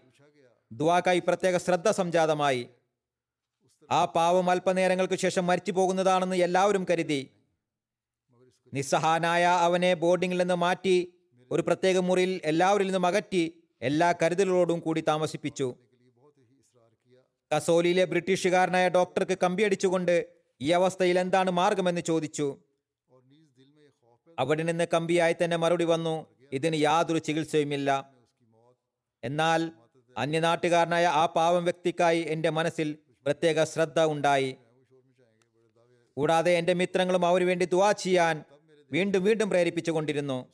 ദുവാക്കായി 0.71 1.19
പ്രത്യേക 1.19 1.57
ശ്രദ്ധ 1.57 1.89
സംജാതമായി. 1.89 2.69
ആ 3.91 4.05
പാവം 4.05 4.49
അല്പനേരങ്ങൾക്ക് 4.49 5.13
ശേഷം 5.13 5.47
മരിച്ചു 5.47 5.71
പോകുന്നതാണെന്ന് 5.71 6.35
എല്ലാവരും 6.35 6.85
കരുതി. 6.89 7.29
നിസ്സഹാനായ 8.73 9.45
അവനെ 9.45 9.93
ബോർഡിംഗിൽ 9.93 10.37
നിന്ന് 10.37 10.55
മാറ്റി 10.55 11.13
ഒരു 11.51 11.61
പ്രത്യേക 11.61 11.97
മുറിയിൽ 11.97 12.41
എല്ലാവരിൽ 12.43 12.85
നിന്നും 12.85 13.05
അകറ്റി 13.05 13.53
എല്ലാ 13.81 14.13
കരുതലുകളോടും 14.23 14.79
കൂടി 14.79 15.01
താമസിപ്പിച്ചു. 15.01 15.75
കസോലിയിലെ 17.55 18.05
ബ്രിട്ടീഷുകാരനായ 18.05 18.89
ഡോക്ടർക്ക് 18.89 19.37
കമ്പിയടിച്ചുകൊണ്ട് 19.43 20.25
ഈ 20.61 20.71
അവസ്ഥയിൽ 20.71 21.19
എന്താണ് 21.19 21.51
മാർഗമെന്ന് 21.51 22.01
ചോദിച്ചു. 22.01 22.57
അവിടെ 24.39 24.63
നിന്ന് 24.63 24.85
കമ്പിയായി 24.93 25.35
തന്നെ 25.43 25.57
മറുപടി 25.57 25.83
വന്നു 25.83 26.25
ഇതിന് 26.51 26.75
യാതൊരു 26.75 27.19
ചികിത്സയുമില്ല. 27.19 28.18
എന്നാൽ 29.23 29.71
അന്യനാട്ടുകാരനായ 30.17 31.05
ആ 31.05 31.25
പാവം 31.25 31.63
വ്യക്തിക്കായി 31.63 32.21
എന്റെ 32.21 32.49
മനസ്സിൽ 32.49 32.97
പ്രത്യേക 33.25 33.63
ശ്രദ്ധ 33.63 33.99
ഉണ്ടായി. 33.99 34.57
കൂടാതെ 36.17 36.51
എന്റെ 36.51 36.73
മിത്രങ്ങളും 36.73 37.25
അവന് 37.25 37.43
വേണ്ടി 37.43 37.65
ദുവാ 37.65 37.91
ചെയ്യാൻ 37.91 38.43
വീണ്ടും 38.91 39.23
വീണ്ടും 39.23 39.49
പ്രേരിപ്പിച്ചുകൊണ്ടിരുന്നു 39.49 40.53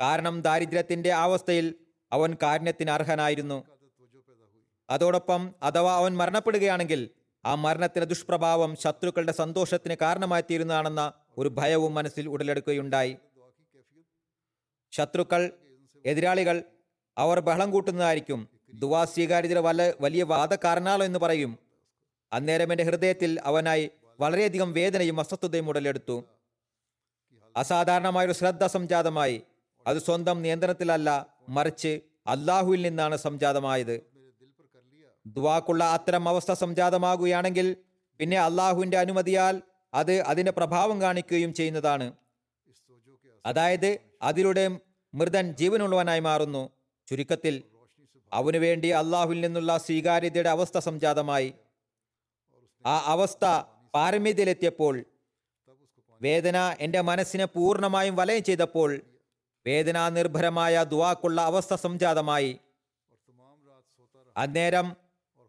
കാരണം 0.00 0.42
ദാരിദ്ര്യത്തിന്റെ 0.42 1.12
അവസ്ഥയിൽ 1.12 1.74
അവൻ 2.12 2.36
കാരുണ്യത്തിന് 2.42 2.90
അർഹനായിരുന്നു. 2.90 3.64
അതോടൊപ്പം 4.90 5.54
അഥവാ 5.62 5.96
അവൻ 5.96 6.16
മരണപ്പെടുകയാണെങ്കിൽ 6.16 7.10
ആ 7.44 7.54
മരണത്തിന്റെ 7.54 8.06
ദുഷ്പ്രഭാവം 8.06 8.76
ശത്രുക്കളുടെ 8.76 9.32
സന്തോഷത്തിന് 9.32 9.96
കാരണമായി 10.00 10.44
തീരുന്നതാണെന്ന 10.50 11.12
ഒരു 11.38 11.48
ഭയവും 11.48 11.94
മനസ്സിൽ 11.94 12.28
ഉടലെടുക്കുകയുണ്ടായി. 12.28 13.16
ശത്രുക്കൾ 14.92 15.52
എതിരാളികൾ 16.06 16.62
അവർ 17.18 17.40
ബഹളം 17.40 17.70
കൂട്ടുന്നതായിരിക്കും. 17.70 18.48
ദുവാ 18.74 19.04
സ്വീകാര്യത 19.04 19.58
വല്ല 19.58 19.92
വലിയ 20.00 20.22
വാദക്കാരനാണോ 20.22 21.04
എന്ന് 21.04 21.18
പറയും. 21.18 21.58
അന്നേരം 22.32 22.72
എന്റെ 22.72 22.84
ഹൃദയത്തിൽ 22.84 23.40
അവനായി 23.44 23.90
വളരെയധികം 24.20 24.72
വേദനയും 24.72 25.20
അസ്വസ്ഥതയും 25.20 25.68
ഉടലെടുത്തു. 25.68 26.24
അസാധാരണമായൊരു 27.56 28.32
ശ്രദ്ധ 28.32 28.66
സംജാതമായി. 28.66 29.42
അത് 29.86 29.98
സ്വന്തം 29.98 30.42
നിയന്ത്രണത്തിലല്ല 30.42 31.26
മറിച്ച് 31.48 32.00
അള്ളാഹുവിൽ 32.26 32.82
നിന്നാണ് 32.82 33.16
സംജാതമായത്. 33.16 34.00
ദുവാക്കുള്ള 35.26 35.84
അത്തരം 35.84 36.28
അവസ്ഥ 36.28 36.52
സംജാതമാകുകയാണെങ്കിൽ 36.52 37.76
പിന്നെ 38.18 38.38
അള്ളാഹുവിന്റെ 38.38 38.98
അനുമതിയാൽ 38.98 39.62
അത് 39.94 40.20
അതിന്റെ 40.20 40.52
പ്രഭാവം 40.52 41.00
കാണിക്കുകയും 41.00 41.54
ചെയ്യുന്നതാണ്. 41.54 42.12
അതായത് 43.46 43.98
അതിലൂടെ 44.22 44.78
മൃതൻ 45.14 45.52
ജീവനുള്ളവനായി 45.52 46.20
മാറുന്നു. 46.20 46.70
ചുരുക്കത്തിൽ 47.10 47.62
അവനു 48.32 48.58
വേണ്ടി 48.58 48.88
അള്ളാഹുവിൽ 48.88 49.40
നിന്നുള്ള 49.40 49.78
സ്വീകാര്യതയുടെ 49.78 50.48
അവസ്ഥ 50.48 50.78
സംജാതമായി. 50.78 51.54
ആ 52.86 53.02
അവസ്ഥ 53.06 53.62
പാരമ്യതയിലെത്തിയപ്പോൾ 53.94 55.04
വേദന 56.22 56.76
എന്റെ 56.80 57.00
മനസ്സിനെ 57.00 57.44
പൂർണമായും 57.44 58.16
വലയം 58.16 58.44
ചെയ്തപ്പോൾ 58.44 59.00
വേദനാ 59.66 60.08
നിർഭരമായ 60.08 60.84
ദുവാക്കുള്ള 60.84 61.40
അവസ്ഥ 61.40 61.74
സംജാതമായി. 61.74 62.58
അന്നേരം 64.36 64.96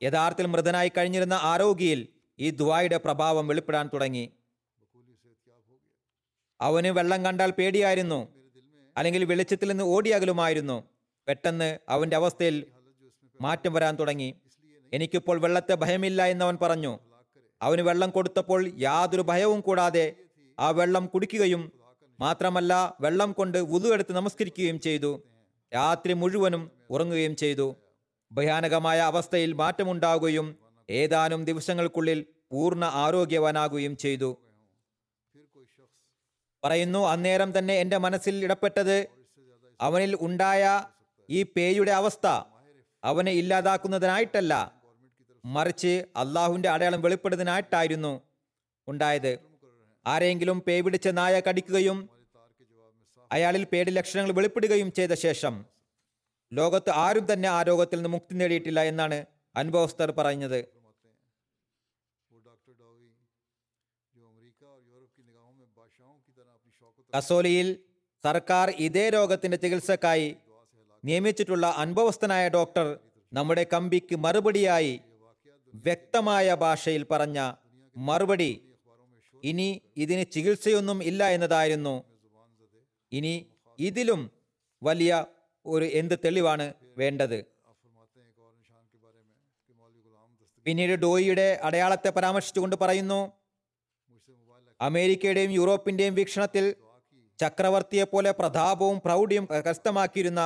യഥാർത്ഥത്തിൽ 0.03 0.47
മൃതനായി 0.47 0.91
കഴിഞ്ഞിരുന്ന 0.97 1.33
ആരോഗ്യയിൽ 1.33 2.07
ഈ 2.39 2.49
ദുവായുടെ 2.49 2.97
പ്രഭാവം 2.97 3.47
വെളിപ്പെടാൻ 3.47 3.89
തുടങ്ങി. 3.93 4.31
അവന് 6.61 6.87
വെള്ളം 6.87 7.25
കണ്ടാൽ 7.25 7.51
പേടിയായിരുന്നു. 7.51 8.27
അല്ലെങ്കിൽ 8.97 9.25
വെളിച്ചത്തിൽ 9.25 9.67
നിന്ന് 9.67 9.83
ഓടിയകലുമായിരുന്നു. 9.83 10.90
പെട്ടെന്ന് 11.27 11.79
അവന്റെ 11.89 12.15
അവസ്ഥയിൽ 12.15 12.65
മാറ്റം 13.41 13.73
വരാൻ 13.73 13.95
തുടങ്ങി. 13.95 14.29
എനിക്കിപ്പോൾ 14.93 15.37
വെള്ളത്തെ 15.39 15.75
ഭയമില്ല 15.75 16.25
എന്നവൻ 16.25 16.57
പറഞ്ഞു. 16.61 16.99
അവന് 17.61 17.81
വെള്ളം 17.81 18.09
കൊടുത്തപ്പോൾ 18.09 18.71
യാതൊരു 18.77 19.21
ഭയവും 19.21 19.59
കൂടാതെ 19.59 20.13
ആ 20.59 20.69
വെള്ളം 20.69 21.05
കുടിക്കുകയും 21.05 21.71
മാത്രമല്ല 22.19 22.97
വെള്ളം 23.01 23.31
കൊണ്ട് 23.31 23.57
വുതു 23.57 23.93
എടുത്ത് 23.93 24.13
നമസ്കരിക്കുകയും 24.13 24.79
ചെയ്തു. 24.79 25.11
രാത്രി 25.73 26.13
മുഴുവനും 26.13 26.71
ഉറങ്ങുകയും 26.89 27.35
ചെയ്തു. 27.35 27.75
ഭയാനകമായ 28.31 28.99
അവസ്ഥയിൽ 28.99 29.53
മാറ്റമുണ്ടാവുകയും 29.53 30.47
ഏതാനും 30.89 31.45
ദിവസങ്ങൾക്കുള്ളിൽ 31.45 32.25
പൂർണ 32.51 32.85
ആരോഗ്യവാനാകുകയും 32.85 33.97
ചെയ്തു. 33.97 34.37
പറയുന്നു 36.63 37.07
അന്നേരം 37.07 37.49
തന്നെ 37.57 37.73
എന്റെ 37.73 37.97
മനസ്സിൽ 37.97 38.43
ഇടപെട്ടത് 38.43 38.97
അവനിൽ 39.81 40.17
ഉണ്ടായ 40.21 40.63
ഈ 41.29 41.43
പേയുടെ 41.43 41.91
അവസ്ഥ 41.91 42.27
അവനെ 43.03 43.31
ഇല്ലാതാക്കുന്നതിനായിട്ടല്ല 43.31 44.53
മറിച്ച് 45.45 46.05
അള്ളാഹുവിന്റെ 46.15 46.69
അടയാളം 46.69 47.01
വെളിപ്പെടുന്നതിനായിട്ടായിരുന്നു 47.01 48.21
ഉണ്ടായത്. 48.87 49.39
ആരെങ്കിലും 50.05 50.59
പേ 50.59 50.81
പിടിച്ച 50.81 51.07
നായ 51.07 51.41
കടിക്കുകയും 51.47 52.09
അയാളിൽ 53.31 53.63
പേടി 53.63 53.91
ലക്ഷണങ്ങൾ 53.91 54.31
വെളിപ്പെടുകയും 54.31 54.91
ചെയ്ത 54.91 55.13
ശേഷം 55.13 55.65
ലോകത്ത് 56.51 56.89
ആരും 56.89 57.33
തന്നെ 57.33 57.49
ആ 57.49 57.61
രോഗത്തിൽ 57.61 57.97
നിന്ന് 57.97 58.09
മുക്തി 58.09 58.33
നേടിയിട്ടില്ല 58.33 58.81
എന്നാണ് 58.81 59.25
അനുഭവസ്ഥർ 59.55 60.11
പറഞ്ഞത് 60.11 60.59
കസോലിയിൽ 67.13 67.79
സർക്കാർ 68.23 68.69
ഇതേ 68.69 69.09
രോഗത്തിന്റെ 69.09 69.57
ചികിത്സക്കായി 69.57 70.35
നിയമിച്ചിട്ടുള്ള 71.03 71.67
അനുഭവസ്ഥനായ 71.83 72.43
ഡോക്ടർ 72.47 72.87
നമ്മുടെ 73.31 73.63
കമ്പിക്ക് 73.73 74.15
മറുപടിയായി 74.15 74.95
വ്യക്തമായ 75.85 76.53
ഭാഷയിൽ 76.63 77.03
പറഞ്ഞ 77.11 77.39
മറുപടി 77.95 78.51
ഇനി 79.43 79.67
ഇതിന് 80.03 80.23
ചികിത്സയൊന്നും 80.33 81.03
ഇല്ല 81.03 81.21
എന്നതായിരുന്നു. 81.35 81.93
ഇനി 83.11 83.33
ഇതിലും 83.79 84.21
വലിയ 84.81 85.11
ഒരു 85.65 85.85
എന്ത് 85.99 86.15
തെളിവാണ് 86.25 86.67
വേണ്ടത്? 86.97 87.39
പിന്നീട് 90.65 90.93
ഡോയിയുടെ 91.03 91.59
അടയാളത്തെ 91.63 92.09
പരാമർശിച്ചുകൊണ്ട് 92.09 92.75
പറയുന്നു 92.81 93.21
അമേരിക്കയുടെയും 94.79 95.51
യൂറോപ്പിന്റെയും 95.51 96.13
വീക്ഷണത്തിൽ 96.19 96.65
ചക്രവർത്തിയെപ്പോലെ 97.39 98.31
പ്രതാപവും 98.39 98.97
പ്രൗഢിയും 99.05 99.45
കരസ്ഥമാക്കിയിരുന്ന 99.51 100.41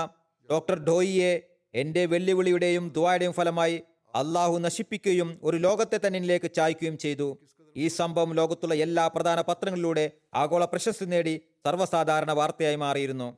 ഡോക്ടർ 0.51 0.79
ഡോയിയെ 0.79 1.41
എന്റെ 1.75 2.05
വെല്ലുവിളിയുടെയും 2.05 2.89
ദ്വായുടെയും 2.89 3.33
ഫലമായി 3.33 3.81
അള്ളാഹു 4.15 4.57
നശിപ്പിക്കുകയും 4.57 5.39
ഒരു 5.43 5.57
ലോകത്തെ 5.57 5.99
തന്നിലേക്ക് 6.07 6.51
ചായ്ക്കുകയും 6.51 6.97
ചെയ്തു. 6.97 7.37
ഈ 7.77 7.87
സംഭവം 7.87 8.33
ലോകത്തുള്ള 8.33 8.73
എല്ലാ 8.73 9.07
പ്രധാന 9.07 9.41
പത്രങ്ങളിലൂടെ 9.41 10.11
ആഗോള 10.33 10.65
പ്രശസ്തി 10.65 11.05
നേടി 11.05 11.41
സർവസാധാരണ 11.65 12.31
വാർത്തയായി 12.31 12.75
മാറിയിരുന്നു. 12.75 13.37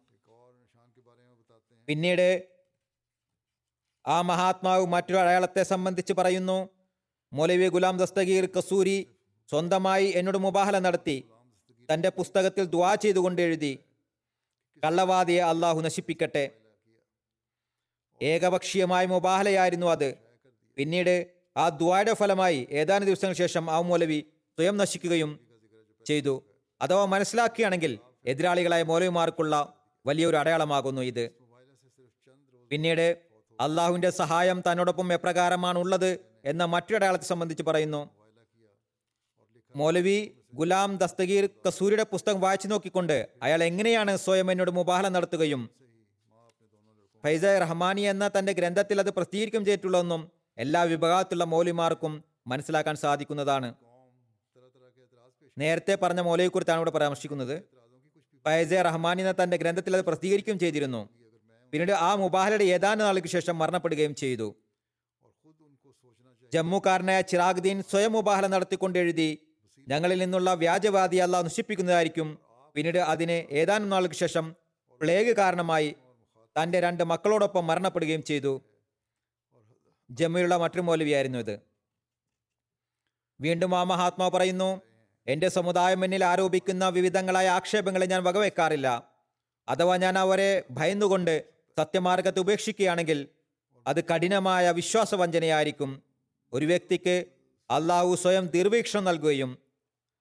പിന്നീട് 1.87 2.47
ആ 4.07 4.21
മഹാത്മാവ് 4.21 4.85
മറ്റൊരു 4.85 5.17
അടയാളത്തെ 5.17 5.63
സംബന്ധിച്ച് 5.63 6.13
പറയുന്നു. 6.13 6.69
മൊലവി 7.33 7.69
ഗുലാം 7.69 7.97
ദസ്തഗീർ 7.97 8.45
കസൂരി 8.45 9.07
സ്വന്തമായി 9.49 10.13
എന്നോട് 10.15 10.37
മുബാഹല 10.37 10.79
നടത്തി. 10.79 11.29
തന്റെ 11.93 12.09
പുസ്തകത്തിൽ 12.09 12.65
ദ്വാ 12.65 12.95
ചെയ്തുകൊണ്ട് 12.95 13.41
എഴുതി. 13.41 13.79
കള്ളവാദിയെ 14.85 15.41
അള്ളാഹു 15.41 15.81
നശിപ്പിക്കട്ടെ. 15.81 16.51
ഏകപക്ഷീയമായ 18.21 19.05
മുബാഹലയായിരുന്നു 19.05 19.87
അത്. 19.87 20.17
പിന്നീട് 20.77 21.27
ആ 21.57 21.69
ദ്വായുടെ 21.69 22.13
ഫലമായി 22.13 22.67
ഏതാനും 22.71 23.05
ദിവസങ്ങൾ 23.05 23.35
ശേഷം 23.35 23.71
ആ 23.71 23.81
മൗലവി 23.81 24.19
സ്വയം 24.57 24.77
നശിക്കുകയും 24.77 25.39
ചെയ്തു. 26.05 26.43
അഥവാ 26.81 27.05
മനസ്സിലാക്കുകയാണെങ്കിൽ 27.05 27.99
എതിരാളികളായ 28.25 28.83
മൗലവിമാർക്കുള്ള 28.83 29.73
വലിയൊരു 30.05 30.37
അടയാളമാകുന്നു 30.37 31.01
ഇത്. 31.01 31.31
പിന്നീട് 32.71 33.17
അള്ളാഹുവിന്റെ 33.61 34.09
സഹായം 34.09 34.63
തന്നോടൊപ്പം 34.71 35.13
എപ്രകാരമാണ് 35.13 35.79
ഉള്ളത് 35.79 36.19
എന്ന 36.45 36.65
മറ്റൊരു 36.65 36.95
അടയാളത്തെ 36.95 37.25
സംബന്ധിച്ച് 37.25 37.63
പറയുന്നു. 37.63 38.09
മൗലവി 39.75 40.31
ഗുലാം 40.53 40.97
ദസ്തഗീർ 40.97 41.49
കസൂരിയുടെ 41.67 42.03
പുസ്തകം 42.03 42.41
വായിച്ചു 42.41 42.67
നോക്കിക്കൊണ്ട് 42.67 43.27
അയാൾ 43.43 43.63
എങ്ങനെയാണ് 43.63 44.17
സ്വയം 44.17 44.51
എന്നോട് 44.51 44.71
മുബാഹല 44.71 45.07
നടത്തുകയും 45.07 45.69
ഫൈസ 47.27 47.45
റഹ്മാനി 47.61 48.01
എന്ന 48.01 48.25
തന്റെ 48.39 48.53
ഗ്രന്ഥത്തിൽ 48.57 48.99
അത് 49.01 49.09
പ്രസിദ്ധീകരിക്കും 49.09 49.65
ചെയ്തിട്ടുള്ളതെന്നും 49.65 50.21
എല്ലാ 50.57 50.83
വിഭാഗത്തിലുള്ള 50.91 51.43
മൗലിമാർക്കും 51.53 52.23
മനസ്സിലാക്കാൻ 52.51 52.95
സാധിക്കുന്നതാണ്. 52.95 53.73
നേരത്തെ 55.57 55.95
പറഞ്ഞ 56.03 56.21
മൗലയെക്കുറിച്ചാണ് 56.27 56.79
ഇവിടെ 56.81 56.91
പരാമർശിക്കുന്നത്. 56.91 57.63
ഫൈസ 58.45 58.73
റഹ്മാനി 58.89 59.21
എന്ന 59.21 59.33
തന്റെ 59.43 59.57
ഗ്രന്ഥത്തിൽ 59.57 59.95
അത് 59.95 60.05
പ്രസിദ്ധീകരിക്കുകയും 60.05 60.59
ചെയ്തിരുന്നു. 60.59 61.09
പിന്നീട് 61.73 61.91
ആ 61.91 62.15
മുബാഹലയുടെ 62.23 62.63
ഏതാനും 62.63 63.05
നാളുകൾക്ക് 63.05 63.27
ശേഷം 63.27 63.59
മരണപ്പെടുകയും 63.59 64.15
ചെയ്തു. 64.15 64.55
ജമ്മുകാരനായ 66.53 67.21
ചിറാഗ്ദീൻ 67.21 67.81
സ്വയം 67.91 68.11
മുബാഹല 68.13 68.47
നടത്തിക്കൊണ്ട് 68.47 68.99
എഴുതി 68.99 69.29
ഞങ്ങളിൽ 69.87 70.19
നിന്നുള്ള 70.19 70.53
വ്യാജവാദിയല്ല 70.53 71.41
നശിപ്പിക്കുന്നതായിരിക്കും. 71.41 72.39
പിന്നീട് 72.75 72.97
അതിനെ 72.97 73.47
ഏതാനും 73.51 73.89
നാളുകൾക്ക് 73.89 74.15
ശേഷം 74.15 74.55
പ്ലേഗ് 75.01 75.35
കാരണമായി 75.35 75.95
തന്റെ 76.57 76.79
രണ്ട് 76.79 77.03
മക്കളോടൊപ്പം 77.03 77.67
മരണപ്പെടുകയും 77.67 78.23
ചെയ്തു. 78.23 78.61
ജമ്മുയിലുള്ള 80.09 80.57
മറ്റൊരു 80.57 80.81
മൗലവിയായിരുന്നു 80.81 81.39
ഇത്. 81.39 81.59
വീണ്ടും 83.41 83.75
ആ 83.75 83.83
മഹാത്മാ 83.83 84.29
പറയുന്നു 84.29 84.81
എന്റെ 85.27 85.47
സമുദായം 85.49 86.05
എന്നിൽ 86.05 86.25
ആരോപിക്കുന്ന 86.25 86.89
വിവിധങ്ങളായ 86.89 87.47
ആക്ഷേപങ്ങളെ 87.47 88.05
ഞാൻ 88.05 88.23
വകവെക്കാറില്ല. 88.23 89.09
അഥവാ 89.69 89.97
ഞാൻ 89.97 90.17
അവരെ 90.17 90.63
ഭയന്നുകൊണ്ട് 90.71 91.45
സത്യമാർഗത്തെ 91.77 92.39
ഉപേക്ഷിക്കുകയാണെങ്കിൽ 92.39 93.27
അത് 93.87 94.03
കഠിനമായ 94.03 94.71
വിശ്വാസവഞ്ചനയായിരിക്കും. 94.71 96.03
ഒരു 96.53 96.65
വ്യക്തിക്ക് 96.65 97.25
അള്ളാഹു 97.71 98.15
സ്വയം 98.15 98.47
ദീർവീക്ഷണം 98.47 99.03
നൽകുകയും 99.03 99.57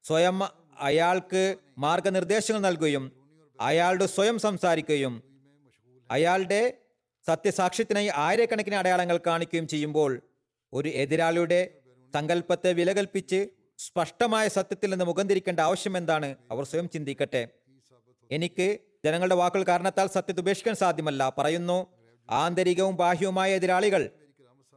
സ്വയം 0.04 0.42
അയാൾക്ക് 0.78 1.56
മാർഗനിർദ്ദേശങ്ങൾ 1.78 2.60
നൽകുകയും 2.60 3.12
അയാളുടെ 3.60 4.06
സ്വയം 4.06 4.38
സംസാരിക്കുകയും 4.38 5.14
അയാളുടെ 6.10 6.78
സത്യസാക്ഷ്യത്തിനായി 7.26 8.10
ആയിരക്കണക്കിന് 8.14 8.74
അടയാളങ്ങൾ 8.74 9.20
കാണിക്കുകയും 9.26 9.68
ചെയ്യുമ്പോൾ 9.68 10.20
ഒരു 10.72 10.88
എതിരാളിയുടെ 10.88 11.78
സങ്കല്പത്തെ 12.14 12.72
വിലകൽപ്പിച്ച് 12.72 13.48
സ്പഷ്ടമായ 13.78 14.48
സത്യത്തിൽ 14.48 14.90
നിന്ന് 14.90 15.04
മുഖം 15.04 15.28
തിരിക്കേണ്ട 15.28 15.60
ആവശ്യം 15.60 15.96
എന്താണ്? 15.96 16.36
അവർ 16.50 16.64
സ്വയം 16.64 16.88
ചിന്തിക്കട്ടെ. 16.88 17.48
എനിക്ക് 18.30 18.78
ജനങ്ങളുടെ 19.04 19.34
വാക്കുകൾ 19.34 19.62
കാരണത്താൽ 19.62 20.06
സത്യത്തെ 20.06 20.40
ഉപേക്ഷിക്കാൻ 20.40 20.74
സാധ്യമല്ല. 20.74 21.32
പറയുന്നു 21.38 21.86
ആന്തരികവും 22.30 22.96
ബാഹ്യവുമായ 22.96 23.54
എതിരാളികൾ 23.54 24.10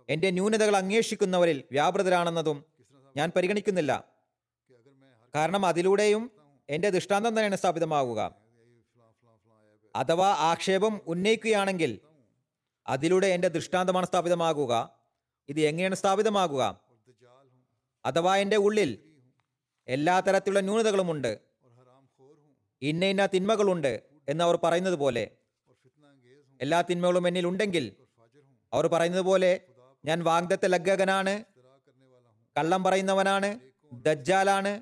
എന്റെ 0.09 0.31
ന്യൂനതകൾ 0.31 0.75
അന്വേഷിക്കുന്നവരിൽ 0.75 1.63
വ്യാപൃതരാണെന്നതും 1.71 2.65
ഞാൻ 3.17 3.31
പരിഗണിക്കുന്നില്ല. 3.35 4.03
കാരണം 5.35 5.65
അതിലൂടെയും 5.65 6.31
എന്റെ 6.69 6.89
ദൃഷ്ടാന്തം 6.89 7.29
തന്നെയാണ് 7.29 7.55
സ്ഥാപിതമാകുക 7.55 8.35
അഥവാ 9.95 10.29
ആക്ഷേപം 10.49 11.01
ഉന്നയിക്കുകയാണെങ്കിൽ 11.07 11.99
അതിലൂടെ 12.87 13.27
എന്റെ 13.27 13.47
ദൃഷ്ടാന്തമാണ് 13.47 14.05
സ്ഥാപിതമാകുക. 14.05 14.73
ഇത് 15.49 15.59
എങ്ങനെയാണ് 15.61 15.95
സ്ഥാപിതമാകുക? 15.95 16.81
അഥവാ 18.05 18.37
എന്റെ 18.37 18.57
ഉള്ളിൽ 18.57 18.91
എല്ലാ 19.87 20.19
തരത്തിലുള്ള 20.19 20.59
ന്യൂനതകളുമുണ്ട്. 20.59 21.39
ഇന്ന 22.81 23.05
ഇന്ന 23.05 23.25
തിന്മകളുണ്ട് 23.25 24.03
എന്ന് 24.29 24.43
അവർ 24.43 24.59
പറയുന്നത് 24.63 24.95
പോലെ. 24.95 25.31
എല്ലാ 26.61 26.81
തിന്മകളും 26.81 27.27
എന്നിൽ 27.27 27.47
ഉണ്ടെങ്കിൽ 27.47 27.85
അവർ 28.73 28.87
പറയുന്നത് 28.87 29.21
പോലെ 29.21 29.61
ഞാൻ 30.05 30.23
വാഗ്ദത്ത 30.23 30.65
ലഗ്ഗകനാണ് 30.65 31.43
കള്ളം 32.57 32.83
പറയുന്നവനാണ് 32.83 33.59
ദജ്ജാലാണ് 33.91 34.81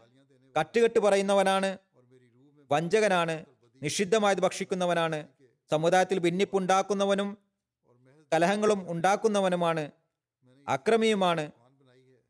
കട്ടുകെട്ട് 0.60 0.99
പറയുന്നവനാണ് 0.99 1.78
വഞ്ചകനാണ് 2.72 3.45
നിഷിദ്ധമായത് 3.84 4.39
ഭക്ഷിക്കുന്നവനാണ്. 4.39 5.28
സമുദായത്തിൽ 5.71 6.19
ഭിന്നിപ്പുണ്ടാക്കുന്നവനും 6.19 7.38
കലഹങ്ങളും 8.34 8.91
ഉണ്ടാക്കുന്നവനുമാണ്. 8.91 9.91
അക്രമിയുമാണ്. 10.67 11.51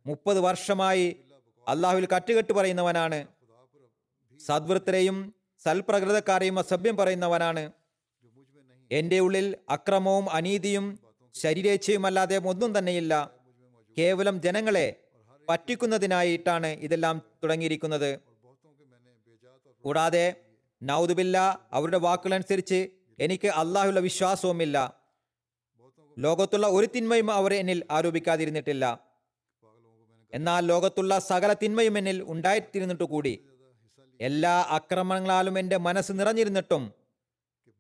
മുപ്പത് 0.06 0.40
വർഷമായി 0.40 1.16
അള്ളാഹുവിൽ 1.68 2.08
കറ്റുകെട്ട് 2.16 2.54
പറയുന്നവനാണ്. 2.54 3.28
സദ്വൃത്തരെയും 4.40 5.34
സൽപ്രകൃതക്കാരെയും 5.64 6.60
അസഭ്യം 6.60 6.98
പറയുന്നവനാണ്. 6.98 7.72
എന്റെ 8.92 9.20
ഉള്ളിൽ 9.20 9.56
അക്രമവും 9.70 10.30
അനീതിയും 10.30 11.00
ശരീരേച്ഛയും 11.36 12.06
അല്ലാതെ 12.06 12.38
ഒന്നും 12.38 12.78
തന്നെയില്ല. 12.78 13.32
കേവലം 13.98 14.42
ജനങ്ങളെ 14.42 14.96
പറ്റിക്കുന്നതിനായിട്ടാണ് 15.50 16.68
ഇതെല്ലാം 16.68 17.22
തുടങ്ങിയിരിക്കുന്നത്. 17.44 18.20
കൂടാതെ 19.84 20.34
നൗദുബില്ല 20.82 21.66
അവരുടെ 21.74 21.98
വാക്കുകളനുസരിച്ച് 21.98 22.90
എനിക്ക് 23.20 23.48
അള്ളാഹുള്ള 23.48 24.00
വിശ്വാസവുമില്ല. 24.00 24.96
ലോകത്തുള്ള 26.18 26.68
ഒരു 26.68 26.88
തിന്മയും 26.96 27.32
അവർ 27.32 27.54
എന്നിൽ 27.54 27.84
ആരോപിക്കാതിരുന്നിട്ടില്ല. 27.92 29.00
എന്നാൽ 30.34 30.66
ലോകത്തുള്ള 30.66 31.20
സകല 31.20 31.54
തിന്മയും 31.54 31.98
എന്നിൽ 31.98 32.24
ഉണ്ടായിത്തിരുന്നിട്ടു 32.28 33.04
കൂടി 33.04 33.46
എല്ലാ 34.22 34.62
അക്രമങ്ങളാലും 34.70 35.60
എന്റെ 35.60 35.78
മനസ്സ് 35.78 36.12
നിറഞ്ഞിരുന്നിട്ടും 36.12 36.92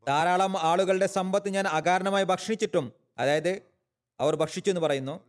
ധാരാളം 0.07 0.57
ആളുകളുടെ 0.57 1.07
സമ്പത്ത് 1.07 1.49
ഞാൻ 1.49 1.67
അകാരണമായി 1.67 2.25
ഭക്ഷിച്ചിട്ടും 2.25 2.93
അതായത് 3.17 3.61
അവർ 4.19 4.35
ഭക്ഷിച്ചു 4.35 4.69
എന്ന് 4.69 4.81
പറയുന്നു 4.81 5.19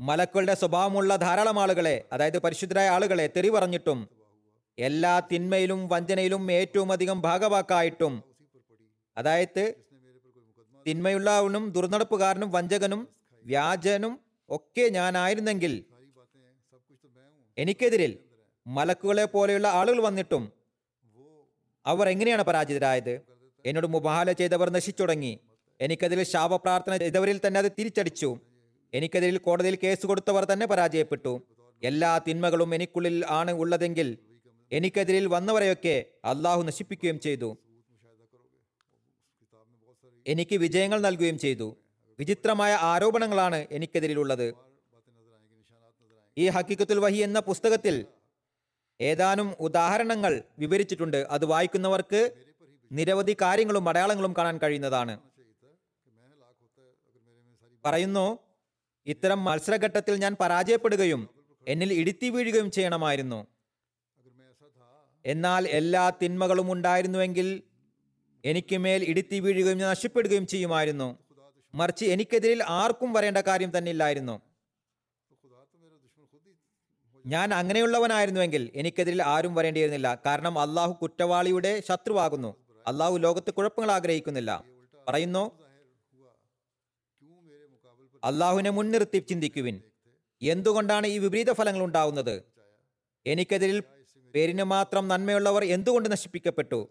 മലക്കളുടെ 0.00 0.54
സ്വഭാവമുള്ള 0.54 1.16
ധാരാളം 1.16 1.60
ആളുകളെ 1.60 2.04
അതായത് 2.12 2.38
പരിശുദ്ധരായ 2.38 2.88
ആളുകളെ 2.88 3.30
തെറി 3.36 3.48
പറഞ്ഞിട്ടും 3.48 4.08
എല്ലാ 4.78 5.20
തിന്മയിലും 5.32 5.88
വഞ്ചനയിലും 5.88 6.52
ഏറ്റവും 6.52 6.92
അധികം 6.92 7.20
ഭാഗവാക്കായിട്ടും 7.20 8.22
അതായത് 9.16 9.74
തിന്മയുള്ളവനും 10.86 11.70
ദുർനടപ്പുകാരനും 11.70 12.50
വഞ്ചകനും 12.50 13.08
വ്യാജനും 13.44 14.20
ഒക്കെ 14.50 14.88
ഞാനായിരുന്നെങ്കിൽ 14.88 15.84
എനിക്കെതിരിൽ 17.58 18.18
മലക്കുകളെ 18.66 19.24
പോലെയുള്ള 19.24 19.68
ആളുകൾ 19.68 20.00
വന്നിട്ടും 20.02 20.52
അവർ 21.86 22.08
എങ്ങനെയാണ് 22.08 22.42
പരാജിതരായത്? 22.42 23.20
എന്നോട് 23.66 23.86
മുബാല 23.86 24.32
ചെയ്തവർ 24.32 24.70
നശിച്ചു 24.70 25.02
തുടങ്ങി 25.02 25.40
എനിക്കതിൽ 25.80 26.22
ശാപപ്രാർത്ഥന 26.22 26.96
ചെയ്തവരിൽ 26.96 27.40
തന്നെ 27.46 27.58
അത് 27.58 27.72
തിരിച്ചടിച്ചു. 27.78 28.38
എനിക്കെതിരിൽ 28.94 29.38
കോടതിയിൽ 29.38 29.78
കേസ് 29.82 30.06
കൊടുത്തവർ 30.06 30.44
തന്നെ 30.44 30.66
പരാജയപ്പെട്ടു. 30.66 31.42
എല്ലാ 31.82 32.18
തിന്മകളും 32.18 32.74
എനിക്കുള്ളിൽ 32.74 33.24
ആണ് 33.28 33.50
ഉള്ളതെങ്കിൽ 33.50 34.18
എനിക്കെതിരിൽ 34.72 35.26
വന്നവരെയൊക്കെ 35.26 36.04
അള്ളാഹു 36.24 36.62
നശിപ്പിക്കുകയും 36.62 37.20
ചെയ്തു. 37.20 37.56
എനിക്ക് 40.26 40.56
വിജയങ്ങൾ 40.56 41.00
നൽകുകയും 41.00 41.38
ചെയ്തു. 41.38 41.76
വിചിത്രമായ 42.18 42.78
ആരോപണങ്ങളാണ് 42.80 43.66
എനിക്കെതിരിലുള്ളത്. 43.70 44.54
ഈ 46.38 46.48
ഹക്കിക്കത്തുൽ 46.48 46.98
വഹി 46.98 47.16
എന്ന 47.16 47.40
പുസ്തകത്തിൽ 47.40 48.06
ഏതാനും 49.00 49.54
ഉദാഹരണങ്ങൾ 49.60 50.42
വിവരിച്ചിട്ടുണ്ട്. 50.58 51.26
അത് 51.30 51.44
വായിക്കുന്നവർക്ക് 51.44 52.30
നിരവധി 52.92 53.36
കാര്യങ്ങളും 53.42 53.88
അടയാളങ്ങളും 53.88 54.34
കാണാൻ 54.38 54.58
കഴിയുന്നതാണ്. 54.58 55.20
പറയുന്നു 57.84 58.38
ഇത്തരം 59.06 59.44
മത്സരഘട്ടത്തിൽ 59.44 60.14
ഞാൻ 60.14 60.36
പരാജയപ്പെടുകയും 60.40 61.28
എന്നിൽ 61.68 61.92
ഇടിത്തി 61.92 62.28
വീഴുകയും 62.28 62.70
ചെയ്യണമായിരുന്നു. 62.70 63.46
എന്നാൽ 65.26 65.68
എല്ലാ 65.68 66.10
തിന്മകളും 66.10 66.72
ഉണ്ടായിരുന്നുവെങ്കിൽ 66.72 67.62
എനിക്ക് 68.44 68.76
മേൽ 68.76 69.04
ഇടിത്തി 69.04 69.40
വീഴുകയും 69.40 69.78
നശിപ്പെടുകയും 69.78 70.46
ചെയ്യുമായിരുന്നു. 70.46 71.18
മറിച്ച് 71.74 72.04
എനിക്കെതിരിൽ 72.04 72.62
ആർക്കും 72.62 73.12
വരേണ്ട 73.12 73.36
കാര്യം 73.36 73.78
തന്നെ 73.78 73.90
ഇല്ലായിരുന്നു 73.90 74.40
ഞാൻ 77.26 77.54
അങ്ങനെയുള്ളവനായിരുന്നുവെങ്കിൽ 77.54 78.70
എനിക്കെതിരിൽ 78.74 79.22
ആരും 79.22 79.54
വരേണ്ടിയിരുന്നില്ല. 79.54 80.18
കാരണം 80.26 80.58
അള്ളാഹു 80.58 80.92
കുറ്റവാളിയുടെ 80.92 81.82
ശത്രുവാകുന്നു. 81.88 82.56
അള്ളാഹു 82.86 83.16
ലോകത്ത് 83.16 83.50
കുഴപ്പങ്ങൾ 83.50 83.90
ആഗ്രഹിക്കുന്നില്ല. 83.90 84.64
പറയുന്നു 85.08 85.50
അള്ളാഹുവിനെ 88.24 88.70
മുൻനിർത്തി 88.70 89.18
ചിന്തിക്കുവിൻ. 89.18 89.80
എന്തുകൊണ്ടാണ് 90.42 91.06
ഈ 91.06 91.18
വിപരീത 91.18 91.52
ഫലങ്ങൾ 91.52 91.84
ഉണ്ടാവുന്നത്? 91.84 92.42
എനിക്കെതിരിൽ 93.26 93.82
പേരിന് 94.34 94.62
മാത്രം 94.62 95.08
നന്മയുള്ളവർ 95.08 95.64
എന്തുകൊണ്ട് 95.64 96.12
നശിപ്പിക്കപ്പെട്ടു? 96.12 96.88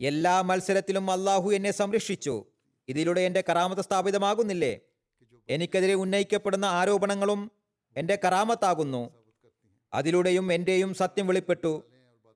എല്ലാ 0.00 0.40
മത്സരത്തിലും 0.40 1.10
അള്ളാഹു 1.10 1.50
എന്നെ 1.50 1.70
സംരക്ഷിച്ചു. 1.70 2.44
ഇതിലൂടെ 2.88 3.20
എന്റെ 3.20 3.44
കറാമത്ത് 3.48 3.82
സ്ഥാപിതമാകുന്നില്ലേ? 3.82 4.80
എനിക്കെതിരെ 5.48 5.94
ഉന്നയിക്കപ്പെടുന്ന 5.94 6.64
ആരോപണങ്ങളും 6.64 7.50
എന്റെ 7.96 8.18
കറാമത്താകുന്നു 8.24 9.10
അതിലൂടെയും 9.94 10.52
എന്റെയും 10.52 10.94
സത്യം 10.94 11.26
വെളിപ്പെട്ടു. 11.26 11.82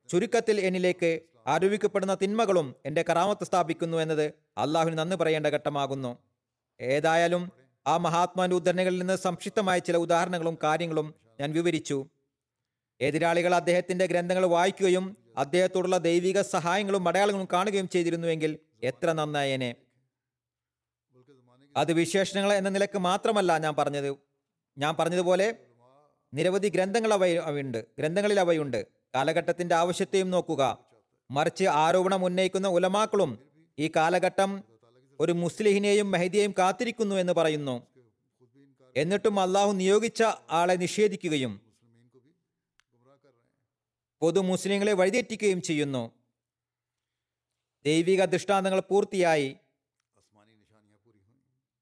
ചുരുക്കത്തിൽ 0.08 0.60
എന്നിലേക്ക് 0.60 1.20
ആരോപിക്കപ്പെടുന്ന 1.46 2.14
തിന്മകളും 2.14 2.74
എന്റെ 2.86 3.04
കറാമത്ത് 3.10 3.44
സ്ഥാപിക്കുന്നു 3.44 3.96
എന്നത് 3.96 4.26
അള്ളാഹുവിന് 4.58 4.98
നന്ദി 4.98 5.16
പറയേണ്ട 5.16 5.46
ഘട്ടമാകുന്നു. 5.46 6.18
ഏതായാലും 6.80 7.52
ആ 7.86 7.96
മഹാത്മാന്റെ 7.96 8.56
ഉദ്ധരണികളിൽ 8.56 8.98
നിന്ന് 8.98 9.16
സംക്ഷിപ്തമായ 9.16 9.78
ചില 9.78 9.96
ഉദാഹരണങ്ങളും 9.96 10.58
കാര്യങ്ങളും 10.62 11.14
ഞാൻ 11.40 11.52
വിവരിച്ചു. 11.52 12.06
എതിരാളികൾ 13.00 13.54
അദ്ദേഹത്തിന്റെ 13.54 14.06
ഗ്രന്ഥങ്ങൾ 14.06 14.46
വായിക്കുകയും 14.46 15.16
അദ്ദേഹത്തോടുള്ള 15.36 15.98
ദൈവിക 15.98 16.40
സഹായങ്ങളും 16.40 17.08
അടയാളങ്ങളും 17.08 17.48
കാണുകയും 17.52 17.88
ചെയ്തിരുന്നുവെങ്കിൽ 17.88 18.58
എത്ര 18.82 19.12
നന്നായേനെ 19.12 19.74
അത് 21.76 21.92
വിശേഷണങ്ങൾ 21.92 22.52
എന്ന 22.52 22.68
നിലയ്ക്ക് 22.68 22.98
മാത്രമല്ല 22.98 23.58
ഞാൻ 23.58 23.74
പറഞ്ഞത്. 23.74 24.16
ഞാൻ 24.78 24.96
പറഞ്ഞതുപോലെ 24.98 25.56
നിരവധി 26.34 26.68
ഗ്രന്ഥങ്ങൾ 26.68 27.12
അവ 27.12 27.26
അവയുണ്ട്. 27.26 27.86
ഗ്രന്ഥങ്ങളിൽ 27.98 28.40
അവയുണ്ട്. 28.40 28.86
കാലഘട്ടത്തിന്റെ 29.14 29.74
ആവശ്യത്തെയും 29.74 30.30
നോക്കുക. 30.30 30.78
മറിച്ച് 31.30 31.64
ആരോപണം 31.64 32.24
ഉന്നയിക്കുന്ന 32.24 32.68
ഉലമാക്കളും 32.68 33.38
ഈ 33.78 33.90
കാലഘട്ടം 33.96 34.64
ഒരു 35.20 35.32
മുസ്ലിഹിനെയും 35.32 36.10
മെഹദിയെയും 36.10 36.54
കാത്തിരിക്കുന്നു 36.58 37.16
എന്ന് 37.16 37.32
പറയുന്നു. 37.32 37.82
എന്നിട്ടും 38.96 39.40
അള്ളാഹു 39.40 39.72
നിയോഗിച്ച 39.72 40.22
ആളെ 40.50 40.74
നിഷേധിക്കുകയും 40.74 41.69
പൊതു 44.20 44.40
മുസ്ലിങ്ങളെ 44.40 44.92
വഴിതെറ്റിക്കുകയും 44.92 45.62
ചെയ്യുന്നു. 45.62 46.10
ദൈവിക 47.84 48.24
ദൃഷ്ടാന്തങ്ങൾ 48.24 48.80
പൂർത്തിയായി. 48.80 49.56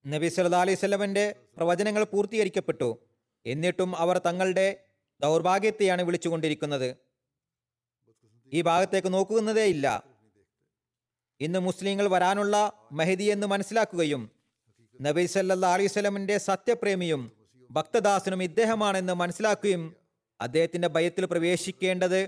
നബി 0.06 0.28
സല്ലാ 0.28 0.60
അലൈഹി 0.60 0.76
സ്വലമിന്റെ 0.76 1.36
പ്രവചനങ്ങൾ 1.56 2.04
പൂർത്തീകരിക്കപ്പെട്ടു. 2.04 2.98
എന്നിട്ടും 3.46 3.96
അവർ 3.96 4.18
തങ്ങളുടെ 4.18 4.84
ദൗർഭാഗ്യത്തെയാണ് 5.22 6.02
വിളിച്ചുകൊണ്ടിരിക്കുന്നത്. 6.02 6.96
ഈ 8.52 8.62
ഭാഗത്തേക്ക് 8.62 9.08
നോക്കുന്നതേ 9.08 9.64
ഇല്ല. 9.64 10.04
ഇന്ന് 11.40 11.58
മുസ്ലിങ്ങൾ 11.58 12.08
വരാനുള്ള 12.08 12.88
മെഹദി 12.92 13.24
എന്ന് 13.24 13.46
മനസ്സിലാക്കുകയും 13.46 14.30
നബി 15.02 15.26
സല്ലാ 15.26 15.72
അലൈഹി 15.72 15.86
സ്വലമിന്റെ 15.86 16.38
സത്യപ്രേമിയും 16.38 17.32
ഭക്തദാസനും 17.70 18.42
ഇദ്ദേഹമാണെന്ന് 18.42 19.12
മനസ്സിലാക്കുകയും 19.12 20.07
അദ്ദേഹത്തിന്റെ 20.40 20.88
ഭയത്തിൽ 20.88 21.24
പ്രവേശിക്കേണ്ടത് 21.24 22.20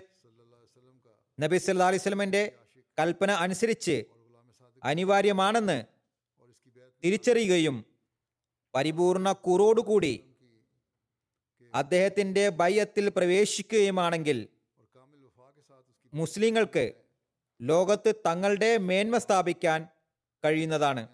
നബി 1.38 1.58
സല്ലാ 1.58 1.86
അലിസ്ലമിന്റെ 1.86 2.52
കൽപ്പന 2.98 3.30
അനുസരിച്ച് 3.30 4.04
അനിവാര്യമാണെന്ന് 4.84 5.84
തിരിച്ചറിയുകയും 7.04 7.84
പരിപൂർണ 8.74 9.32
കുറോടുകൂടി 9.32 10.14
അദ്ദേഹത്തിന്റെ 11.74 12.48
ഭയത്തിൽ 12.48 13.08
പ്രവേശിക്കുകയുമാണെങ്കിൽ 13.08 14.48
മുസ്ലിങ്ങൾക്ക് 16.12 16.84
ലോകത്ത് 17.60 18.14
തങ്ങളുടെ 18.26 18.76
മേന്മ 18.76 19.18
സ്ഥാപിക്കാൻ 19.18 19.80
കഴിയുന്നതാണ്. 20.44 21.08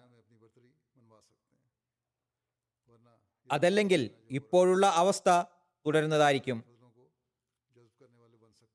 അതല്ലെങ്കിൽ 3.51 4.01
ഇപ്പോഴുള്ള 4.29 4.85
അവസ്ഥ 5.01 5.29
തുടരുന്നതായിരിക്കും. 5.85 6.76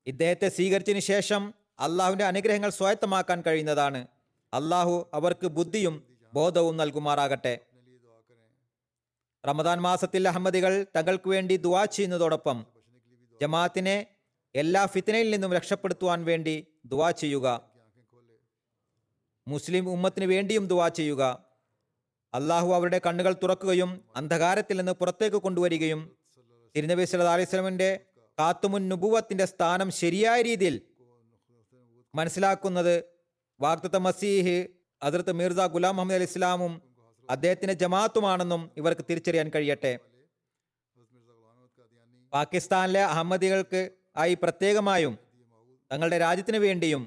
ഇദ്ദേഹത്തെ 0.06 0.48
സ്വീകരിച്ചതിന് 0.48 1.02
ശേഷം 1.12 1.42
അള്ളാഹുവിന്റെ 1.86 2.24
അനുഗ്രഹങ്ങൾ 2.24 2.70
സ്വായത്തമാക്കാൻ 2.70 3.38
കഴിയുന്നതാണ്. 3.46 4.00
അള്ളാഹു 4.52 4.94
അവർക്ക് 5.14 5.46
ബുദ്ധിയും 5.46 5.94
ബോധവും 6.32 6.74
നൽകുമാറാകട്ടെ. 6.80 7.54
റമദാൻ 9.44 9.78
മാസത്തിൽ 9.86 10.28
അഹമ്മദികൾ 10.30 10.72
തങ്ങൾക്ക് 10.96 11.28
വേണ്ടി 11.34 11.54
ദുവാ 11.56 11.84
ചെയ്യുന്നതോടൊപ്പം 11.84 12.58
ജമാഅത്തിനെ 13.40 13.96
എല്ലാ 14.54 14.82
ഫിത്തനയിൽ 14.86 15.28
നിന്നും 15.34 15.52
രക്ഷപ്പെടുത്തുവാൻ 15.58 16.20
വേണ്ടി 16.24 16.54
ദുവാ 16.92 17.10
ചെയ്യുക. 17.10 17.46
മുസ്ലിം 19.46 19.84
ഉമ്മത്തിന് 19.94 20.26
വേണ്ടിയും 20.32 20.64
ദുവാ 20.72 20.88
ചെയ്യുക. 20.98 21.22
അള്ളാഹു 22.34 22.68
അവരുടെ 22.76 22.98
കണ്ണുകൾ 23.06 23.32
തുറക്കുകയും 23.42 23.90
അന്ധകാരത്തിൽ 24.16 24.76
നിന്ന് 24.80 24.92
പുറത്തേക്ക് 25.00 25.36
കൊണ്ടുവരികയും 25.36 26.00
തിരുനബി 26.74 27.04
സല്ലാ 27.04 27.34
അലൈഹി 27.38 27.50
സ്വലമിന്റെ 27.50 27.90
കാത്തുമുൻ 28.38 28.88
നുബുവത്തിന്റെ 28.88 29.46
സ്ഥാനം 29.52 29.90
ശരിയായ 30.00 30.42
രീതിയിൽ 30.42 30.76
മനസ്സിലാക്കുന്നത് 32.14 32.94
വാഗ്ദത്ത 33.60 33.96
മസീഹ് 33.96 34.56
അതിർത്ത് 35.02 35.32
മിർജ 35.40 35.60
ഗുലാം 35.74 35.96
മുഹമ്മദ് 35.96 36.16
അലി 36.18 36.26
ഇസ്ലാമും 36.30 36.72
അദ്ദേഹത്തിന്റെ 37.28 37.74
ജമാഅത്തുമാണെന്നും 37.82 38.62
ഇവർക്ക് 38.76 39.04
തിരിച്ചറിയാൻ 39.08 39.48
കഴിയട്ടെ. 39.54 39.92
പാകിസ്ഥാനിലെ 42.32 43.02
അഹമ്മദികൾക്ക് 43.12 43.80
ആയി 44.16 44.34
പ്രത്യേകമായും 44.34 45.14
തങ്ങളുടെ 45.90 46.18
രാജ്യത്തിന് 46.18 46.56
വേണ്ടിയും 46.56 47.02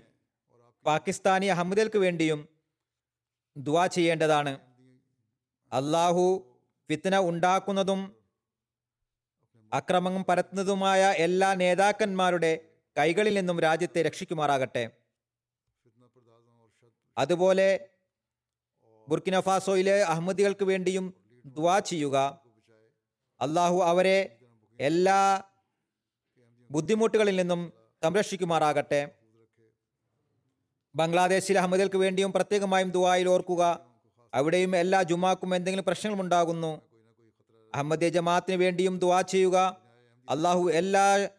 പാകിസ്ഥാനി 0.86 1.47
അഹമ്മദികൾക്ക് 1.55 1.97
വേണ്ടിയും 1.97 2.39
ദുവാ 3.55 3.86
ചെയ്യേണ്ടതാണ്. 3.95 4.53
അള്ളാഹു 5.71 6.26
ഫിത്തന 6.89 7.15
ഉണ്ടാക്കുന്നതും 7.30 8.01
അക്രമം 9.76 10.23
പരത്തുന്നതുമായ 10.23 11.01
എല്ലാ 11.11 11.53
നേതാക്കന്മാരുടെ 11.53 12.59
കൈകളിൽ 12.97 13.34
നിന്നും 13.34 13.59
രാജ്യത്തെ 13.59 14.01
രക്ഷിക്കുമാറാകട്ടെ. 14.01 14.89
അതുപോലെ 17.17 17.89
ബുർക്കിനഫാസോയിലെ 19.07 20.03
അഹമ്മദികൾക്ക് 20.03 20.65
വേണ്ടിയും 20.65 21.13
ദ്വാ 21.45 21.80
ചെയ്യുക. 21.80 22.41
അള്ളാഹു 23.41 23.78
അവരെ 23.84 24.38
എല്ലാ 24.80 25.43
ബുദ്ധിമുട്ടുകളിൽ 26.71 27.36
നിന്നും 27.36 27.73
സംരക്ഷിക്കുമാറാകട്ടെ. 28.03 29.11
ബംഗ്ലാദേശിലെ 30.95 31.59
അഹമ്മദികൾക്ക് 31.59 31.95
വേണ്ടിയും 31.95 32.34
പ്രത്യേകമായും 32.34 32.89
ദുവായിൽ 32.89 33.30
ഓർക്കുക. 33.30 33.86
അവിടെയും 34.34 34.76
എല്ലാ 34.76 35.03
ജുമാക്കും 35.03 35.55
എന്തെങ്കിലും 35.55 35.86
പ്രശ്നങ്ങളുണ്ടാകുന്നു. 35.86 36.94
അഹമ്മദിയ 37.76 38.09
ജമാഅത്തിന് 38.09 38.55
വേണ്ടിയും 38.55 38.99
ദുവാ 38.99 39.21
ചെയ്യുക. 39.21 39.82
അള്ളാഹു 40.30 40.69
എല്ലാ 40.69 41.30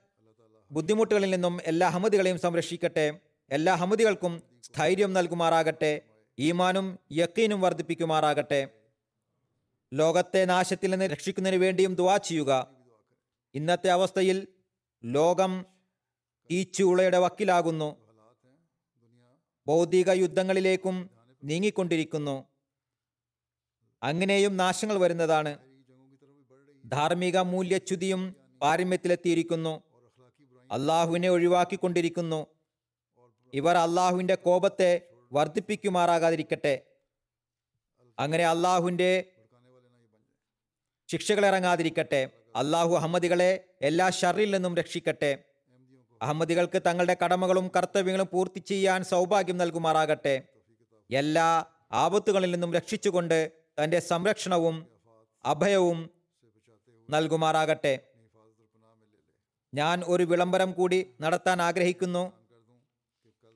ബുദ്ധിമുട്ടുകളിൽ 0.70 1.30
നിന്നും 1.30 1.58
എല്ലാ 1.64 1.86
അഹമ്മദികളെയും 1.86 2.38
സംരക്ഷിക്കട്ടെ. 2.38 3.20
എല്ലാ 3.50 3.72
അഹമ്മദികൾക്കും 3.72 4.42
സ്ഥൈര്യം 4.64 5.12
നൽകുമാറാകട്ടെ. 5.12 6.02
ഈമാനും 6.38 6.98
യക്കീനും 7.12 7.60
വർദ്ധിപ്പിക്കുമാറാകട്ടെ. 7.60 8.68
ലോകത്തെ 9.94 10.44
നാശത്തിൽ 10.44 10.90
നിന്ന് 10.90 11.04
രക്ഷിക്കുന്നതിന് 11.04 11.62
വേണ്ടിയും 11.62 11.94
ദുവാ 11.94 12.16
ചെയ്യുക. 12.16 12.70
ഇന്നത്തെ 13.54 13.88
അവസ്ഥയിൽ 13.88 14.46
ലോകം 15.04 15.66
ഈച്ചുളയുടെ 16.50 17.18
വക്കിലാകുന്നു. 17.18 17.96
ഭൗതിക 19.66 20.10
യുദ്ധങ്ങളിലേക്കും 20.10 21.10
നീങ്ങിക്കൊണ്ടിരിക്കുന്നു. 21.44 22.44
അങ്ങനെയും 24.02 24.56
നാശങ്ങൾ 24.56 24.98
വരുന്നതാണ്. 24.98 25.65
ധാർമ്മിക 26.86 27.38
മൂല്യച്യുതിയും 27.38 28.36
പാരമ്യത്തിലെത്തിയിരിക്കുന്നു. 28.62 29.82
അള്ളാഹുവിനെ 30.72 31.28
ഒഴിവാക്കിക്കൊണ്ടിരിക്കുന്നു. 31.28 32.46
ഇവർ 33.54 33.76
അള്ളാഹുവിന്റെ 33.76 34.34
കോപത്തെ 34.34 35.00
വർദ്ധിപ്പിക്കുമാറാകാതിരിക്കട്ടെ. 35.32 36.86
അങ്ങനെ 38.18 38.46
അള്ളാഹുവിന്റെ 38.46 39.24
ശിക്ഷകളിറങ്ങാതിരിക്കട്ടെ 41.08 42.30
അള്ളാഹു 42.56 42.94
അഹമ്മദികളെ 42.94 43.64
എല്ലാ 43.82 44.10
ഷറിൽ 44.10 44.50
നിന്നും 44.50 44.76
രക്ഷിക്കട്ടെ. 44.76 45.44
അഹമ്മദികൾക്ക് 46.22 46.82
തങ്ങളുടെ 46.86 47.16
കടമകളും 47.24 47.70
കർത്തവ്യങ്ങളും 47.76 48.28
പൂർത്തി 48.32 48.58
ചെയ്യാൻ 48.58 49.04
സൗഭാഗ്യം 49.04 49.56
നൽകുമാറാകട്ടെ. 49.56 50.42
എല്ലാ 51.10 51.64
ആപത്തുകളിൽ 51.92 52.50
നിന്നും 52.50 52.74
രക്ഷിച്ചുകൊണ്ട് 52.74 53.52
തന്റെ 53.84 54.00
സംരക്ഷണവും 54.00 54.86
അഭയവും 55.44 56.15
നൽകുമാറാകട്ടെ. 57.10 57.98
ഞാൻ 59.74 60.02
ഒരു 60.06 60.22
വിളംബരം 60.22 60.72
കൂടി 60.72 60.98
നടത്താൻ 61.20 61.62
ആഗ്രഹിക്കുന്നു. 61.62 62.32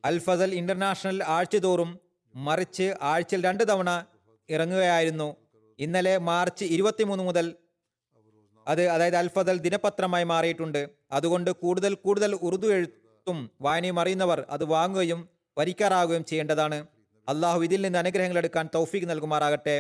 അൽ 0.05 0.19
ഫസൽ 0.19 0.55
ഇന്റർനാഷണൽ 0.55 1.25
ആഴ്ചതോറും 1.25 2.01
മറിച്ച് 2.35 2.95
ആഴ്ചയിൽ 3.03 3.45
രണ്ട് 3.45 3.69
തവണ 3.69 4.07
ഇറങ്ങുകയായിരുന്നു. 4.51 5.37
ഇന്നലെ 5.79 6.19
മാർച്ച് 6.19 6.65
ഇരുപത്തിമൂന്ന് 6.65 7.25
മുതൽ 7.25 7.55
അത് 8.69 8.83
അതായത് 8.87 9.17
അൽഫസൽ 9.17 9.59
ദിനപത്രമായി 9.59 10.25
മാറിയിട്ടുണ്ട്. 10.25 10.89
അതുകൊണ്ട് 11.13 11.51
കൂടുതൽ 11.51 11.95
കൂടുതൽ 11.95 12.35
ഉറുദു 12.35 12.67
എഴുത്തും 12.67 13.51
വായനയും 13.61 14.01
അറിയുന്നവർ 14.01 14.45
അത് 14.51 14.65
വാങ്ങുകയും 14.65 15.29
വരിക്കാറാകുകയും 15.59 16.25
ചെയ്യേണ്ടതാണ്. 16.25 16.87
അള്ളാഹു 17.29 17.63
ഇതിൽ 17.63 17.81
നിന്ന് 17.83 17.99
അനുഗ്രഹങ്ങൾ 17.99 18.39
എടുക്കാൻ 18.39 18.69
തൗഫീഖ് 18.75 19.11
നൽകുമാറാകട്ടെ. 19.11 19.77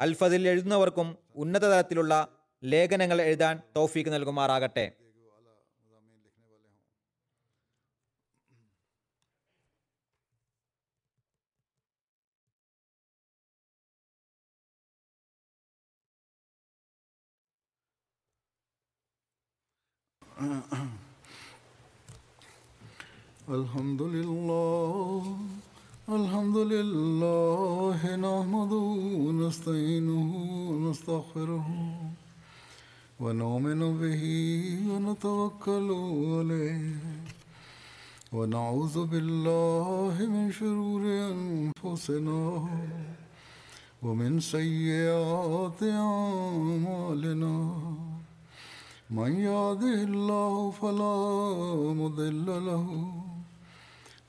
അൽ 0.00 0.16
എഴുതുന്നവർക്കും 0.48 1.18
ഉന്നത 1.34 1.60
തലത്തിലുള്ള 1.60 2.28
ലേഖനങ്ങൾ 2.64 3.18
എഴുതാൻ 3.22 3.56
തോഫീക്ക് 3.76 4.10
നൽകുമാറാകട്ടെ 4.12 4.86
الحمد 23.48 24.02
لله 24.02 25.22
الحمد 26.08 26.56
لله 26.56 28.00
نحمده 28.16 28.86
ونستعينه 29.24 30.22
ونستغفره 30.70 31.66
ونؤمن 33.24 33.82
به 34.00 34.22
ونتوكل 34.88 35.88
عليه 36.36 36.96
ونعوذ 38.36 38.96
بالله 39.12 40.14
من 40.34 40.52
شرور 40.52 41.02
أنفسنا 41.32 42.42
ومن 44.02 44.40
سيئات 44.40 45.80
أعمالنا. 45.82 47.56
من 49.10 49.32
يهده 49.48 49.98
الله 50.10 50.70
فلا 50.80 51.16
مضل 52.00 52.46
له 52.68 52.86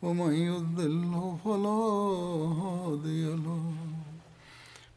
ومن 0.04 0.34
يضلل 0.52 1.14
فلا 1.43 1.82
هادي 2.64 3.26
له. 3.46 3.84